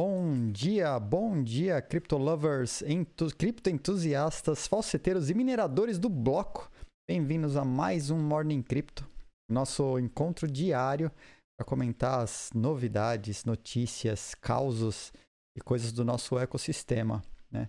[0.00, 6.70] Bom dia, bom dia, criptolovers, entu criptoentusiastas, falseteiros e mineradores do bloco.
[7.10, 9.04] Bem-vindos a mais um Morning Crypto,
[9.50, 11.10] nosso encontro diário
[11.56, 15.12] para comentar as novidades, notícias, causos
[15.56, 17.68] e coisas do nosso ecossistema, né?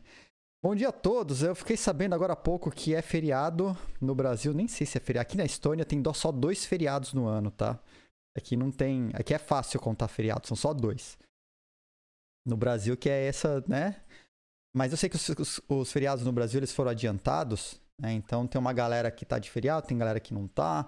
[0.64, 1.42] Bom dia a todos.
[1.42, 4.54] Eu fiquei sabendo agora há pouco que é feriado no Brasil.
[4.54, 5.24] Nem sei se é feriado.
[5.24, 7.80] Aqui na Estônia tem só dois feriados no ano, tá?
[8.38, 9.10] Aqui não tem.
[9.16, 11.18] Aqui é fácil contar feriados, são só dois.
[12.46, 14.02] No Brasil, que é essa, né?
[14.76, 18.14] Mas eu sei que os, os, os feriados no Brasil eles foram adiantados, né?
[18.14, 20.88] Então tem uma galera que tá de feriado, tem galera que não tá.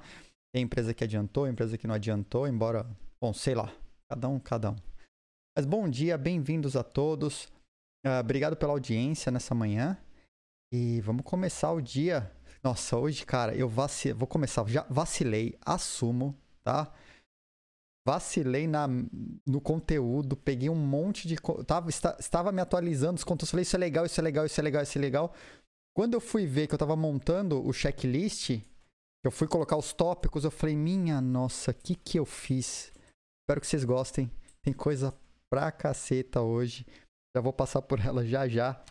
[0.53, 2.85] Tem empresa que adiantou, empresa que não adiantou, embora,
[3.21, 3.73] bom, sei lá,
[4.09, 4.75] cada um, cada um.
[5.55, 7.45] Mas bom dia, bem-vindos a todos.
[8.05, 9.97] Uh, obrigado pela audiência nessa manhã.
[10.73, 12.31] E vamos começar o dia.
[12.63, 14.17] Nossa, hoje, cara, eu vacilei.
[14.17, 14.65] Vou começar.
[14.67, 16.91] Já vacilei, assumo, tá?
[18.07, 18.87] Vacilei na,
[19.45, 21.35] no conteúdo, peguei um monte de.
[21.67, 23.51] Tava, estava me atualizando os conteúdos.
[23.51, 25.34] Falei, isso é legal, isso é legal, isso é legal, isso é legal.
[25.95, 28.61] Quando eu fui ver que eu tava montando o checklist,
[29.23, 32.91] eu fui colocar os tópicos, eu falei, minha nossa, o que que eu fiz?
[33.43, 34.31] Espero que vocês gostem.
[34.63, 35.13] Tem coisa
[35.49, 36.85] pra caceta hoje.
[37.35, 38.83] Já vou passar por ela já já.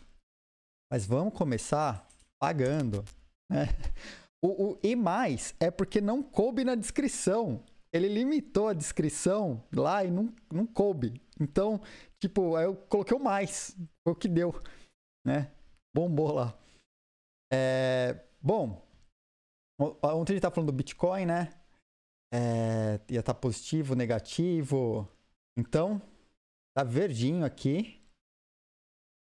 [0.92, 2.06] Mas vamos começar
[2.40, 3.04] pagando,
[3.50, 3.66] né?
[4.42, 7.62] O, o e mais é porque não coube na descrição.
[7.92, 11.20] Ele limitou a descrição lá e não, não coube.
[11.40, 11.80] Então,
[12.20, 13.76] tipo, eu coloquei o mais.
[14.04, 14.52] Foi o que deu,
[15.26, 15.50] né?
[15.94, 16.56] Bombou lá.
[17.52, 18.80] É, bom,
[20.02, 21.52] ontem a gente tá falando do Bitcoin, né?
[22.32, 25.08] É, ia estar tá positivo, negativo.
[25.58, 26.00] Então,
[26.76, 28.00] tá verdinho aqui.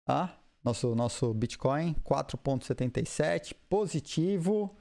[0.05, 0.39] Tá?
[0.63, 4.75] Nosso, nosso Bitcoin 4,77, positivo.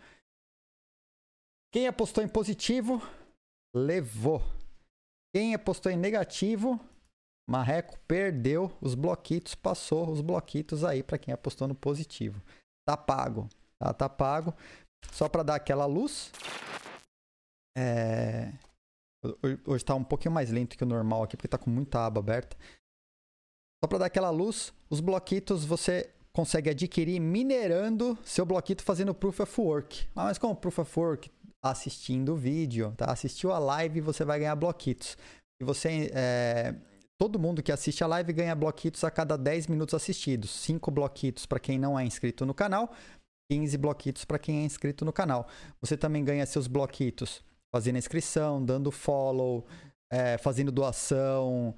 [1.73, 3.01] Quem apostou em positivo,
[3.75, 4.43] levou.
[5.35, 6.81] Quem apostou em negativo,
[7.49, 12.43] Marreco perdeu os bloquitos, passou os bloquitos aí para quem apostou no positivo.
[12.87, 13.49] Tá pago,
[13.79, 14.55] tá, tá pago.
[15.13, 16.33] Só para dar aquela luz.
[17.77, 18.53] É...
[19.67, 22.21] Hoje está um pouquinho mais lento que o normal aqui, porque está com muita aba
[22.21, 22.57] aberta.
[23.83, 29.41] Só para dar aquela luz, os bloquitos você consegue adquirir minerando seu bloquito fazendo Proof
[29.41, 30.07] of Work.
[30.15, 31.31] Ah, mas como Proof of Work?
[31.63, 33.07] Assistindo o vídeo, tá?
[33.07, 35.17] Assistiu a live você vai ganhar bloquitos.
[35.61, 36.11] E você...
[36.15, 36.75] É...
[37.21, 40.51] Todo mundo que assiste a live ganha bloquitos a cada 10 minutos assistidos.
[40.51, 42.93] 5 bloquitos para quem não é inscrito no canal,
[43.51, 45.49] 15 bloquitos para quem é inscrito no canal.
[45.81, 47.43] Você também ganha seus bloquitos
[47.75, 49.67] fazendo inscrição, dando follow,
[50.13, 51.75] é, fazendo doação,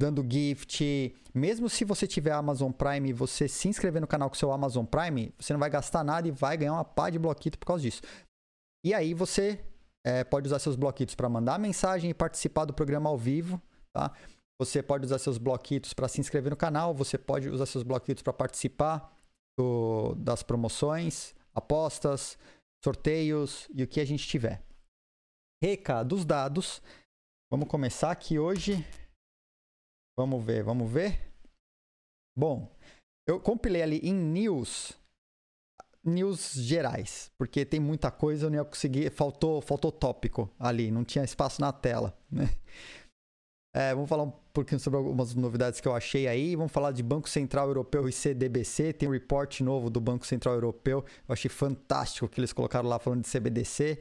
[0.00, 1.14] dando gift.
[1.34, 4.84] Mesmo se você tiver Amazon Prime e você se inscrever no canal com seu Amazon
[4.84, 7.82] Prime, você não vai gastar nada e vai ganhar uma pá de bloquito por causa
[7.82, 8.02] disso.
[8.86, 9.58] E aí você
[10.06, 13.60] é, pode usar seus bloquitos para mandar mensagem e participar do programa ao vivo,
[13.92, 14.16] tá?
[14.60, 18.22] Você pode usar seus bloquitos para se inscrever no canal, você pode usar seus bloquitos
[18.22, 19.12] para participar
[19.58, 22.38] do, das promoções, apostas,
[22.84, 24.62] sorteios e o que a gente tiver.
[25.60, 26.80] Recados dados.
[27.50, 28.86] Vamos começar aqui hoje
[30.16, 31.30] Vamos ver, vamos ver.
[32.34, 32.74] Bom,
[33.28, 34.98] eu compilei ali em news,
[36.06, 41.04] news gerais, porque tem muita coisa, eu não ia conseguir, faltou, faltou tópico ali, não
[41.04, 42.48] tinha espaço na tela, né?
[43.76, 46.56] É, vamos falar um pouquinho sobre algumas novidades que eu achei aí.
[46.56, 48.94] Vamos falar de Banco Central Europeu e CDBC.
[48.94, 51.04] Tem um report novo do Banco Central Europeu.
[51.28, 54.00] Eu achei fantástico que eles colocaram lá falando de CBDC.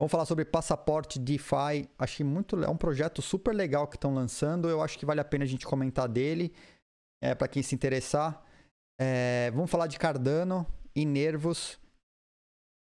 [0.00, 1.86] Vamos falar sobre passaporte DeFi.
[1.98, 4.66] Achei muito é um projeto super legal que estão lançando.
[4.66, 6.54] Eu acho que vale a pena a gente comentar dele,
[7.22, 8.42] é, para quem se interessar.
[8.98, 10.66] É, vamos falar de Cardano
[10.96, 11.78] e Nervos.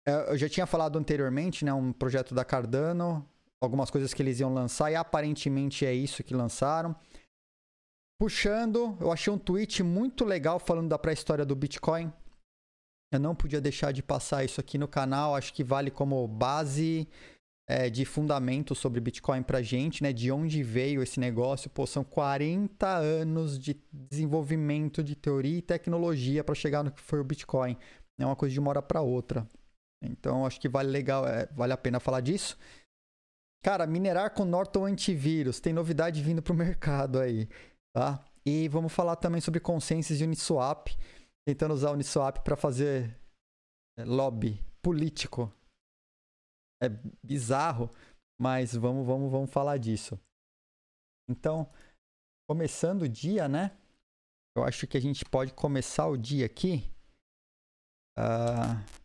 [0.06, 3.28] É, eu já tinha falado anteriormente, né, um projeto da Cardano,
[3.62, 6.96] algumas coisas que eles iam lançar e aparentemente é isso que lançaram.
[8.20, 12.12] Puxando, eu achei um tweet muito legal falando da pré-história do Bitcoin.
[13.12, 15.36] Eu não podia deixar de passar isso aqui no canal.
[15.36, 17.08] Acho que vale como base
[17.68, 20.14] é, de fundamento sobre Bitcoin pra gente, né?
[20.14, 21.70] De onde veio esse negócio.
[21.70, 27.20] Pô, são 40 anos de desenvolvimento de teoria e tecnologia para chegar no que foi
[27.20, 27.78] o Bitcoin.
[28.20, 29.48] É uma coisa de uma hora para outra.
[30.04, 32.58] Então, acho que vale legal, é, vale a pena falar disso.
[33.64, 35.60] Cara, minerar com Norton antivírus.
[35.60, 37.48] Tem novidade vindo pro mercado aí,
[37.96, 38.24] tá?
[38.46, 40.88] E vamos falar também sobre consensus e Uniswap
[41.46, 43.18] tentando usar Uniswap para fazer
[43.98, 45.52] é, lobby político.
[46.82, 46.90] É
[47.24, 47.90] bizarro,
[48.40, 50.20] mas vamos, vamos, vamos falar disso.
[51.30, 51.72] Então,
[52.50, 53.78] começando o dia, né?
[54.56, 56.91] Eu acho que a gente pode começar o dia aqui.
[58.18, 59.02] Uh...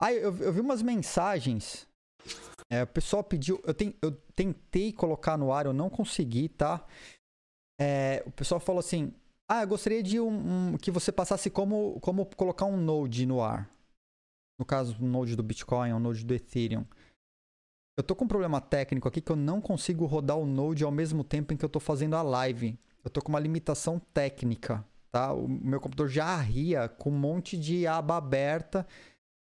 [0.00, 1.86] Ah, eu, eu vi umas mensagens.
[2.70, 3.62] É, o pessoal pediu.
[3.64, 6.84] Eu, eu tentei colocar no ar, eu não consegui, tá?
[7.80, 9.14] É, o pessoal falou assim:
[9.48, 13.42] ah, eu gostaria de um, um, que você passasse como, como colocar um node no
[13.42, 13.70] ar.
[14.58, 16.84] No caso, um node do Bitcoin, um node do Ethereum.
[17.96, 20.90] Eu tô com um problema técnico aqui que eu não consigo rodar o Node ao
[20.90, 22.78] mesmo tempo em que eu tô fazendo a live.
[23.04, 24.82] Eu tô com uma limitação técnica,
[25.12, 25.32] tá?
[25.32, 28.86] O meu computador já ria com um monte de aba aberta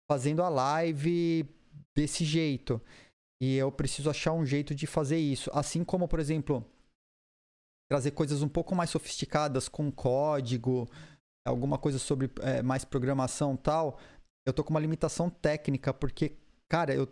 [0.10, 1.48] fazendo a live
[1.96, 2.82] desse jeito.
[3.42, 5.50] E eu preciso achar um jeito de fazer isso.
[5.54, 6.66] Assim como, por exemplo,
[7.90, 10.90] trazer coisas um pouco mais sofisticadas com código,
[11.46, 14.00] alguma coisa sobre é, mais programação tal.
[14.46, 16.38] Eu tô com uma limitação técnica, porque,
[16.70, 17.08] cara, eu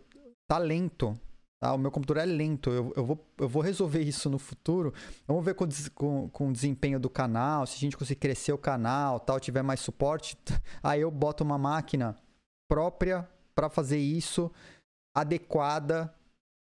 [0.48, 1.20] tá lento.
[1.62, 1.74] Tá?
[1.74, 2.72] O meu computador é lento.
[2.72, 4.94] Eu, eu, vou, eu vou resolver isso no futuro.
[5.28, 8.58] Vamos ver com, com, com o desempenho do canal, se a gente conseguir crescer o
[8.58, 10.36] canal, tal, tiver mais suporte.
[10.82, 12.16] Aí eu boto uma máquina
[12.68, 14.52] própria para fazer isso,
[15.16, 16.12] adequada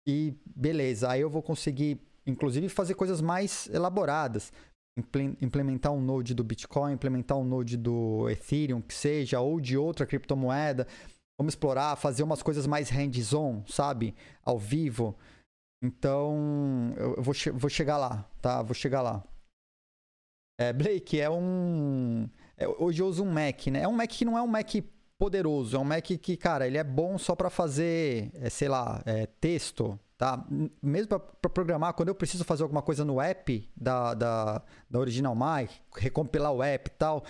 [0.08, 1.10] e beleza.
[1.10, 4.50] Aí eu vou conseguir, inclusive, fazer coisas mais elaboradas.
[5.42, 10.06] Implementar um node do Bitcoin, implementar um node do Ethereum, que seja, ou de outra
[10.06, 10.87] criptomoeda
[11.38, 14.14] Vamos explorar, fazer umas coisas mais hands-on, sabe?
[14.42, 15.16] Ao vivo.
[15.82, 18.62] Então, eu vou, che vou chegar lá, tá?
[18.62, 19.22] Vou chegar lá.
[20.58, 22.28] É, Blake, é um.
[22.56, 23.82] É, hoje eu uso um Mac, né?
[23.82, 24.70] É um Mac que não é um Mac
[25.18, 29.02] poderoso, é um Mac que, cara, ele é bom só para fazer, é, sei lá,
[29.04, 30.46] é, texto, tá?
[30.82, 35.34] Mesmo para programar, quando eu preciso fazer alguma coisa no app da, da, da Original
[35.34, 37.24] Mac, recompilar o app e tal,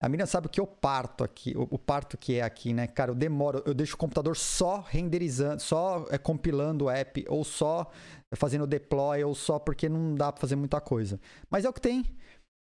[0.00, 2.86] a Miriam sabe o que eu parto aqui, o, o, parto que é aqui, né?
[2.86, 7.42] Cara, eu demoro, eu deixo o computador só renderizando, só é, compilando o app, ou
[7.42, 7.90] só
[8.34, 11.18] fazendo deploy, ou só porque não dá pra fazer muita coisa.
[11.48, 12.04] Mas é o que tem.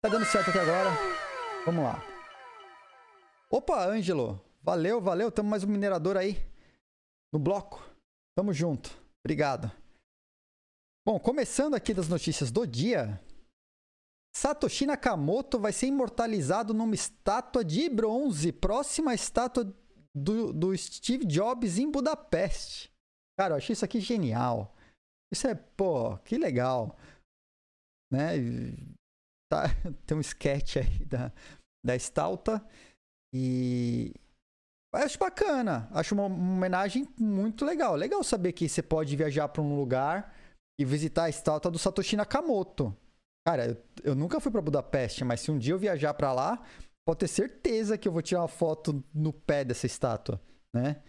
[0.03, 0.89] Tá dando certo até agora.
[1.65, 2.03] Vamos lá.
[3.49, 4.39] Opa, Ângelo.
[4.63, 5.31] Valeu, valeu.
[5.31, 6.37] Tamo mais um minerador aí.
[7.33, 7.83] No bloco.
[8.35, 8.91] Tamo junto.
[9.23, 9.71] Obrigado.
[11.05, 13.19] Bom, começando aqui das notícias do dia.
[14.35, 19.75] Satoshi Nakamoto vai ser imortalizado numa estátua de bronze, próxima à estátua
[20.15, 22.91] do, do Steve Jobs em Budapeste.
[23.37, 24.75] Cara, eu achei isso aqui genial.
[25.31, 26.97] Isso é, pô, que legal.
[28.11, 28.37] Né?
[29.51, 29.63] Tá,
[30.05, 31.31] tem um sketch aí da,
[31.85, 32.65] da estátua.
[33.33, 34.13] E
[34.93, 35.89] acho bacana.
[35.91, 37.95] Acho uma, homenagem muito legal.
[37.95, 40.35] Legal saber que você pode viajar para um lugar
[40.79, 42.95] e visitar a estátua do Satoshi Nakamoto.
[43.47, 46.63] Cara, eu, eu nunca fui para Budapeste, mas se um dia eu viajar para lá,
[47.05, 50.39] pode ter certeza que eu vou tirar uma foto no pé dessa estátua,
[50.75, 51.01] né?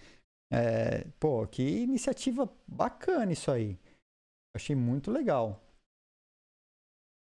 [0.52, 3.78] É, pô, que iniciativa bacana isso aí.
[4.54, 5.62] Achei muito legal.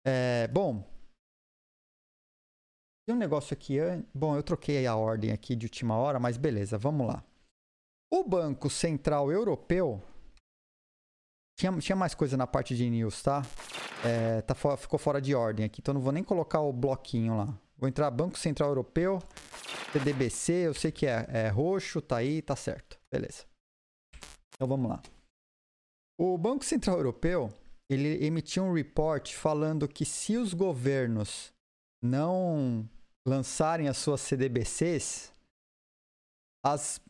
[0.06, 0.84] É, bom,
[3.08, 3.78] tem um negócio aqui.
[4.14, 7.24] Bom, eu troquei a ordem aqui de última hora, mas beleza, vamos lá.
[8.12, 10.02] O Banco Central Europeu
[11.58, 13.42] tinha, tinha mais coisa na parte de news, tá?
[14.04, 17.58] É, tá ficou fora de ordem aqui, então não vou nem colocar o bloquinho lá.
[17.76, 19.18] Vou entrar Banco Central Europeu,
[19.92, 22.98] TDBC, eu sei que é, é roxo, tá aí, tá certo.
[23.12, 23.44] Beleza.
[24.54, 25.02] Então vamos lá.
[26.20, 27.52] O Banco Central Europeu,
[27.90, 31.52] ele emitiu um report falando que se os governos
[32.02, 32.88] não
[33.26, 35.32] lançarem as suas CDBCs,
[36.64, 37.00] as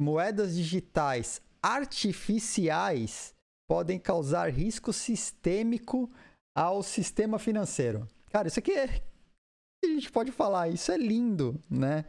[0.00, 3.33] moedas digitais artificiais
[3.68, 6.10] podem causar risco sistêmico
[6.54, 8.06] ao sistema financeiro.
[8.30, 9.02] Cara, isso aqui é.
[9.84, 12.04] A gente pode falar, isso é lindo, né?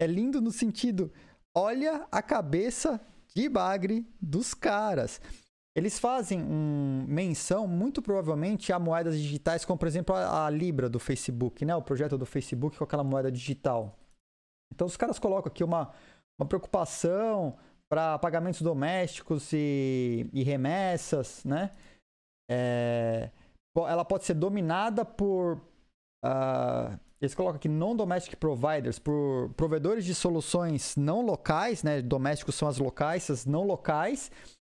[0.00, 1.12] É lindo no sentido,
[1.54, 3.00] olha a cabeça
[3.34, 5.20] de bagre dos caras.
[5.76, 10.88] Eles fazem um, menção, muito provavelmente, a moedas digitais, como por exemplo a, a, Libra
[10.88, 11.76] do Facebook, né?
[11.76, 13.98] O projeto do Facebook com aquela moeda digital.
[14.74, 15.92] Então os caras colocam aqui uma,
[16.38, 17.56] uma preocupação
[17.88, 21.70] para pagamentos domésticos e, e remessas, né?
[22.50, 23.30] É,
[23.76, 25.56] ela pode ser dominada por.
[26.24, 32.02] Uh, eles colocam aqui non-domestic providers, por provedores de soluções não locais, né?
[32.02, 34.30] Domésticos são as locais, as não locais,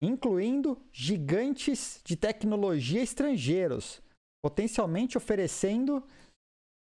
[0.02, 4.02] incluindo gigantes de tecnologia estrangeiros,
[4.44, 6.02] potencialmente oferecendo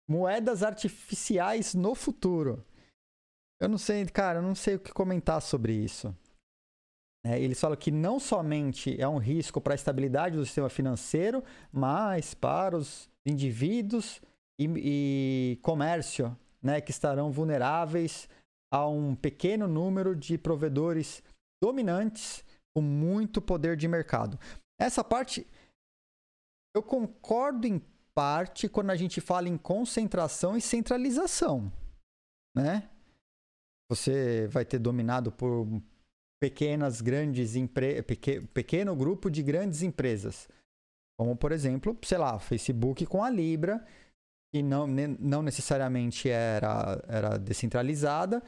[0.09, 2.65] moedas artificiais no futuro.
[3.61, 6.15] Eu não sei, cara, eu não sei o que comentar sobre isso.
[7.25, 11.43] É, eles falam que não somente é um risco para a estabilidade do sistema financeiro,
[11.73, 14.21] mas para os indivíduos
[14.61, 14.67] e,
[15.55, 18.29] e comércio, né, que estarão vulneráveis
[18.71, 21.23] a um pequeno número de provedores
[21.63, 22.45] dominantes
[22.75, 24.39] com muito poder de mercado.
[24.79, 25.47] Essa parte
[26.75, 27.81] eu concordo em
[28.15, 31.73] parte quando a gente fala em concentração e centralização,
[32.55, 32.91] né?
[33.91, 35.67] Você vai ter dominado por
[36.41, 38.05] pequenas, grandes empresas,
[38.53, 40.49] pequeno grupo de grandes empresas.
[41.19, 43.85] Como, por exemplo, sei lá, Facebook com a Libra,
[44.53, 48.43] que não, não necessariamente era, era descentralizada,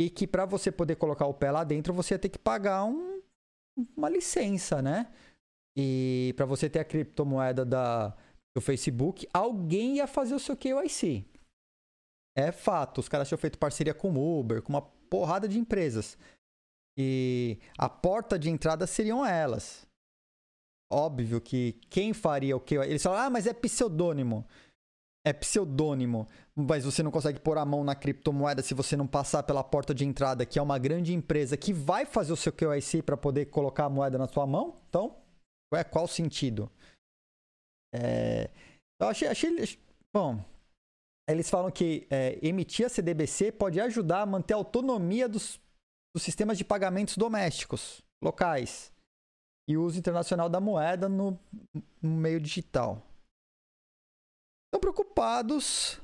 [0.00, 2.84] e que para você poder colocar o pé lá dentro, você ia ter que pagar
[2.84, 3.20] um,
[3.96, 5.10] uma licença, né?
[5.76, 8.14] E para você ter a criptomoeda da,
[8.54, 11.24] do Facebook, alguém ia fazer o seu KYC.
[12.36, 16.16] É fato, os caras tinham feito parceria com o Uber, com uma porrada de empresas.
[16.96, 19.86] E a porta de entrada seriam elas.
[20.90, 22.74] Óbvio que quem faria o que?
[22.76, 24.46] Eles falam, ah, mas é pseudônimo.
[25.24, 29.44] É pseudônimo, mas você não consegue pôr a mão na criptomoeda se você não passar
[29.44, 33.02] pela porta de entrada, que é uma grande empresa que vai fazer o seu KYC
[33.02, 34.80] para poder colocar a moeda na sua mão.
[34.88, 35.16] Então,
[35.72, 36.68] é qual sentido?
[37.94, 38.50] É,
[39.00, 39.78] eu achei, achei.
[40.12, 40.44] Bom,
[41.32, 45.60] eles falam que é, emitir a CDBC pode ajudar a manter a autonomia dos,
[46.14, 48.92] dos sistemas de pagamentos domésticos, locais,
[49.68, 51.38] e o uso internacional da moeda no,
[52.00, 53.06] no meio digital.
[54.66, 56.00] Estão preocupados.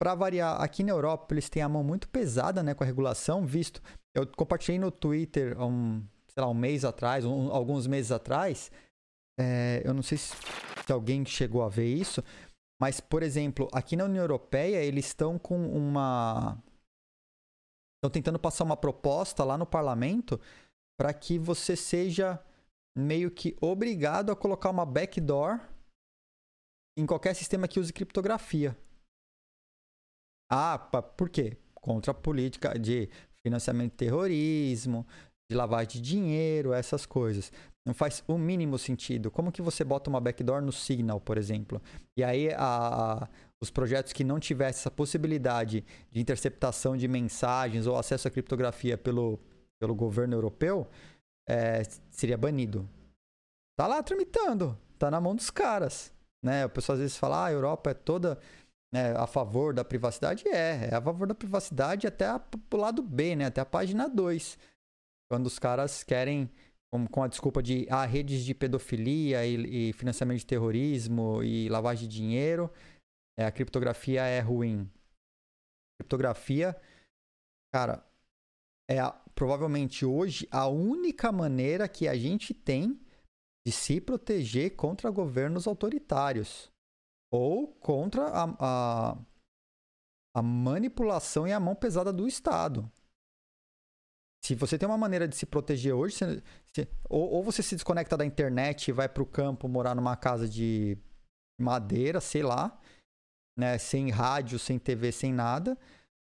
[0.00, 3.44] Para variar, aqui na Europa eles têm a mão muito pesada né, com a regulação,
[3.44, 3.82] visto.
[4.14, 8.70] Eu compartilhei no Twitter um, sei lá, um mês atrás, um, alguns meses atrás.
[9.40, 10.36] É, eu não sei se,
[10.86, 12.22] se alguém chegou a ver isso,
[12.80, 16.62] mas, por exemplo, aqui na União Europeia, eles estão com uma.
[17.96, 20.40] Estão tentando passar uma proposta lá no parlamento
[20.96, 22.40] para que você seja
[22.96, 25.60] meio que obrigado a colocar uma backdoor
[26.96, 28.76] em qualquer sistema que use criptografia.
[30.50, 31.56] Ah, por quê?
[31.74, 33.08] Contra a política de
[33.42, 35.06] financiamento de terrorismo,
[35.50, 37.52] de lavagem de dinheiro, essas coisas.
[37.88, 39.30] Não faz o mínimo sentido.
[39.30, 41.80] Como que você bota uma backdoor no Signal, por exemplo?
[42.14, 43.28] E aí a, a,
[43.62, 48.98] os projetos que não tivessem essa possibilidade de interceptação de mensagens ou acesso à criptografia
[48.98, 49.40] pelo,
[49.80, 50.86] pelo governo europeu,
[51.48, 52.86] é, seria banido.
[53.74, 56.12] Tá lá tramitando, tá na mão dos caras.
[56.44, 56.66] Né?
[56.66, 58.38] O pessoal às vezes fala, ah, a Europa é toda
[58.92, 60.46] né, a favor da privacidade.
[60.46, 62.38] É, é a favor da privacidade até a,
[62.70, 63.46] o lado B, né?
[63.46, 64.58] até a página 2.
[65.30, 66.50] Quando os caras querem
[67.10, 72.08] com, a desculpa de ah, redes de pedofilia e, e, financiamento de terrorismo e lavagem
[72.08, 72.70] de dinheiro,
[73.38, 74.90] é, a criptografia é ruim.
[75.98, 76.74] Criptografia,
[77.72, 78.04] cara,
[78.88, 82.98] é a, provavelmente hoje a única maneira que a gente tem
[83.66, 86.72] de se proteger contra governos autoritários
[87.30, 89.18] ou contra a, a,
[90.34, 92.90] a manipulação e a mão pesada do Estado.
[94.44, 96.42] Se você tem uma maneira de se proteger hoje, você,
[96.72, 100.16] você, ou, ou, você se desconecta da internet e vai para o campo morar numa
[100.16, 100.96] casa de
[101.60, 102.80] madeira, sei lá,
[103.58, 105.76] né, sem rádio, sem TV, sem nada,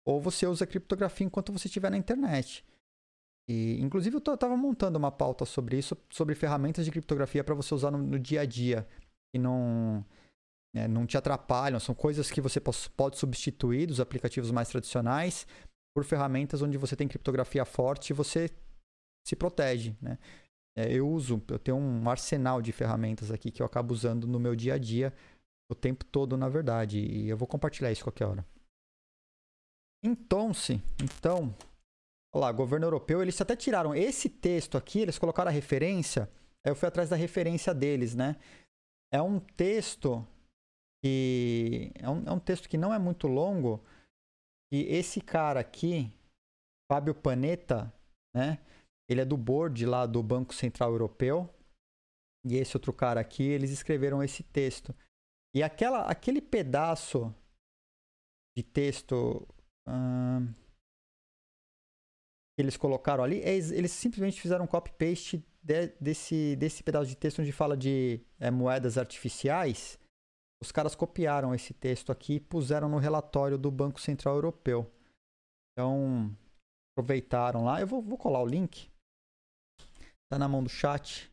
[0.05, 2.65] ou você usa criptografia enquanto você estiver na internet.
[3.47, 7.73] E, inclusive, eu estava montando uma pauta sobre isso, sobre ferramentas de criptografia para você
[7.73, 8.85] usar no, no, dia a dia,
[9.31, 10.03] que não,
[10.75, 15.47] né, não te atrapalham, são coisas que você pode substituir dos aplicativos mais tradicionais
[15.97, 18.51] por ferramentas onde você tem criptografia forte e você
[19.25, 20.19] se protege, né?
[20.77, 24.39] É, eu uso, eu tenho um arsenal de ferramentas aqui que eu acabo usando no
[24.39, 25.11] meu dia a dia
[25.67, 28.45] o tempo todo, na verdade, e eu vou compartilhar isso qualquer hora.
[30.05, 31.55] Então, se, então,
[32.31, 36.29] olha lá, governo europeu, eles até tiraram esse texto aqui, eles colocaram a referência,
[36.63, 38.35] eu fui atrás da referência deles, né?
[39.11, 40.23] É um texto
[41.03, 43.83] que é um, é um texto que não é muito longo,
[44.71, 46.11] e esse cara aqui,
[46.91, 47.93] Fábio Panetta,
[48.35, 48.59] né?
[49.09, 51.49] Ele é do board lá do Banco Central Europeu.
[52.45, 54.93] E esse outro cara aqui, eles escreveram esse texto.
[55.55, 57.33] E aquela, aquele pedaço
[58.57, 59.47] de texto
[59.87, 60.53] hum,
[62.55, 67.15] que eles colocaram ali, é, eles simplesmente fizeram um copy-paste de, desse, desse pedaço de
[67.15, 69.99] texto onde fala de é, moedas artificiais
[70.61, 74.91] os caras copiaram esse texto aqui e puseram no relatório do Banco Central Europeu.
[75.71, 76.35] Então,
[76.91, 77.79] aproveitaram lá.
[77.79, 78.89] Eu vou, vou colar o link.
[80.31, 81.31] Tá na mão do chat.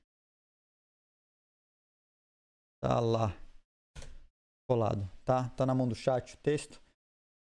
[2.83, 3.35] Tá lá.
[4.69, 5.49] Colado, tá?
[5.51, 6.83] Tá na mão do chat o texto.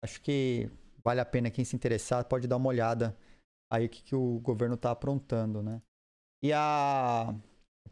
[0.04, 0.70] Acho que
[1.04, 3.18] vale a pena quem se interessar pode dar uma olhada
[3.72, 5.82] aí o que, que o governo tá aprontando, né?
[6.44, 7.34] E a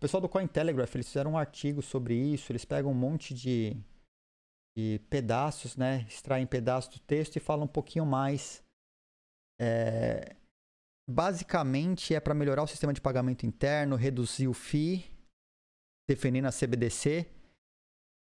[0.06, 3.76] pessoal do Cointelegraph, eles fizeram um artigo sobre isso, eles pegam um monte de,
[4.78, 6.06] de pedaços, né?
[6.08, 8.64] Extraem pedaços do texto e falam um pouquinho mais.
[9.60, 10.36] É,
[11.10, 15.12] basicamente é para melhorar o sistema de pagamento interno, reduzir o FII,
[16.08, 17.28] defendendo a CBDC.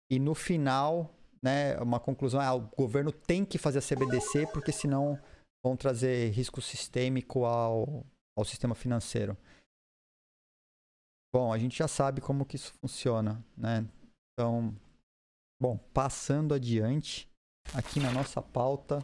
[0.10, 1.14] E no final,
[1.44, 5.22] né, uma conclusão é: ah, o governo tem que fazer a CBDC, porque senão
[5.62, 8.06] vão trazer risco sistêmico ao,
[8.38, 9.38] ao sistema financeiro.
[11.36, 13.90] Bom, a gente já sabe como que isso funciona, né?
[14.32, 14.72] Então,
[15.60, 17.28] bom, passando adiante,
[17.74, 19.04] aqui na nossa pauta,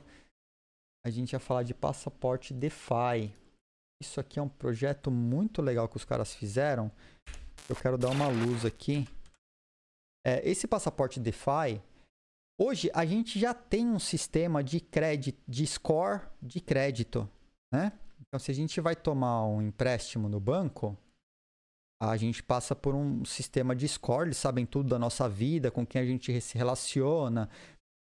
[1.03, 3.33] a gente ia falar de passaporte DeFi.
[3.99, 6.91] Isso aqui é um projeto muito legal que os caras fizeram.
[7.67, 9.07] Eu quero dar uma luz aqui.
[10.23, 11.81] É, esse passaporte DeFi,
[12.61, 17.27] hoje a gente já tem um sistema de crédito, de score de crédito,
[17.73, 17.91] né?
[18.21, 20.95] Então, se a gente vai tomar um empréstimo no banco,
[22.01, 25.85] a gente passa por um sistema de score, eles sabem tudo da nossa vida, com
[25.85, 27.49] quem a gente se relaciona.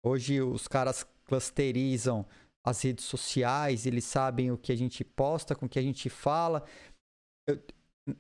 [0.05, 2.25] Hoje os caras clusterizam
[2.64, 6.09] as redes sociais, eles sabem o que a gente posta, com o que a gente
[6.09, 6.64] fala.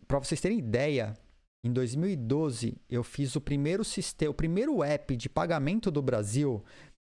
[0.06, 1.16] Para vocês terem ideia,
[1.64, 6.64] em 2012 eu fiz o primeiro sistema, o primeiro app de pagamento do Brasil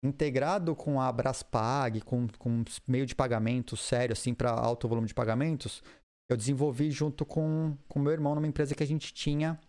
[0.03, 5.13] integrado com a Abraspag, com, com meio de pagamento sério, assim, para alto volume de
[5.13, 5.81] pagamentos,
[6.29, 9.59] eu desenvolvi junto com o meu irmão numa empresa que a gente tinha.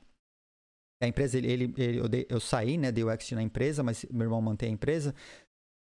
[1.02, 3.82] A empresa, ele, ele, ele eu, dei, eu, saí, né, dei o exit na empresa,
[3.82, 5.14] mas meu irmão mantém a empresa.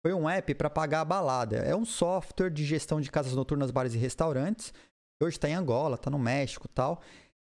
[0.03, 1.57] Foi um app para pagar a balada.
[1.57, 4.73] É um software de gestão de casas noturnas, bares e restaurantes.
[5.21, 7.01] Hoje está em Angola, está no México tal.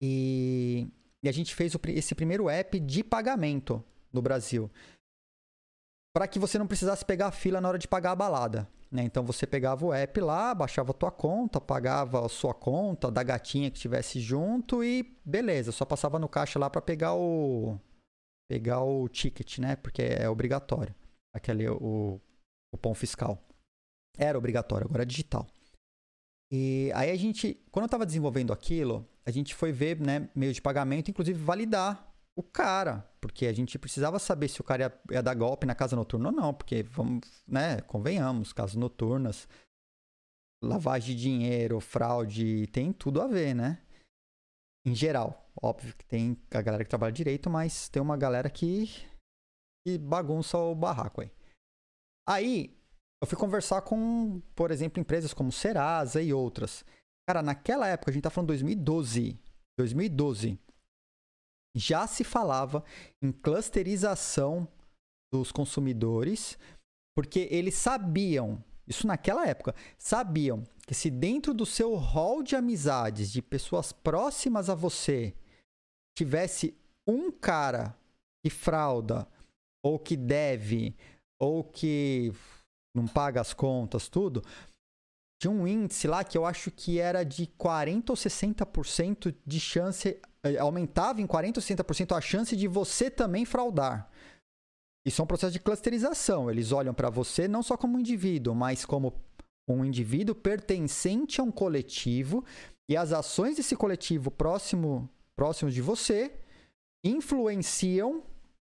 [0.01, 0.87] E,
[1.21, 3.83] e a gente fez o, esse primeiro app de pagamento
[4.13, 4.71] no Brasil
[6.17, 8.67] para que você não precisasse pegar a fila na hora de pagar a balada.
[8.91, 9.03] Né?
[9.03, 13.21] Então você pegava o app lá, baixava a tua conta, pagava a sua conta da
[13.21, 17.77] gatinha que estivesse junto e beleza, só passava no caixa lá para pegar o
[18.49, 19.75] pegar o ticket, né?
[19.75, 20.95] Porque é obrigatório.
[21.35, 22.19] Aquele o
[22.73, 23.37] cupom fiscal.
[24.17, 25.45] Era obrigatório, agora é digital.
[26.51, 30.53] E aí a gente, quando eu estava desenvolvendo aquilo, a gente foi ver, né, meio
[30.53, 32.06] de pagamento, inclusive validar
[32.37, 35.73] o cara, porque a gente precisava saber se o cara ia, ia dar golpe na
[35.73, 39.49] casa noturna ou não, porque vamos, né, convenhamos, casas noturnas,
[40.63, 43.81] lavagem de dinheiro, fraude, tem tudo a ver, né?
[44.85, 48.85] Em geral, óbvio que tem a galera que trabalha direito, mas tem uma galera que,
[49.83, 51.31] que bagunça o barraco aí.
[52.29, 52.77] Aí,
[53.19, 56.85] eu fui conversar com, por exemplo, empresas como Serasa e outras.
[57.27, 59.39] Cara, naquela época, a gente tá falando 2012.
[59.79, 60.59] 2012
[61.77, 62.83] já se falava
[63.21, 64.67] em clusterização
[65.31, 66.57] dos consumidores,
[67.15, 73.31] porque eles sabiam, isso naquela época, sabiam que se dentro do seu hall de amizades,
[73.31, 75.33] de pessoas próximas a você,
[76.17, 76.75] tivesse
[77.07, 77.95] um cara
[78.43, 79.27] que frauda,
[79.83, 80.95] ou que deve,
[81.39, 82.33] ou que
[82.95, 84.43] não paga as contas, tudo,
[85.39, 90.19] tinha um índice lá que eu acho que era de 40 ou 60% de chance
[90.43, 94.09] é, aumentava em 40% ou 60% a chance de você também fraudar.
[95.05, 96.49] Isso é um processo de clusterização.
[96.49, 99.13] Eles olham para você não só como indivíduo, mas como
[99.69, 102.43] um indivíduo pertencente a um coletivo
[102.89, 106.33] e as ações desse coletivo próximo, próximo de você
[107.03, 108.23] influenciam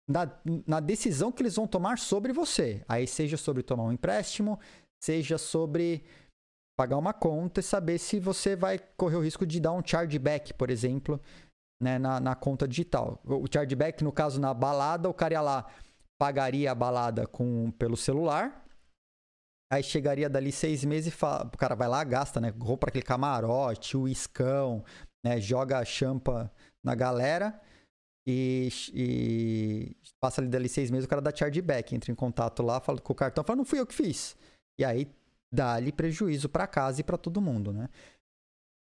[0.08, 0.30] na,
[0.66, 2.84] na decisão que eles vão tomar sobre você.
[2.88, 4.58] Aí seja sobre tomar um empréstimo,
[5.02, 6.04] seja sobre
[6.80, 10.54] pagar uma conta e saber se você vai correr o risco de dar um chargeback,
[10.54, 11.20] por exemplo,
[11.78, 13.20] né, na, na conta digital.
[13.22, 15.70] O chargeback, no caso, na balada, o cara ia lá,
[16.18, 18.64] pagaria a balada com, pelo celular,
[19.70, 22.50] aí chegaria dali seis meses e fala, o cara vai lá, gasta, né,
[22.86, 24.82] aquele camarote, o iscão,
[25.22, 26.50] né, joga a champa
[26.82, 27.60] na galera
[28.26, 32.80] e, e, passa ali dali seis meses, o cara dá chargeback, entra em contato lá,
[32.80, 34.34] fala com o cartão, fala, não fui eu que fiz.
[34.80, 35.06] E aí
[35.52, 37.88] dá-lhe prejuízo para casa e para todo mundo, né?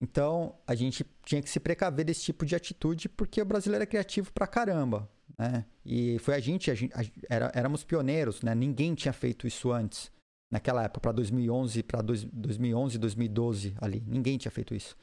[0.01, 3.87] Então, a gente tinha que se precaver desse tipo de atitude porque o brasileiro é
[3.87, 5.65] criativo pra caramba, né?
[5.85, 8.55] E foi a gente, a gente a, era, éramos pioneiros, né?
[8.55, 10.11] Ninguém tinha feito isso antes,
[10.53, 14.01] naquela época, para 2011, para 2011, 2012 ali.
[14.07, 14.97] Ninguém tinha feito isso.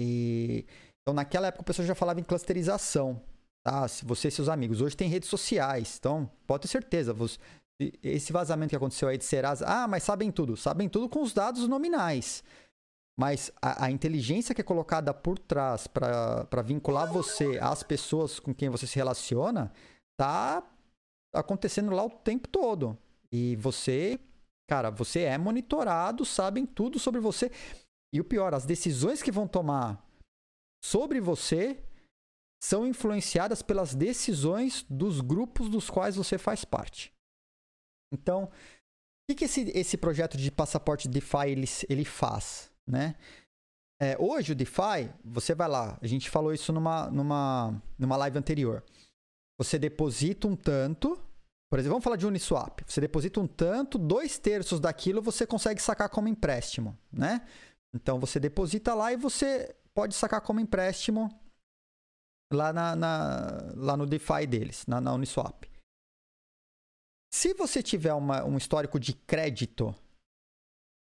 [0.00, 0.64] E
[1.02, 3.22] então, naquela época, o pessoal já falava em clusterização,
[3.66, 3.88] tá?
[3.88, 4.82] Se você e seus amigos.
[4.82, 7.14] Hoje tem redes sociais, então pode ter certeza.
[7.14, 7.38] Você,
[8.02, 10.56] esse vazamento que aconteceu aí de Serasa, ah, mas sabem tudo.
[10.56, 12.42] Sabem tudo com os dados nominais.
[13.18, 18.54] Mas a, a, inteligência que é colocada por trás para vincular você às pessoas com
[18.54, 19.72] quem você se relaciona
[20.16, 20.62] tá
[21.34, 22.96] acontecendo lá o tempo todo.
[23.30, 24.18] E você,
[24.68, 27.50] cara, você é monitorado, sabem tudo sobre você.
[28.12, 30.04] E o pior, as decisões que vão tomar
[30.82, 31.82] sobre você
[32.62, 37.12] são influenciadas pelas decisões dos grupos dos quais você faz parte.
[38.12, 38.50] Então, o
[39.28, 42.70] que, que esse, esse projeto de passaporte DeFi ele, ele faz?
[42.88, 43.14] né?
[44.00, 48.38] É, hoje o DeFi, você vai lá, a gente falou isso numa, numa, numa live
[48.38, 48.82] anterior.
[49.58, 51.20] Você deposita um tanto,
[51.68, 52.80] por exemplo, vamos falar de Uniswap.
[52.86, 57.46] Você deposita um tanto, dois terços daquilo você consegue sacar como empréstimo, né?
[57.92, 61.28] Então você deposita lá e você pode sacar como empréstimo
[62.52, 65.64] lá, na, na, lá no DeFi deles, na, na Uniswap.
[67.32, 69.94] Se você tiver uma, um histórico de crédito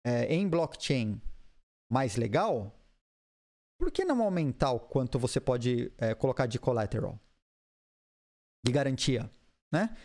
[0.06, 1.21] é, em blockchain
[1.91, 2.74] mais legal,
[3.80, 7.19] por que não aumentar o quanto você pode é, colocar de collateral?
[8.65, 9.30] De garantia,
[9.74, 9.95] né?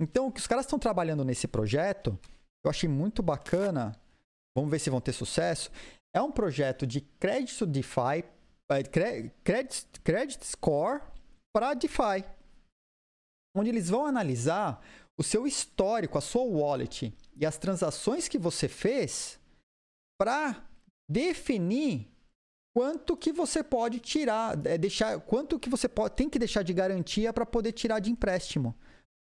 [0.00, 2.16] Então, o que os caras estão trabalhando nesse projeto,
[2.64, 4.00] eu achei muito bacana.
[4.56, 5.70] Vamos ver se vão ter sucesso.
[6.14, 8.24] É um projeto de crédito DeFi,
[8.70, 8.82] é,
[9.42, 11.02] credit, credit score
[11.52, 12.24] para DeFi,
[13.56, 14.80] onde eles vão analisar
[15.18, 19.38] o seu histórico, a sua wallet e as transações que você fez
[20.18, 20.64] para
[21.10, 22.08] definir
[22.74, 26.72] quanto que você pode tirar, é, deixar, quanto que você pode, tem que deixar de
[26.72, 28.76] garantia para poder tirar de empréstimo,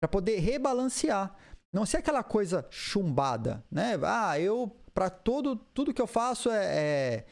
[0.00, 1.34] para poder rebalancear.
[1.72, 3.98] Não ser aquela coisa chumbada, né?
[4.02, 7.26] Ah, eu para todo tudo que eu faço é, é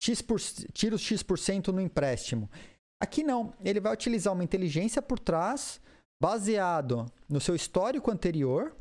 [0.00, 0.40] x por,
[0.72, 2.48] tiro x% no empréstimo.
[3.00, 5.80] Aqui não, ele vai utilizar uma inteligência por trás
[6.20, 8.76] baseado no seu histórico anterior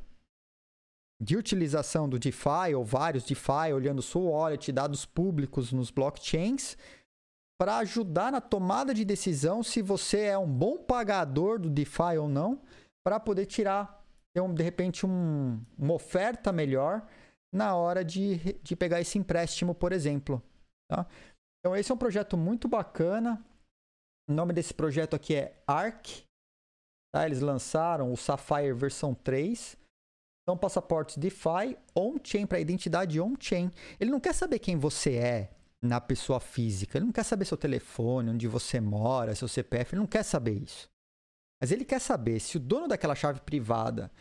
[1.21, 6.77] de utilização do DeFi ou vários DeFi, olhando sua wallet, dados públicos nos blockchains,
[7.59, 12.27] para ajudar na tomada de decisão se você é um bom pagador do DeFi ou
[12.27, 12.61] não,
[13.03, 14.05] para poder tirar,
[14.53, 17.07] de repente, um, uma oferta melhor
[17.51, 20.43] na hora de, de pegar esse empréstimo, por exemplo.
[20.91, 21.07] Tá?
[21.59, 23.43] Então, esse é um projeto muito bacana.
[24.29, 26.26] O nome desse projeto aqui é ARC,
[27.17, 27.25] Tá?
[27.25, 29.75] Eles lançaram o Sapphire versão 3.
[30.47, 33.71] São passaportes DeFi on-chain para identidade on-chain.
[33.99, 35.51] Ele não quer saber quem você é
[35.81, 36.95] na pessoa física.
[36.95, 39.95] Ele não quer saber seu telefone, onde você mora, seu CPF.
[39.95, 40.87] Ele não quer saber isso.
[41.59, 44.11] Mas ele quer saber se o dono daquela chave privada,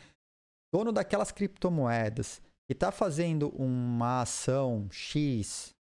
[0.75, 5.75] dono daquelas criptomoedas, que está fazendo uma ação X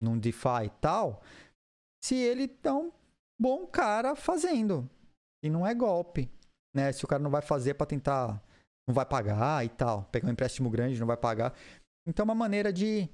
[0.00, 1.22] num DeFi e tal,
[2.02, 2.90] se ele é um
[3.38, 4.88] bom cara fazendo.
[5.44, 6.30] E não é golpe
[6.74, 6.92] né?
[6.92, 8.42] Se o cara não vai fazer para tentar,
[8.86, 11.54] não vai pagar e tal, pegar um empréstimo grande, não vai pagar.
[12.06, 13.08] Então, é uma maneira de,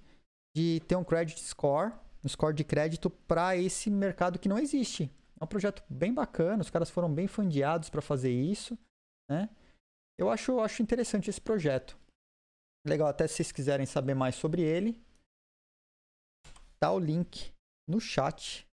[0.57, 1.93] de ter um credit score,
[2.25, 5.11] um score de crédito para esse mercado que não existe.
[5.41, 8.77] É um projeto bem bacana, os caras foram bem fundeados para fazer isso,
[9.31, 9.49] né?
[10.19, 11.97] Eu acho, acho interessante esse projeto.
[12.85, 15.01] Legal, até se vocês quiserem saber mais sobre ele,
[16.81, 17.53] tá o link
[17.89, 18.68] no chat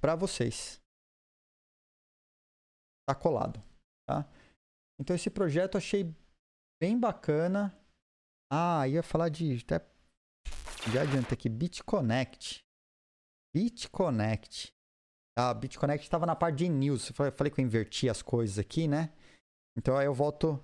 [0.00, 0.80] para vocês.
[3.08, 3.62] Tá colado,
[4.08, 4.28] tá?
[5.00, 6.14] Então esse projeto eu achei
[6.80, 7.74] bem bacana.
[8.52, 9.78] Ah, ia falar de até
[10.92, 12.64] já adianta aqui BitConnect.
[13.54, 14.72] BitConnect.
[15.38, 17.08] Ah, BitConnect estava na parte de news.
[17.10, 19.12] Eu falei que eu inverti as coisas aqui, né?
[19.76, 20.60] Então aí eu volto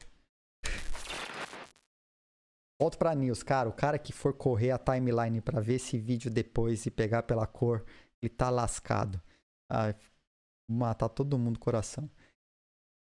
[2.81, 3.69] Volto para news, cara.
[3.69, 7.47] O cara que for correr a timeline para ver esse vídeo depois e pegar pela
[7.47, 7.85] cor
[8.25, 9.23] ele tá lascado.
[9.71, 9.95] Ah,
[10.69, 12.11] matar todo mundo coração.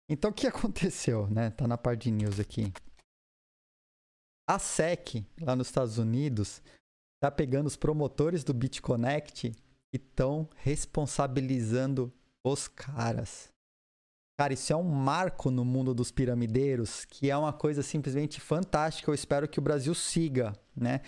[0.08, 1.50] Então o que aconteceu, né?
[1.50, 2.72] Tá na parte de news aqui.
[4.48, 6.62] A SEC, lá nos Estados Unidos,
[7.22, 12.12] tá pegando os promotores do BitConnect e estão responsabilizando
[12.44, 13.52] os caras.
[14.38, 19.10] Cara, isso é um marco no mundo dos piramideiros, que é uma coisa simplesmente fantástica.
[19.10, 21.02] Eu espero que o Brasil siga, né?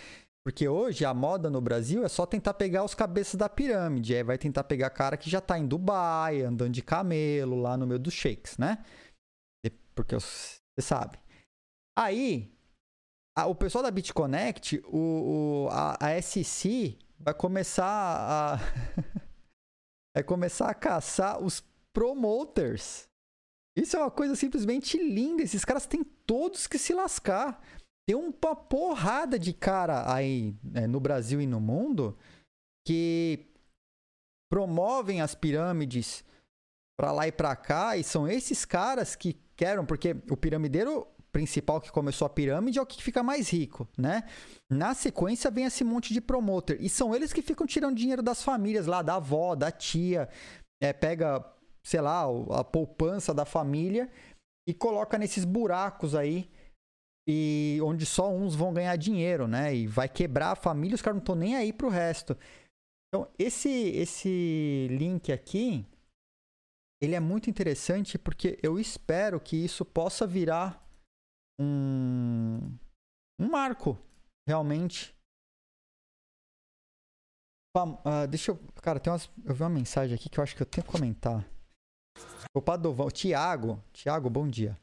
[0.45, 4.13] Porque hoje a moda no Brasil é só tentar pegar os cabeças da pirâmide.
[4.13, 7.87] Aí vai tentar pegar cara que já tá em Dubai, andando de camelo, lá no
[7.87, 8.85] meio dos shakes, né?
[9.95, 11.17] Porque você sabe.
[11.97, 12.53] Aí,
[13.35, 18.59] a, o pessoal da BitConnect, o, o, a, a SEC vai começar a.
[20.15, 23.09] vai começar a caçar os promoters.
[23.75, 25.41] Isso é uma coisa simplesmente linda.
[25.41, 27.59] Esses caras têm todos que se lascar
[28.07, 32.17] tem uma porrada de cara aí né, no Brasil e no mundo
[32.85, 33.47] que
[34.51, 36.23] promovem as pirâmides
[36.97, 41.81] para lá e para cá e são esses caras que querem, porque o piramideiro principal
[41.81, 44.23] que começou a pirâmide é o que fica mais rico, né?
[44.69, 48.41] Na sequência vem esse monte de promoter e são eles que ficam tirando dinheiro das
[48.41, 50.29] famílias lá, da avó, da tia,
[50.81, 51.43] é, pega,
[51.83, 54.09] sei lá, a poupança da família
[54.65, 56.49] e coloca nesses buracos aí
[57.27, 59.75] e onde só uns vão ganhar dinheiro, né?
[59.75, 62.37] E vai quebrar a família, os caras não estão nem aí pro resto.
[63.07, 65.85] Então, esse, esse link aqui,
[67.01, 70.85] ele é muito interessante porque eu espero que isso possa virar
[71.59, 72.59] um,
[73.39, 73.97] um marco,
[74.47, 75.15] realmente.
[77.75, 78.59] Uh, deixa eu.
[78.81, 80.91] Cara, tem umas, eu vi uma mensagem aqui que eu acho que eu tenho que
[80.91, 81.45] comentar.
[82.55, 84.77] O Padovão, Tiago, Tiago, bom dia.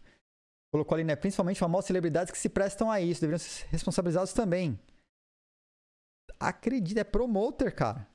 [0.73, 1.15] Colocou ali, né?
[1.15, 4.81] Principalmente famosas celebridades que se prestam a isso, deveriam ser responsabilizados também.
[6.41, 8.09] acredita, é promoter, cara.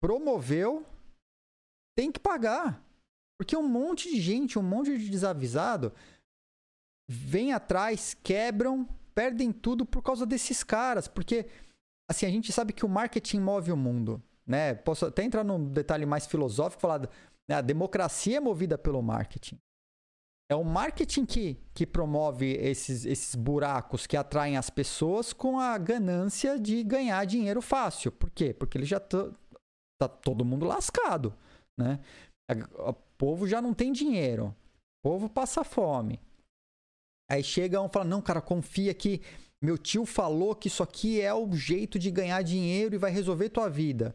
[0.00, 0.84] Promoveu,
[1.96, 2.84] tem que pagar.
[3.38, 5.92] Porque um monte de gente, um monte de desavisado
[7.08, 11.08] vem atrás, quebram, perdem tudo por causa desses caras.
[11.08, 11.46] Porque,
[12.08, 14.74] assim, a gente sabe que o marketing move o mundo, né?
[14.74, 17.08] Posso até entrar num detalhe mais filosófico, falar,
[17.48, 17.56] né?
[17.56, 19.58] a democracia é movida pelo marketing.
[20.50, 25.78] É o marketing que, que promove esses, esses buracos que atraem as pessoas com a
[25.78, 28.12] ganância de ganhar dinheiro fácil.
[28.12, 28.52] Por quê?
[28.52, 29.30] Porque ele já tá,
[29.98, 31.34] tá todo mundo lascado,
[31.78, 32.00] né?
[32.78, 34.54] O povo já não tem dinheiro.
[35.04, 36.20] O povo passa fome.
[37.30, 39.22] Aí chega um e fala: Não, cara, confia que
[39.62, 43.48] meu tio falou que isso aqui é o jeito de ganhar dinheiro e vai resolver
[43.48, 44.14] tua vida.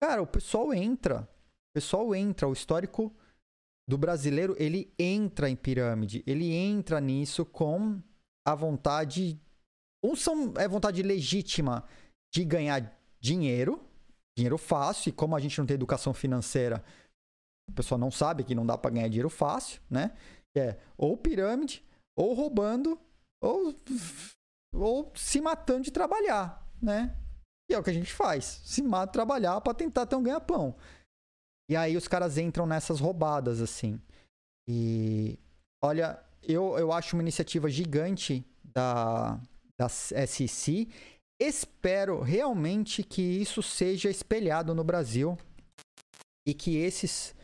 [0.00, 1.22] Cara, o pessoal entra.
[1.22, 2.46] O pessoal entra.
[2.46, 3.10] O histórico
[3.88, 6.22] do brasileiro, ele entra em pirâmide.
[6.26, 8.00] Ele entra nisso com
[8.46, 9.40] a vontade.
[10.02, 11.86] Ou são, é vontade legítima
[12.32, 13.82] de ganhar dinheiro,
[14.36, 16.84] dinheiro fácil, e como a gente não tem educação financeira,
[17.70, 20.16] a pessoa não sabe que não dá para ganhar dinheiro fácil, né?
[20.56, 21.84] É ou pirâmide,
[22.16, 23.00] ou roubando,
[23.42, 23.74] ou,
[24.74, 27.16] ou se matando de trabalhar, né?
[27.70, 30.76] E é o que a gente faz, se mata trabalhar para tentar ter um ganha-pão.
[31.68, 34.00] E aí os caras entram nessas roubadas, assim.
[34.68, 35.38] E
[35.82, 39.40] olha, eu, eu acho uma iniciativa gigante da,
[39.78, 40.88] da SEC.
[41.40, 45.36] Espero realmente que isso seja espelhado no Brasil
[46.46, 47.34] e que esses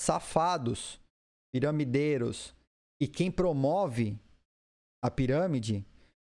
[0.00, 1.00] safados,
[1.52, 2.54] piramideiros
[3.00, 4.18] e quem promove
[5.02, 5.84] a pirâmide,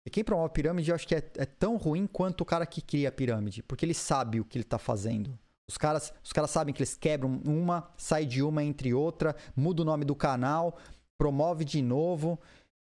[0.06, 2.66] e quem promove a pirâmide eu acho que é, é tão ruim quanto o cara
[2.66, 5.38] que cria a pirâmide, porque ele sabe o que ele está fazendo.
[5.68, 9.82] Os caras, os caras sabem que eles quebram uma, sai de uma entre outra, muda
[9.82, 10.78] o nome do canal,
[11.18, 12.38] promove de novo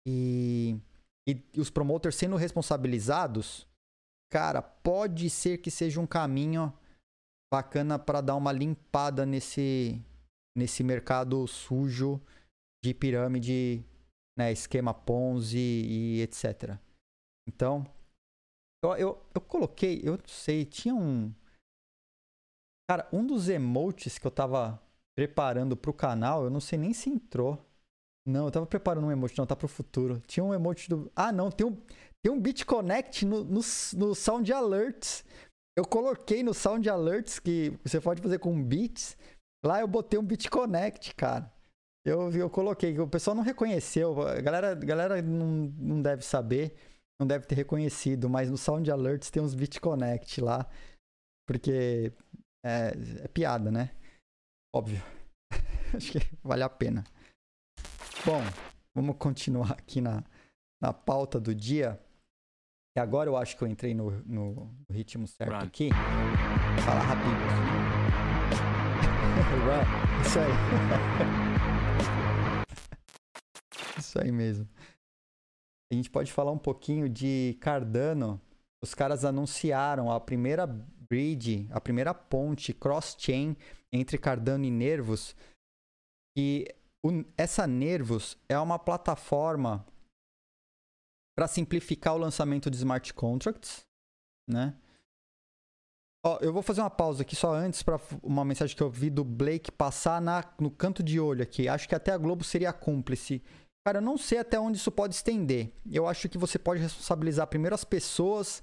[0.06, 0.76] e,
[1.28, 3.66] e, e os promoters sendo responsabilizados,
[4.32, 6.72] cara, pode ser que seja um caminho
[7.52, 10.00] bacana para dar uma limpada nesse
[10.56, 12.20] nesse mercado sujo
[12.84, 13.84] de pirâmide,
[14.36, 16.78] né, esquema Ponzi e etc.
[17.48, 17.86] Então,
[18.84, 21.32] eu, eu, eu coloquei, eu não sei, tinha um.
[22.90, 24.80] Cara, um dos emotes que eu tava
[25.16, 27.58] preparando pro canal, eu não sei nem se entrou.
[28.26, 30.20] Não, eu tava preparando um emote, não, tá pro futuro.
[30.26, 31.10] Tinha um emote do.
[31.14, 31.76] Ah, não, tem um,
[32.24, 33.60] tem um BitConnect no, no,
[33.94, 35.24] no Sound Alerts.
[35.76, 39.16] Eu coloquei no Sound Alerts que você pode fazer com bits.
[39.64, 41.52] Lá eu botei um BitConnect, cara.
[42.04, 44.20] Eu, eu coloquei, o pessoal não reconheceu.
[44.26, 46.76] A galera, a galera não, não deve saber,
[47.20, 50.68] não deve ter reconhecido, mas no Sound Alerts tem uns BitConnect lá.
[51.46, 52.12] Porque
[52.64, 52.92] é,
[53.24, 53.90] é piada, né?
[54.74, 55.02] Óbvio.
[55.94, 57.04] Acho que vale a pena.
[58.24, 58.40] Bom,
[58.94, 60.22] vamos continuar aqui na,
[60.80, 62.00] na pauta do dia.
[62.96, 65.88] E agora eu acho que eu entrei no, no ritmo certo aqui.
[65.88, 67.72] Vou falar rapidinho.
[70.26, 70.52] Isso aí.
[73.98, 74.68] Isso aí mesmo.
[75.90, 78.38] A gente pode falar um pouquinho de Cardano.
[78.82, 80.66] Os caras anunciaram a primeira
[81.12, 83.54] bridge, a primeira ponte cross-chain
[83.92, 85.36] entre Cardano e Nervos.
[86.34, 86.74] E
[87.36, 89.86] essa Nervos é uma plataforma
[91.36, 93.86] para simplificar o lançamento de smart contracts,
[94.48, 94.74] né?
[96.24, 99.10] Ó, eu vou fazer uma pausa aqui só antes para uma mensagem que eu vi
[99.10, 101.68] do Blake passar na, no canto de olho aqui.
[101.68, 103.42] Acho que até a Globo seria cúmplice.
[103.84, 105.72] Cara, eu não sei até onde isso pode estender.
[105.90, 108.62] Eu acho que você pode responsabilizar primeiro as pessoas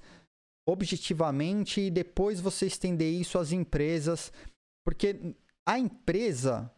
[0.70, 4.32] objetivamente e depois você estender isso às empresas,
[4.84, 5.34] porque
[5.66, 6.70] a empresa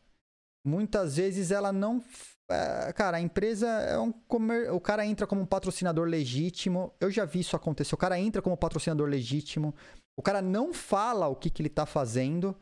[0.65, 2.03] muitas vezes ela não
[2.51, 4.71] é, cara, a empresa é um comer...
[4.73, 6.93] o cara entra como um patrocinador legítimo.
[7.01, 7.95] Eu já vi isso acontecer.
[7.95, 9.75] O cara entra como patrocinador legítimo.
[10.19, 12.55] O cara não fala o que, que ele está fazendo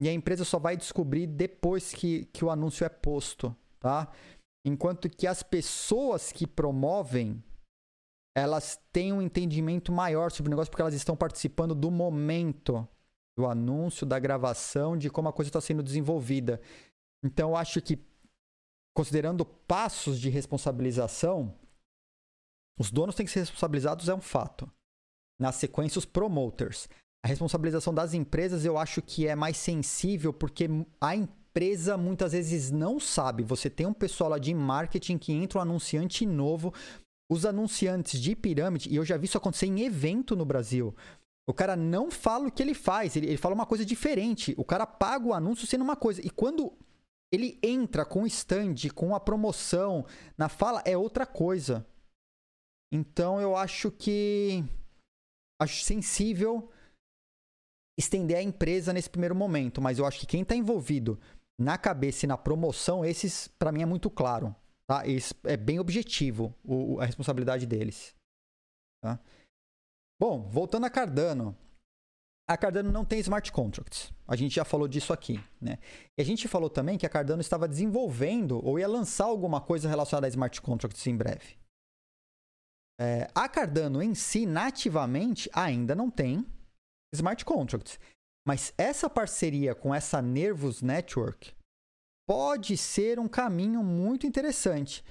[0.00, 4.08] e a empresa só vai descobrir depois que, que o anúncio é posto, tá?
[4.64, 7.42] Enquanto que as pessoas que promovem,
[8.42, 12.86] elas têm um entendimento maior sobre o negócio porque elas estão participando do momento
[13.36, 16.60] do anúncio, da gravação, de como a coisa está sendo desenvolvida.
[17.24, 17.98] Então, eu acho que,
[18.96, 21.54] considerando passos de responsabilização,
[22.78, 24.70] os donos têm que ser responsabilizados, é um fato
[25.38, 26.88] na sequência os promoters.
[27.24, 30.68] A responsabilização das empresas eu acho que é mais sensível porque
[31.00, 33.42] a empresa muitas vezes não sabe.
[33.44, 36.72] Você tem um pessoal lá de marketing que entra um anunciante novo,
[37.30, 40.94] os anunciantes de pirâmide, e eu já vi isso acontecer em evento no Brasil.
[41.48, 44.54] O cara não fala o que ele faz, ele, ele fala uma coisa diferente.
[44.58, 46.20] O cara paga o anúncio sendo uma coisa.
[46.24, 46.72] E quando
[47.32, 50.04] ele entra com o stand, com a promoção,
[50.36, 51.86] na fala, é outra coisa.
[52.92, 54.64] Então eu acho que
[55.60, 56.70] acho sensível
[57.98, 61.18] estender a empresa nesse primeiro momento, mas eu acho que quem está envolvido
[61.58, 64.54] na cabeça e na promoção, esses para mim é muito claro,
[64.88, 65.06] tá?
[65.06, 68.14] Isso é bem objetivo o, a responsabilidade deles.
[69.02, 69.20] Tá?
[70.20, 71.56] Bom, voltando a Cardano.
[72.50, 74.10] A Cardano não tem smart contracts.
[74.26, 75.78] A gente já falou disso aqui, né?
[76.18, 79.86] E a gente falou também que a Cardano estava desenvolvendo ou ia lançar alguma coisa
[79.86, 81.58] relacionada a smart contracts em breve.
[82.98, 86.44] É, a Cardano em si, nativamente, ainda não tem
[87.14, 88.00] smart contracts.
[88.46, 91.54] Mas essa parceria com essa Nervos Network
[92.28, 95.02] pode ser um caminho muito interessante.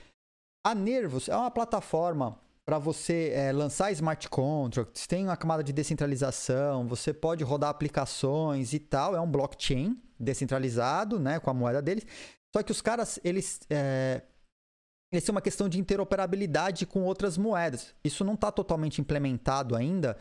[0.63, 5.73] A Nervos é uma plataforma para você é, lançar smart contracts, tem uma camada de
[5.73, 11.81] descentralização, você pode rodar aplicações e tal, é um blockchain descentralizado, né, com a moeda
[11.81, 12.05] deles.
[12.55, 14.21] Só que os caras, eles, é,
[15.11, 17.95] eles têm uma questão de interoperabilidade com outras moedas.
[18.03, 20.17] Isso não está totalmente implementado ainda,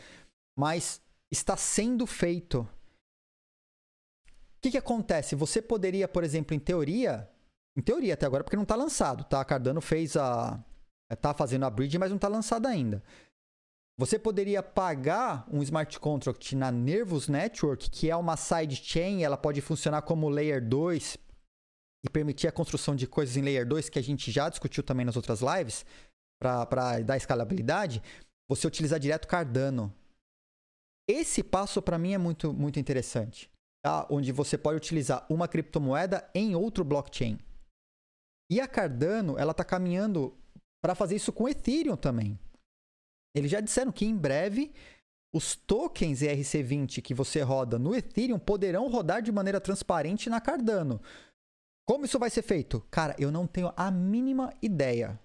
[0.57, 2.67] mas está sendo feito.
[4.67, 5.37] Que, que acontece?
[5.37, 7.31] Você poderia, por exemplo, em teoria,
[7.77, 9.41] em teoria até agora, porque não está lançado, tá?
[9.41, 10.61] A Cardano fez a,
[11.09, 13.01] Está fazendo a bridge, mas não está lançada ainda.
[13.97, 19.61] Você poderia pagar um smart contract na Nervous Network, que é uma sidechain, ela pode
[19.61, 21.17] funcionar como Layer 2
[22.05, 25.07] e permitir a construção de coisas em Layer 2, que a gente já discutiu também
[25.07, 25.87] nas outras lives,
[26.41, 28.03] para dar escalabilidade.
[28.49, 29.95] Você utilizar direto Cardano.
[31.09, 33.49] Esse passo, para mim, é muito, muito interessante.
[33.87, 34.05] Tá?
[34.11, 37.39] Onde você pode utilizar uma criptomoeda em outro blockchain.
[38.51, 40.37] E a Cardano, ela está caminhando
[40.83, 42.37] para fazer isso com Ethereum também.
[43.33, 44.75] Eles já disseram que em breve
[45.33, 51.01] os tokens ERC20 que você roda no Ethereum poderão rodar de maneira transparente na Cardano.
[51.87, 52.85] Como isso vai ser feito?
[52.91, 55.17] Cara, eu não tenho a mínima ideia.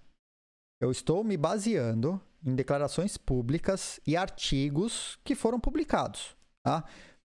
[0.80, 6.36] Eu estou me baseando em declarações públicas e artigos que foram publicados.
[6.64, 6.88] Tá?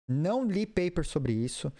[0.09, 1.73] Não li paper sobre isso.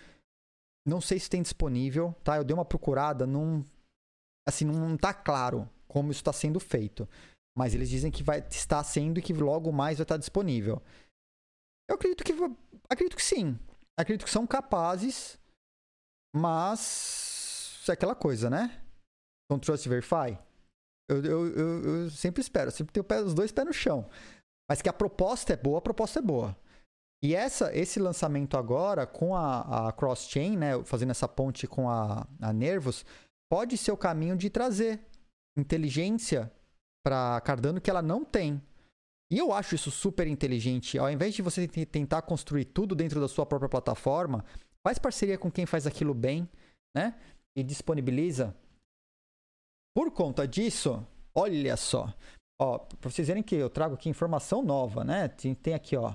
[0.87, 2.15] Não sei se tem disponível.
[2.23, 2.37] Tá?
[2.37, 3.65] Eu dei uma procurada, não,
[4.47, 7.09] assim, não está claro como isso está sendo feito.
[7.57, 10.81] Mas eles dizem que vai estar sendo e que logo mais vai estar disponível.
[11.89, 12.33] Eu acredito que
[12.89, 13.59] acredito que sim.
[13.99, 15.41] Acredito que são capazes,
[16.37, 18.81] mas é aquela coisa, né?
[19.51, 20.39] Don't trust verify.
[21.11, 24.09] Eu, eu, eu, eu sempre espero, sempre tenho os dois pés no chão.
[24.69, 26.57] Mas que a proposta é boa, a proposta é boa.
[27.23, 32.27] E essa, esse lançamento agora, com a, a cross-chain, né, fazendo essa ponte com a,
[32.41, 33.05] a Nervos,
[33.51, 35.01] pode ser o caminho de trazer
[35.57, 36.53] inteligência
[37.05, 38.63] para Cardano que ela não tem.
[39.31, 40.99] E eu acho isso super inteligente.
[40.99, 44.45] Ao invés de você tentar construir tudo dentro da sua própria plataforma,
[44.87, 46.49] faz parceria com quem faz aquilo bem,
[46.97, 47.19] né?
[47.57, 48.57] E disponibiliza.
[49.95, 51.05] Por conta disso,
[51.35, 52.15] olha só.
[52.61, 55.29] Ó, para vocês verem que eu trago aqui informação nova, né?
[55.29, 56.15] Tem, tem aqui, ó.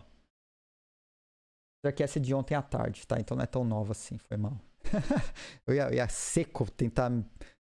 [1.83, 3.19] Será que essa é de ontem à tarde, tá?
[3.19, 4.57] Então não é tão nova assim, foi mal.
[5.67, 7.09] eu, ia, eu ia seco tentar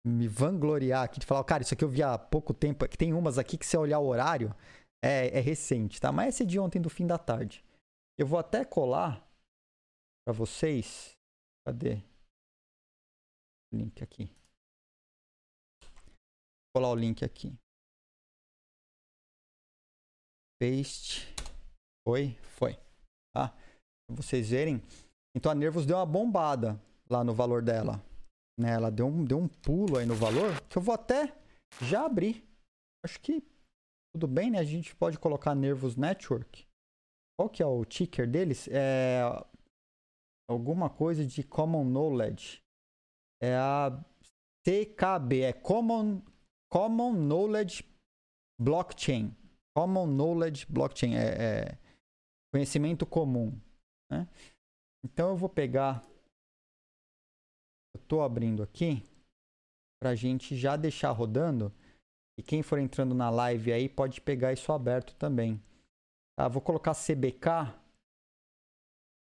[0.07, 3.12] me vangloriar aqui de falar, cara, isso aqui eu vi há pouco tempo, que tem
[3.12, 4.55] umas aqui que se olhar o horário,
[5.03, 6.12] é, é recente, tá?
[6.12, 7.64] Mas esse é de ontem do fim da tarde.
[8.16, 9.27] Eu vou até colar
[10.24, 11.18] para vocês.
[11.66, 12.00] Cadê?
[13.72, 14.27] Link aqui.
[15.83, 17.53] Vou colar o link aqui.
[20.61, 21.35] Paste.
[22.07, 22.37] Foi?
[22.42, 22.79] Foi.
[23.35, 23.53] Tá?
[24.11, 24.83] Vocês verem.
[25.35, 28.03] Então a Nervos deu uma bombada lá no valor dela.
[28.59, 28.73] Né?
[28.73, 31.35] Ela deu um, deu um pulo aí no valor que eu vou até
[31.81, 32.45] já abrir.
[33.05, 33.43] Acho que
[34.14, 34.59] tudo bem, né?
[34.59, 36.67] A gente pode colocar Nervous Network.
[37.37, 38.69] Qual que é o ticker deles?
[38.69, 39.23] É
[40.49, 42.62] alguma coisa de Common Knowledge.
[43.43, 43.90] É a
[44.64, 46.23] TKB, é Common,
[46.71, 47.85] Common Knowledge
[48.61, 49.35] Blockchain.
[49.77, 51.79] Common Knowledge Blockchain é, é
[52.53, 53.53] conhecimento comum.
[54.14, 54.29] Né?
[55.05, 56.03] Então eu vou pegar
[57.94, 59.03] eu estou abrindo aqui
[60.03, 61.73] para a gente já deixar rodando.
[62.37, 65.62] E quem for entrando na live aí pode pegar isso aberto também.
[66.37, 66.48] Tá?
[66.48, 67.73] Vou colocar CBK.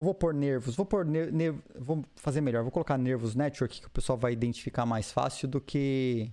[0.01, 0.75] Vou pôr nervos.
[0.75, 2.63] Vou pôr ner vou fazer melhor.
[2.63, 6.31] Vou colocar nervos network que o pessoal vai identificar mais fácil do que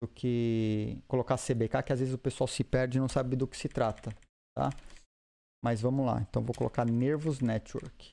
[0.00, 3.48] do que colocar CBK, que às vezes o pessoal se perde e não sabe do
[3.48, 4.14] que se trata,
[4.54, 4.70] tá?
[5.62, 6.20] Mas vamos lá.
[6.20, 8.10] Então vou colocar nervos network.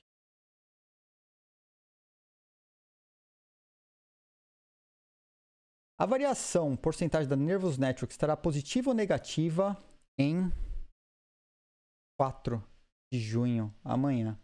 [5.98, 9.82] A variação porcentagem da Nervous Network estará positiva ou negativa
[10.20, 10.52] em
[12.20, 12.62] 4
[13.14, 14.38] de junho, amanhã,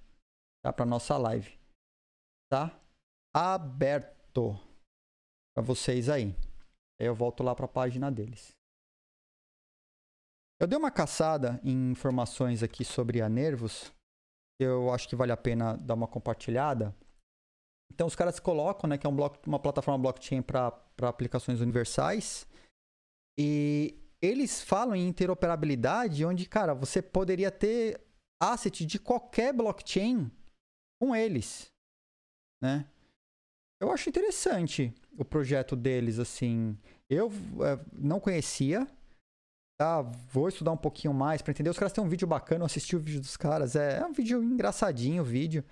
[0.63, 0.71] tá?
[0.71, 1.59] Para nossa live,
[2.49, 2.79] tá?
[3.35, 4.53] Aberto
[5.53, 6.33] para vocês aí.
[6.97, 8.55] Aí eu volto lá para a página deles.
[10.61, 13.91] Eu dei uma caçada em informações aqui sobre a Nervos.
[14.59, 16.95] Eu acho que vale a pena dar uma compartilhada.
[17.91, 22.47] Então, os caras colocam, né, que é um bloco, uma plataforma blockchain para aplicações universais.
[23.39, 27.99] E eles falam em interoperabilidade, onde, cara, você poderia ter
[28.39, 30.31] asset de qualquer blockchain
[31.01, 31.71] com eles,
[32.61, 32.87] né?
[33.81, 36.77] Eu acho interessante o projeto deles, assim.
[37.09, 37.31] Eu
[37.65, 38.87] é, não conhecia,
[39.81, 40.03] tá?
[40.31, 41.71] Vou estudar um pouquinho mais para entender.
[41.71, 43.75] Os caras têm um vídeo bacana, eu assisti o vídeo dos caras.
[43.75, 45.65] É, é um vídeo engraçadinho, o vídeo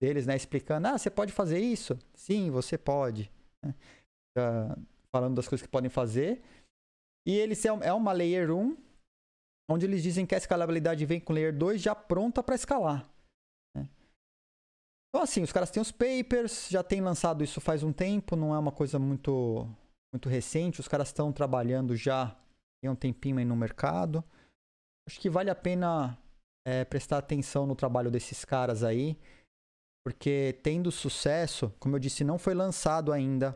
[0.00, 0.34] deles, né?
[0.34, 1.98] Explicando, ah, você pode fazer isso?
[2.14, 3.30] Sim, você pode.
[3.62, 3.74] Né?
[5.14, 6.40] Falando das coisas que podem fazer.
[7.26, 8.74] E eles é, é uma Layer 1,
[9.70, 13.06] onde eles dizem que a escalabilidade vem com Layer 2 já pronta para escalar.
[13.76, 13.86] Né?
[15.10, 18.54] Então, assim, os caras têm os papers, já têm lançado isso faz um tempo, não
[18.54, 19.68] é uma coisa muito,
[20.14, 20.80] muito recente.
[20.80, 22.39] Os caras estão trabalhando já
[22.80, 24.24] tem um tempinho aí no mercado.
[25.08, 26.18] Acho que vale a pena
[26.66, 29.18] é, prestar atenção no trabalho desses caras aí,
[30.04, 33.54] porque tendo sucesso, como eu disse, não foi lançado ainda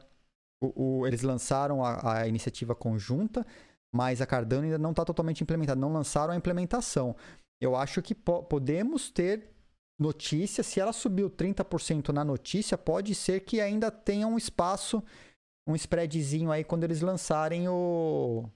[0.62, 3.46] o, o, eles lançaram a, a, iniciativa conjunta,
[3.94, 5.80] mas a Cardano ainda não está totalmente implementada.
[5.80, 7.14] Não lançaram a implementação.
[7.60, 9.50] Eu acho que po podemos ter
[9.98, 10.62] notícia.
[10.64, 15.02] Se ela subiu 30% na notícia, pode ser que ainda tenha um espaço,
[15.68, 18.48] um spreadzinho aí quando eles lançarem o,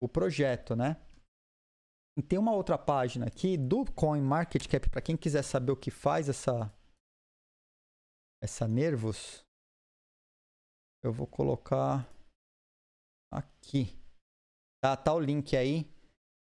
[0.00, 0.96] o projeto, né?
[2.18, 6.28] E tem uma outra página aqui do CoinMarketCap, para quem quiser saber o que faz
[6.28, 6.72] essa
[8.42, 9.44] essa Nervos.
[11.02, 12.08] Eu vou colocar
[13.32, 13.96] aqui.
[14.82, 15.88] Tá, tá o link aí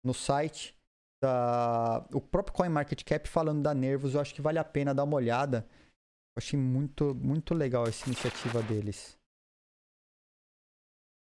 [0.04, 0.76] no site
[1.22, 5.16] da o próprio CoinMarketCap falando da Nervos, eu acho que vale a pena dar uma
[5.16, 5.68] olhada.
[5.70, 9.18] Eu achei muito muito legal essa iniciativa deles.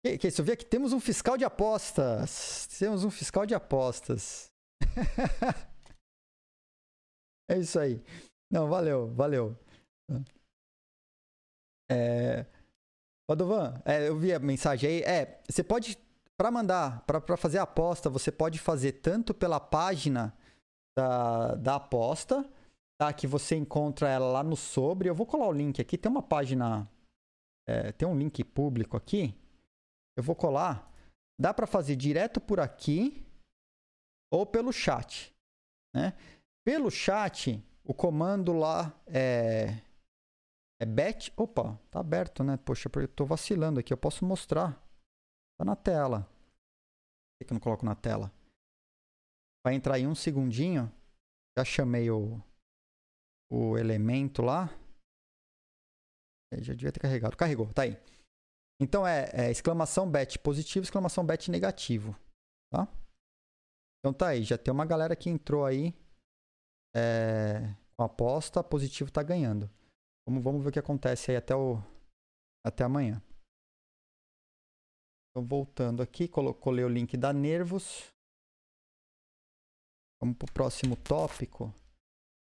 [0.06, 0.41] Que, que isso?
[0.41, 2.68] Eu vi aqui, temos um fiscal de apostas.
[2.78, 4.51] Temos um fiscal de apostas.
[7.49, 7.99] é isso aí.
[8.51, 9.58] Não, valeu, valeu.
[11.89, 12.45] É,
[13.28, 15.01] Padovan, é, eu vi a mensagem aí.
[15.01, 15.97] É, você pode,
[16.38, 20.38] para mandar, para fazer a aposta, você pode fazer tanto pela página
[20.95, 22.47] da, da aposta,
[23.01, 23.12] tá?
[23.12, 25.10] Que você encontra ela lá no sobre.
[25.10, 25.97] Eu vou colar o link aqui.
[25.97, 26.88] Tem uma página,
[27.68, 29.36] é, tem um link público aqui.
[30.18, 30.91] Eu vou colar.
[31.39, 33.26] Dá para fazer direto por aqui
[34.32, 35.36] ou pelo chat,
[35.93, 36.13] né?
[36.66, 39.82] Pelo chat, o comando lá é
[40.80, 41.32] é bet.
[41.38, 42.57] Opa, tá aberto, né?
[42.57, 43.93] Poxa, eu tô vacilando aqui.
[43.93, 44.74] Eu posso mostrar.
[45.57, 46.22] Tá na tela.
[46.22, 48.32] Por que eu não coloco na tela?
[49.66, 50.91] Vai entrar em um segundinho.
[51.57, 52.41] Já chamei o,
[53.49, 54.70] o elemento lá.
[56.51, 57.38] É, já devia ter carregado.
[57.38, 57.97] Carregou, tá aí.
[58.80, 62.15] Então é, é exclamação bet positivo, exclamação bet negativo.
[62.71, 62.88] Tá?
[63.99, 64.43] Então tá aí.
[64.43, 65.93] Já tem uma galera que entrou aí
[66.95, 68.63] é, com aposta.
[68.63, 69.69] Positivo tá ganhando.
[70.28, 71.82] Vamos, vamos ver o que acontece aí até, o,
[72.65, 73.21] até amanhã.
[75.32, 78.07] Então, voltando aqui, colei o link da Nervos.
[80.21, 81.73] Vamos para o próximo tópico,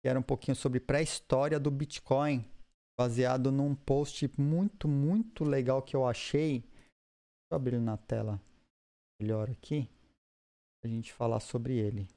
[0.00, 2.48] que era um pouquinho sobre pré-história do Bitcoin,
[2.98, 6.60] baseado num post muito, muito legal que eu achei.
[6.60, 8.40] Deixa eu abrir na tela
[9.20, 9.88] melhor aqui,
[10.84, 12.08] a gente falar sobre ele.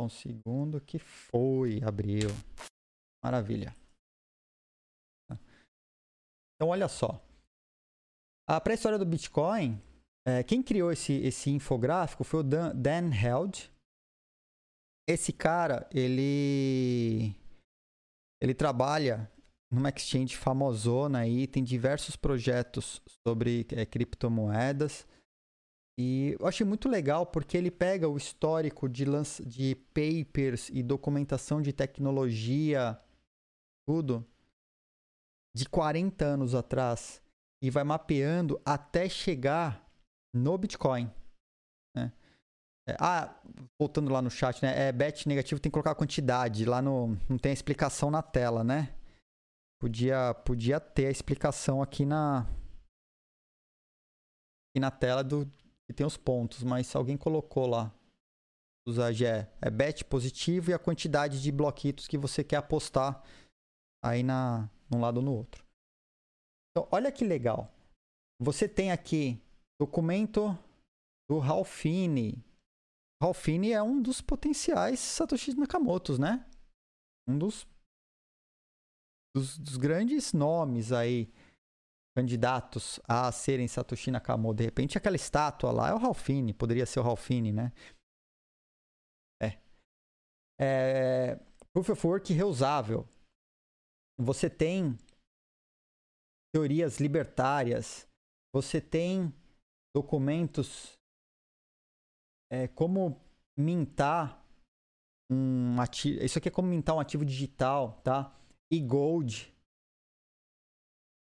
[0.00, 2.30] Um segundo que foi, abriu.
[3.22, 3.74] Maravilha.
[6.54, 7.20] Então, olha só.
[8.48, 9.80] A pré-história do Bitcoin,
[10.26, 13.70] é, quem criou esse, esse infográfico foi o Dan, Dan Held.
[15.06, 17.34] Esse cara, ele
[18.40, 19.30] ele trabalha
[19.70, 25.06] numa exchange famosona aí, tem diversos projetos sobre é, criptomoedas.
[25.98, 30.82] E eu achei muito legal porque ele pega o histórico de, lança, de papers e
[30.82, 32.98] documentação de tecnologia,
[33.86, 34.26] tudo,
[35.54, 37.22] de 40 anos atrás,
[37.62, 39.86] e vai mapeando até chegar
[40.34, 41.12] no Bitcoin.
[41.94, 42.12] Né?
[42.88, 43.34] É, ah,
[43.78, 44.88] voltando lá no chat, né?
[44.88, 46.64] É bet negativo, tem que colocar a quantidade.
[46.64, 48.94] Lá no, não tem a explicação na tela, né?
[49.80, 52.40] Podia, podia ter a explicação aqui na,
[54.70, 55.50] aqui na tela do,
[55.88, 57.92] e tem os pontos, mas alguém colocou lá.
[58.86, 63.22] Usar é, é bet positivo e a quantidade de bloquitos que você quer apostar
[64.02, 65.64] aí na num lado ou no outro.
[66.70, 67.72] Então, olha que legal.
[68.40, 69.40] Você tem aqui
[69.80, 70.56] documento
[71.28, 72.42] do Ralphine.
[73.22, 76.48] Ralphine é um dos potenciais Satoshi Nakamotos, né?
[77.28, 77.66] Um dos,
[79.36, 81.30] dos, dos grandes nomes aí
[82.16, 84.56] candidatos a serem Satoshi Nakamoto.
[84.56, 87.72] De repente, aquela estátua lá é o Ralphine, poderia ser o Ralphine, né?
[89.42, 89.58] É.
[90.58, 91.36] é
[91.72, 93.06] Proof of Work reusável.
[94.18, 94.98] Você tem
[96.54, 98.06] teorias libertárias,
[98.52, 99.32] você tem
[99.94, 100.99] documentos
[102.50, 103.20] é, como
[103.56, 104.44] mintar
[105.30, 106.22] um ativo.
[106.22, 108.34] Isso aqui é como mintar um ativo digital, tá?
[108.70, 109.54] E Gold.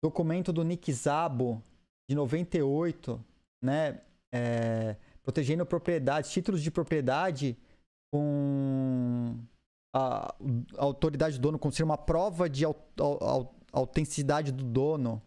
[0.02, 1.62] Documento do Nick Zabo,
[2.08, 3.24] de 98,
[3.62, 4.02] né?
[4.34, 7.56] É, protegendo propriedades, títulos de propriedade
[8.12, 9.38] com
[9.94, 10.34] a,
[10.76, 12.64] a autoridade do dono ser uma prova de
[13.72, 15.22] autenticidade do dono,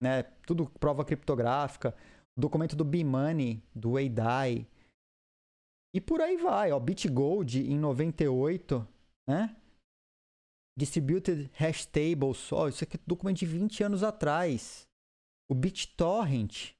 [0.00, 0.22] né?
[0.46, 1.94] Tudo prova criptográfica.
[2.36, 4.66] Documento do B-Money, do Weidai.
[5.94, 6.80] E por aí vai, ó.
[6.80, 8.86] BitGold em 98,
[9.28, 9.56] né?
[10.76, 14.88] Distributed Hash Tables, ó, isso aqui é documento de 20 anos atrás.
[15.48, 16.74] O BitTorrent.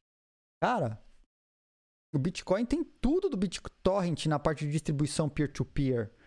[0.60, 1.00] Cara,
[2.14, 6.08] o Bitcoin tem tudo do BitTorrent na parte de distribuição peer-to-peer.
[6.08, 6.24] -peer.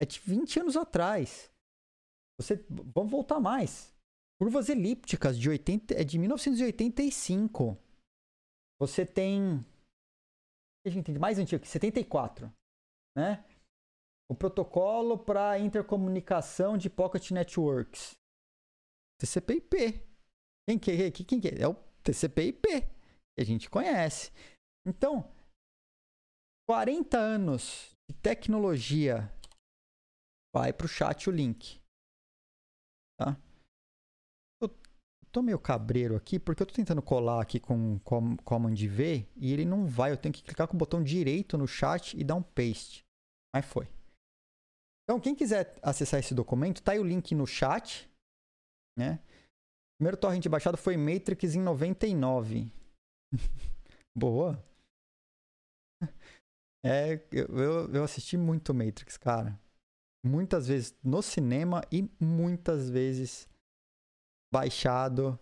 [0.00, 1.50] É de 20 anos atrás.
[2.40, 3.94] Você, vamos voltar mais.
[4.40, 7.76] Curvas elípticas de 80, é de 1985.
[8.80, 9.64] Você tem
[10.88, 12.52] a gente tem mais antigo que 74,
[13.16, 13.44] né?
[14.30, 18.14] O protocolo para intercomunicação de Pocket Networks.
[19.20, 20.04] TCP/IP.
[20.68, 21.10] Quem que, é?
[21.10, 21.62] quem que é?
[21.62, 24.32] É o TCP/IP que a gente conhece.
[24.86, 25.32] Então,
[26.68, 29.32] 40 anos de tecnologia
[30.54, 31.80] vai para o chat o link.
[35.36, 38.00] Tô meio cabreiro aqui porque eu tô tentando colar aqui com o
[38.42, 40.10] Command V e ele não vai.
[40.10, 43.04] Eu tenho que clicar com o botão direito no chat e dar um paste.
[43.54, 43.86] Mas foi.
[45.04, 48.10] Então, quem quiser acessar esse documento, tá aí o link no chat.
[48.98, 49.20] Né?
[49.98, 52.72] Primeiro torrent baixado foi Matrix em 99.
[54.16, 54.64] Boa.
[56.82, 59.60] É, eu, eu assisti muito Matrix, cara
[60.26, 63.48] muitas vezes no cinema e muitas vezes
[64.56, 65.38] baixado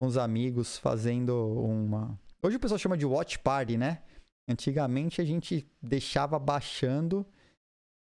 [0.00, 2.18] com os amigos fazendo uma.
[2.42, 4.02] Hoje o pessoal chama de watch party, né?
[4.48, 7.26] Antigamente a gente deixava baixando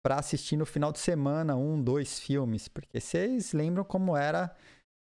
[0.05, 4.55] para assistir no final de semana um, dois filmes, porque vocês lembram como era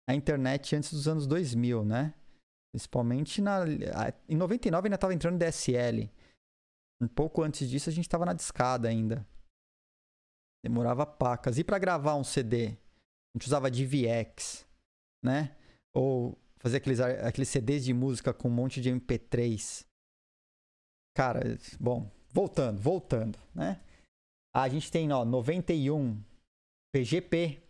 [0.08, 2.14] a internet antes dos anos 2000, né?
[2.72, 3.64] Principalmente na
[4.28, 6.12] em 99 ainda estava entrando DSL.
[7.02, 9.26] Um pouco antes disso a gente estava na discada ainda.
[10.64, 11.58] Demorava pacas.
[11.58, 12.68] E para gravar um CD?
[12.68, 14.64] A gente usava DVX,
[15.24, 15.56] né?
[15.94, 19.86] Ou fazer aqueles, aqueles CDs de música com um monte de MP3.
[21.16, 21.40] Cara,
[21.80, 23.80] bom, voltando, voltando, né?
[24.54, 26.22] A gente tem, ó, 91
[26.94, 27.60] PGP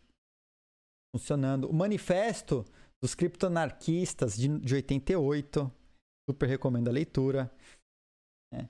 [1.14, 1.70] funcionando.
[1.70, 2.64] O manifesto
[3.02, 5.70] dos criptonarquistas de, de 88.
[6.28, 7.54] Super recomendo a leitura.
[8.52, 8.68] Né?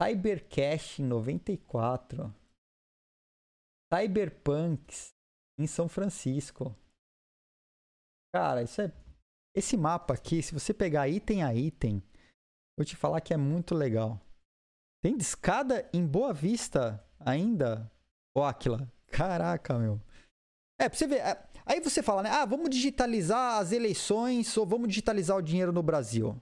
[0.00, 2.34] Cybercash em 94.
[3.92, 5.10] Cyberpunks
[5.58, 6.74] em São Francisco.
[8.32, 8.92] Cara, isso é.
[9.54, 12.02] Esse mapa aqui, se você pegar item a item,
[12.78, 14.20] vou te falar que é muito legal.
[15.02, 17.90] Tem escada em Boa Vista ainda,
[18.36, 18.90] ô Aquila.
[19.08, 20.00] Caraca, meu.
[20.78, 21.20] É, pra você ver.
[21.20, 22.30] É, aí você fala, né?
[22.30, 26.40] Ah, vamos digitalizar as eleições ou vamos digitalizar o dinheiro no Brasil.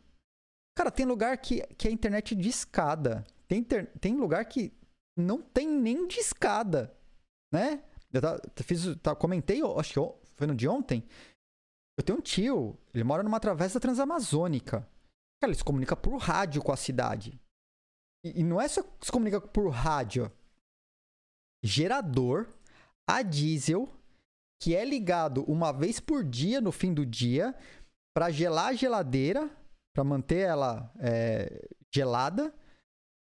[0.76, 3.24] Cara, tem lugar que, que a internet de escada.
[3.46, 4.72] Tem, ter, tem lugar que
[5.16, 6.94] não tem nem de escada
[7.52, 7.82] né?
[8.12, 11.04] Eu tá, fiz, tá, comentei, acho que foi no de ontem.
[11.98, 14.88] Eu tenho um tio, ele mora numa travessa transamazônica.
[15.40, 17.38] Cara, ele se comunica por rádio com a cidade.
[18.24, 20.30] E, e não é só se comunica por rádio.
[21.62, 22.48] Gerador
[23.06, 23.92] a diesel
[24.60, 27.54] que é ligado uma vez por dia no fim do dia
[28.14, 29.50] para gelar a geladeira,
[29.92, 32.54] para manter ela é, gelada,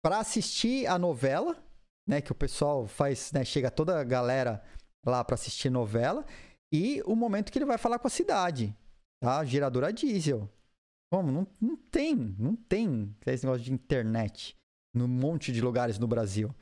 [0.03, 1.63] para assistir a novela
[2.07, 2.21] né?
[2.21, 3.43] Que o pessoal faz, né?
[3.43, 4.63] Chega toda a galera
[5.05, 6.25] lá para assistir novela.
[6.73, 8.75] E o momento que ele vai falar com a cidade,
[9.21, 9.45] tá?
[9.45, 10.49] Geradora diesel.
[11.11, 11.31] Como?
[11.31, 14.57] Não, não tem, não tem esse negócio de internet
[14.95, 16.53] num monte de lugares no Brasil.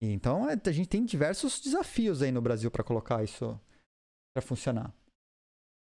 [0.00, 3.60] Então é, a gente tem diversos desafios aí no Brasil para colocar isso
[4.32, 4.94] para funcionar.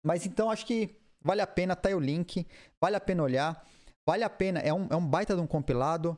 [0.05, 2.47] Mas então acho que vale a pena, tá aí o link,
[2.79, 3.67] vale a pena olhar,
[4.07, 6.17] vale a pena, é um, é um baita de um compilado,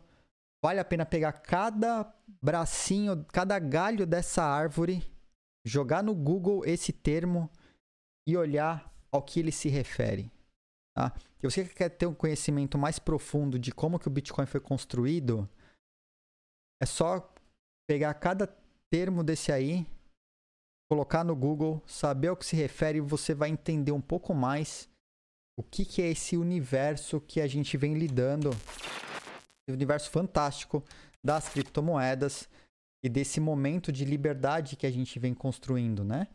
[0.63, 2.13] vale a pena pegar cada
[2.43, 5.03] bracinho, cada galho dessa árvore,
[5.65, 7.51] jogar no Google esse termo
[8.27, 10.31] e olhar ao que ele se refere.
[10.97, 11.15] Tá?
[11.41, 15.49] Se você quer ter um conhecimento mais profundo de como que o Bitcoin foi construído,
[16.83, 17.33] é só
[17.89, 18.47] pegar cada
[18.91, 19.87] termo desse aí,
[20.91, 24.89] colocar no Google, saber ao que se refere você vai entender um pouco mais
[25.59, 30.85] o que, que é esse universo que a gente vem lidando, esse universo fantástico
[31.25, 32.49] das criptomoedas
[33.03, 36.29] e desse momento de liberdade que a gente vem construindo, né?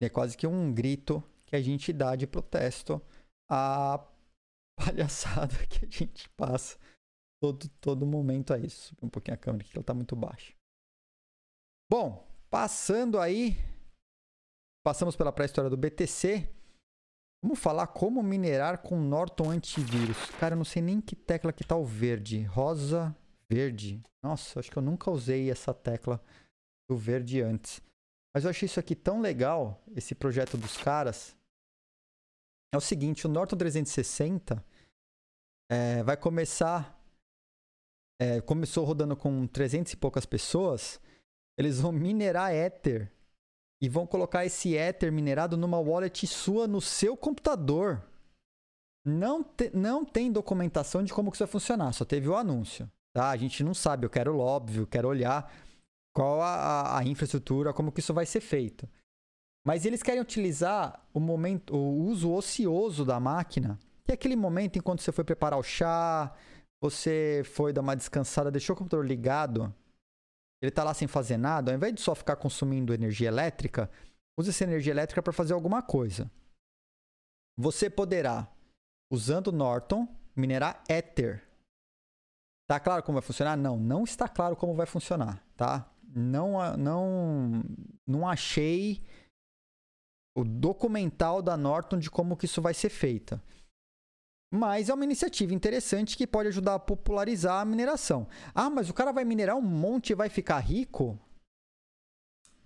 [0.00, 3.00] É quase que um grito que a gente dá de protesto
[3.48, 4.04] à
[4.76, 6.78] palhaçada que a gente passa
[7.40, 8.68] todo, todo momento aí.
[8.68, 10.52] Subir um pouquinho a câmera aqui, ela tá muito baixa.
[11.88, 13.56] Bom, passando aí,
[14.84, 16.48] passamos pela pré-história do BTC.
[17.44, 20.30] Vamos falar como minerar com Norton antivírus.
[20.38, 22.42] Cara, eu não sei nem que tecla que tá o verde.
[22.44, 23.14] Rosa,
[23.52, 24.02] verde.
[24.22, 26.22] Nossa, acho que eu nunca usei essa tecla
[26.88, 27.82] do verde antes.
[28.34, 31.36] Mas eu achei isso aqui tão legal, esse projeto dos caras.
[32.72, 34.64] É o seguinte, o Norton 360
[35.70, 36.98] é, vai começar
[38.22, 41.00] é, começou rodando com 300 e poucas pessoas,
[41.58, 43.12] eles vão minerar Ether
[43.82, 48.00] e vão colocar esse Ether minerado numa wallet sua no seu computador.
[49.04, 52.88] Não, te, não tem documentação de como que isso vai funcionar, só teve o anúncio.
[53.14, 53.30] Tá?
[53.30, 55.52] A gente não sabe, eu quero óbvio, quero olhar
[56.14, 58.88] qual a, a infraestrutura, como que isso vai ser feito.
[59.64, 64.78] Mas eles querem utilizar o momento, o uso ocioso da máquina, que é aquele momento
[64.78, 66.34] enquanto você foi preparar o chá,
[66.82, 69.72] você foi dar uma descansada, deixou o computador ligado,
[70.60, 73.90] ele está lá sem fazer nada, ao invés de só ficar consumindo energia elétrica,
[74.38, 76.30] use essa energia elétrica para fazer alguma coisa.
[77.56, 78.48] Você poderá,
[79.12, 81.46] usando Norton, minerar Ether.
[82.68, 83.56] Tá claro como vai funcionar?
[83.56, 85.90] Não, não está claro como vai funcionar, tá?
[86.14, 87.62] Não, não,
[88.06, 89.02] não achei
[90.36, 93.40] o documental da Norton de como que isso vai ser feito.
[94.54, 98.28] Mas é uma iniciativa interessante que pode ajudar a popularizar a mineração.
[98.54, 101.18] Ah, mas o cara vai minerar um monte e vai ficar rico?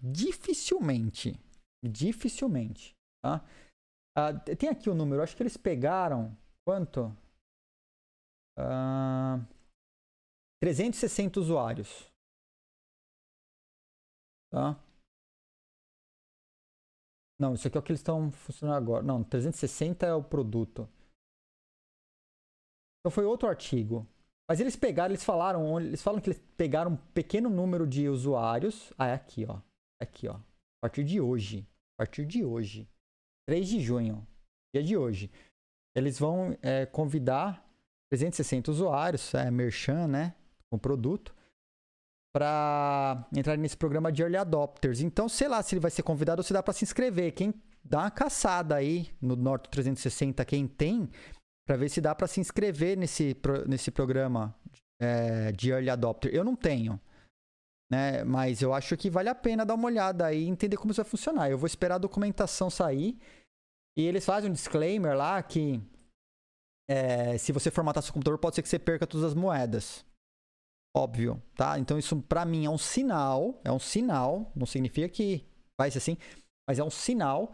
[0.02, 1.38] Dificilmente.
[1.84, 2.92] Dificilmente.
[3.22, 3.44] Tá?
[4.16, 6.36] Ah, tem aqui o número, acho que eles pegaram.
[6.66, 7.16] Quanto?
[8.58, 9.38] Ah,
[10.62, 12.10] 360 usuários.
[14.50, 14.80] Tá?
[17.38, 19.02] Não, isso aqui é o que eles estão funcionando agora.
[19.02, 20.88] Não, 360 é o produto.
[23.00, 24.06] Então foi outro artigo.
[24.48, 28.92] Mas eles pegaram, eles falaram, eles falam que eles pegaram um pequeno número de usuários.
[28.96, 29.60] Ah, é aqui, ó.
[30.00, 30.34] Aqui, ó.
[30.34, 31.66] A partir de hoje.
[31.94, 32.88] A partir de hoje.
[33.46, 34.26] 3 de junho.
[34.74, 35.30] Dia de hoje.
[35.94, 37.64] Eles vão é, convidar
[38.10, 40.34] 360 usuários, é merchan, né?
[40.76, 41.34] Com produto.
[42.34, 45.00] Para entrar nesse programa de Early Adopters.
[45.00, 47.32] Então, sei lá se ele vai ser convidado ou se dá para se inscrever.
[47.32, 51.08] Quem dá uma caçada aí no Norte 360, quem tem,
[51.66, 53.34] para ver se dá para se inscrever nesse,
[53.66, 54.54] nesse programa
[55.00, 56.34] é, de Early Adopter.
[56.34, 57.00] Eu não tenho,
[57.90, 58.22] né?
[58.24, 61.02] Mas eu acho que vale a pena dar uma olhada aí e entender como isso
[61.02, 61.50] vai funcionar.
[61.50, 63.18] Eu vou esperar a documentação sair
[63.96, 65.80] e eles fazem um disclaimer lá que
[66.88, 70.04] é, se você formatar seu computador pode ser que você perca todas as moedas.
[70.96, 71.78] Óbvio, tá?
[71.78, 75.44] Então isso para mim é um sinal, é um sinal, não significa que
[75.78, 76.16] vai ser assim,
[76.66, 77.52] mas é um sinal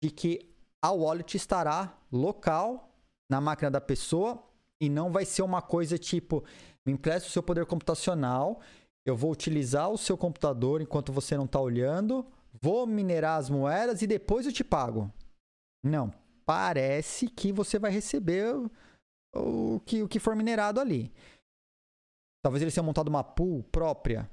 [0.00, 0.48] de que
[0.80, 2.88] a wallet estará local
[3.28, 4.40] na máquina da pessoa
[4.80, 6.44] e não vai ser uma coisa tipo,
[6.86, 8.60] me empresta o seu poder computacional,
[9.04, 12.24] eu vou utilizar o seu computador enquanto você não está olhando,
[12.62, 15.12] vou minerar as moedas e depois eu te pago.
[15.82, 16.14] Não,
[16.46, 18.54] parece que você vai receber
[19.34, 21.12] o, que, o que for minerado ali.
[22.44, 24.30] Talvez eles tenham montado uma pool própria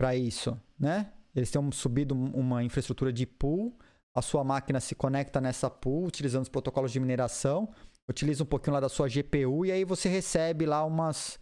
[0.00, 1.12] para isso, né?
[1.34, 3.76] Eles tenham subido uma infraestrutura de pool
[4.16, 7.70] a sua máquina se conecta nessa pool utilizando os protocolos de mineração,
[8.08, 11.38] utiliza um pouquinho lá da sua GPU e aí você recebe lá umas,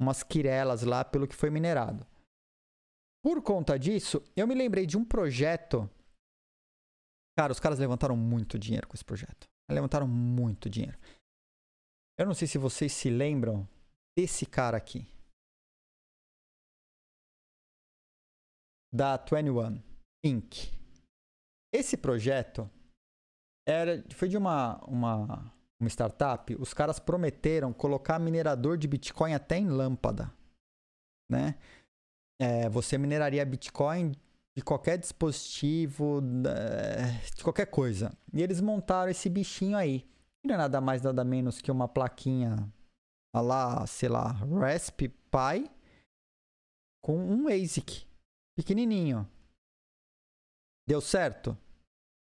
[0.00, 2.06] umas quirelas lá pelo que foi minerado.
[3.24, 5.90] Por conta disso, eu me lembrei de um projeto.
[7.36, 9.48] Cara, os caras levantaram muito dinheiro com esse projeto.
[9.68, 10.96] Levantaram muito dinheiro.
[12.16, 13.68] Eu não sei se vocês se lembram
[14.16, 15.06] desse cara aqui.
[18.92, 19.82] Da 21
[20.24, 20.70] Inc.
[21.72, 22.70] Esse projeto
[23.66, 26.54] era, foi de uma, uma, uma startup.
[26.56, 30.30] Os caras prometeram colocar minerador de Bitcoin até em lâmpada.
[31.30, 31.58] Né?
[32.40, 34.12] É, você mineraria Bitcoin
[34.54, 36.20] de qualquer dispositivo,
[37.34, 38.12] de qualquer coisa.
[38.34, 40.06] E eles montaram esse bichinho aí.
[40.44, 42.56] Não é nada mais, nada menos que uma plaquinha
[43.40, 45.70] lá, sei lá, Raspberry Pi
[47.02, 48.06] com um ASIC
[48.56, 49.28] pequenininho.
[50.86, 51.56] Deu certo?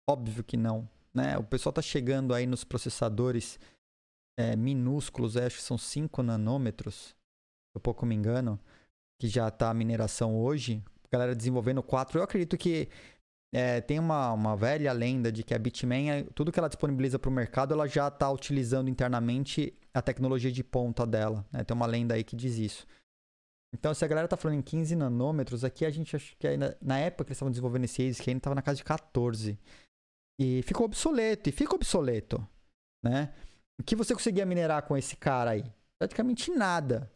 [0.09, 0.89] Óbvio que não.
[1.13, 1.37] Né?
[1.37, 3.59] O pessoal está chegando aí nos processadores
[4.39, 8.59] é, minúsculos, acho que são 5 nanômetros, se eu pouco me engano,
[9.21, 10.83] que já está a mineração hoje.
[11.05, 12.19] A galera desenvolvendo 4.
[12.19, 12.89] Eu acredito que
[13.53, 17.19] é, tem uma, uma velha lenda de que a Bitmain, é, tudo que ela disponibiliza
[17.19, 21.45] para o mercado, ela já está utilizando internamente a tecnologia de ponta dela.
[21.53, 21.65] Né?
[21.65, 22.87] Tem uma lenda aí que diz isso.
[23.75, 26.77] Então, se a galera tá falando em 15 nanômetros, aqui a gente acha que ainda,
[26.81, 29.59] na época que eles estavam desenvolvendo esse ASIC, ainda estava na casa de 14.
[30.41, 32.47] E ficou obsoleto, e fica obsoleto,
[33.05, 33.33] né?
[33.81, 35.65] O que você conseguia minerar com esse cara aí?
[35.99, 37.11] Praticamente nada.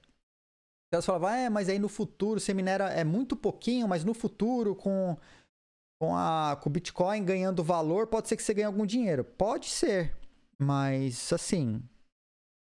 [0.92, 4.76] Elas falavam, é, mas aí no futuro você minera é muito pouquinho, mas no futuro
[4.76, 5.16] com,
[6.04, 9.24] com, a, com o Bitcoin ganhando valor, pode ser que você ganhe algum dinheiro.
[9.24, 10.14] Pode ser,
[10.58, 11.82] mas assim,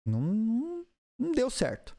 [0.07, 0.87] não,
[1.19, 1.97] não deu certo.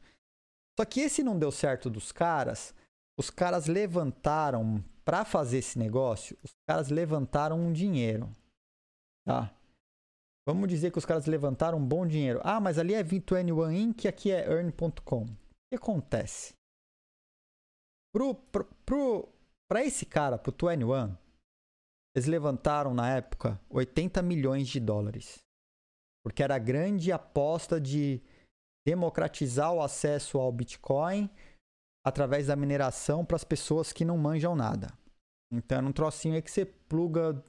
[0.78, 2.74] Só que esse não deu certo dos caras,
[3.18, 8.34] os caras levantaram para fazer esse negócio, os caras levantaram um dinheiro.
[9.26, 9.54] Tá?
[10.48, 12.40] Vamos dizer que os caras levantaram um bom dinheiro.
[12.42, 15.24] Ah, mas ali é V21 Inc, aqui é earn.com.
[15.24, 15.28] O
[15.70, 16.54] que acontece?
[18.14, 19.28] Pro, pro, pro,
[19.68, 21.23] pra esse cara, pro 21,
[22.14, 25.42] eles levantaram na época 80 milhões de dólares.
[26.24, 28.22] Porque era a grande aposta de
[28.86, 31.28] democratizar o acesso ao Bitcoin
[32.04, 34.88] através da mineração para as pessoas que não manjam nada.
[35.52, 37.42] Então, é um trocinho aí que você pluga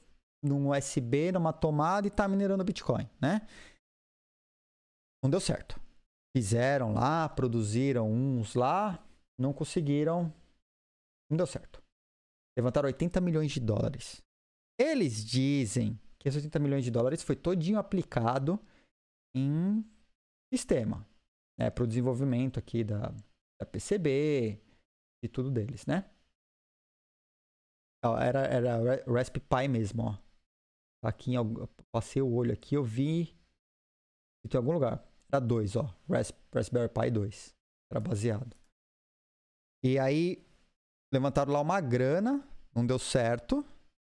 [0.43, 3.47] num USB, numa tomada e está minerando Bitcoin, né?
[5.23, 5.79] Não deu certo.
[6.35, 9.03] Fizeram lá, produziram uns lá,
[9.39, 10.33] não conseguiram,
[11.29, 11.81] não deu certo.
[12.57, 14.24] Levantaram 80 milhões de dólares.
[14.79, 18.59] Eles dizem que esses 80 milhões de dólares foi todinho aplicado
[19.35, 19.83] em
[20.53, 21.07] sistema
[21.57, 23.13] né, para o desenvolvimento aqui da,
[23.59, 24.59] da PCB
[25.23, 26.09] e tudo deles, né?
[28.03, 28.77] Ó, era, era
[29.11, 30.17] Raspberry Pi mesmo, ó.
[31.01, 31.37] Tá aqui, em,
[31.91, 33.35] passei o olho aqui, eu vi
[34.43, 35.03] em algum lugar.
[35.31, 35.93] Era dois, ó.
[36.53, 37.55] Raspberry Pi 2.
[37.91, 38.55] Era baseado.
[39.83, 40.45] E aí,
[41.13, 43.65] levantaram lá uma grana, não deu certo.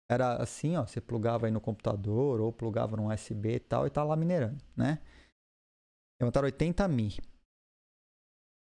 [0.10, 3.90] Era assim, ó, você plugava aí no computador ou plugava no USB e tal e
[3.90, 5.02] tá lá minerando, né?
[6.22, 7.12] Levantaram 80 mil.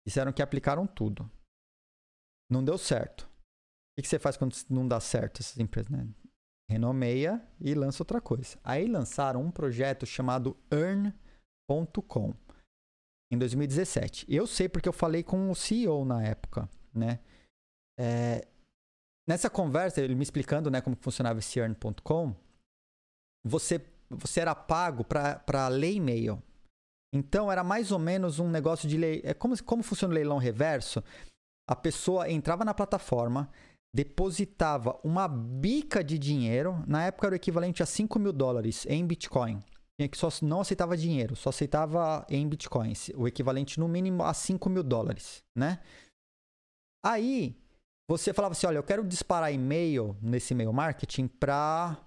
[0.05, 1.29] Disseram que aplicaram tudo.
[2.49, 3.29] Não deu certo.
[3.97, 6.07] O que você faz quando não dá certo essas empresas, né?
[6.69, 8.57] Renomeia e lança outra coisa.
[8.63, 12.33] Aí lançaram um projeto chamado Earn.com
[13.31, 14.25] em 2017.
[14.29, 17.19] Eu sei porque eu falei com o CEO na época, né?
[17.99, 18.47] É,
[19.27, 22.35] nessa conversa, ele me explicando né, como funcionava esse Earn.com,
[23.45, 26.41] você, você era pago para ler e-mail.
[27.13, 29.21] Então era mais ou menos um negócio de lei.
[29.23, 31.03] É como, como funciona o leilão reverso?
[31.69, 33.49] A pessoa entrava na plataforma,
[33.93, 39.05] depositava uma bica de dinheiro, na época era o equivalente a 5 mil dólares em
[39.05, 39.63] Bitcoin.
[40.09, 44.69] Que só não aceitava dinheiro, só aceitava em bitcoins, o equivalente no mínimo a 5
[44.69, 45.79] mil dólares, né?
[47.05, 47.55] Aí
[48.07, 51.97] você falava assim: olha, eu quero disparar e-mail nesse e-mail marketing para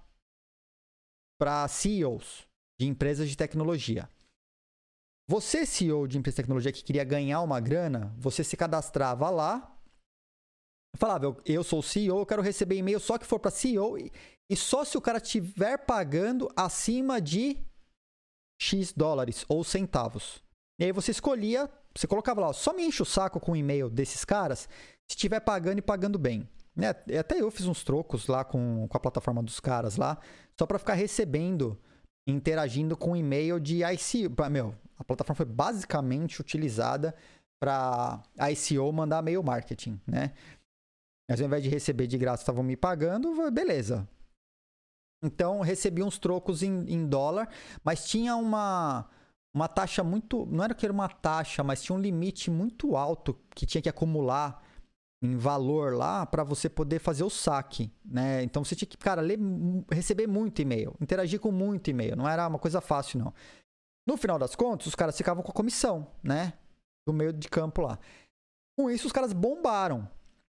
[1.67, 2.47] CEOs
[2.79, 4.09] de empresas de tecnologia.
[5.29, 9.77] Você, CEO de empresa de tecnologia que queria ganhar uma grana, você se cadastrava lá,
[10.95, 14.09] falava, eu, eu sou CEO, eu quero receber e-mail só que for para CEO e,
[14.49, 17.57] e só se o cara estiver pagando acima de
[18.61, 20.41] X dólares ou centavos.
[20.79, 23.89] E aí você escolhia, você colocava lá, só me enche o saco com o e-mail
[23.89, 24.69] desses caras
[25.09, 26.47] estiver pagando e pagando bem.
[26.75, 26.89] Né?
[26.89, 30.19] Até eu fiz uns trocos lá com, com a plataforma dos caras lá,
[30.59, 31.77] só para ficar recebendo,
[32.27, 34.49] interagindo com e-mail de ICO.
[34.51, 37.15] Meu, a plataforma foi basicamente utilizada
[37.59, 40.33] para ICO mandar mail marketing, né?
[41.29, 44.07] Mas ao invés de receber de graça, estavam me pagando, beleza.
[45.23, 47.49] Então, recebi uns trocos em, em, dólar,
[47.83, 49.09] mas tinha uma,
[49.53, 50.45] uma taxa muito.
[50.45, 53.89] Não era que era uma taxa, mas tinha um limite muito alto que tinha que
[53.89, 54.63] acumular
[55.21, 58.43] em valor lá para você poder fazer o saque, né?
[58.43, 59.39] Então você tinha que, cara, ler,
[59.91, 63.33] receber muito e-mail, interagir com muito e-mail, não era uma coisa fácil não.
[64.07, 66.53] No final das contas, os caras ficavam com a comissão, né?
[67.05, 67.99] Do meio de campo lá.
[68.77, 70.07] Com isso, os caras bombaram.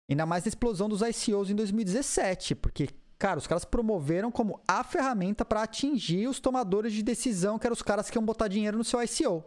[0.09, 4.83] Ainda mais na explosão dos ICOs em 2017, porque, cara, os caras promoveram como a
[4.83, 8.77] ferramenta para atingir os tomadores de decisão, que eram os caras que iam botar dinheiro
[8.77, 9.43] no seu ICO.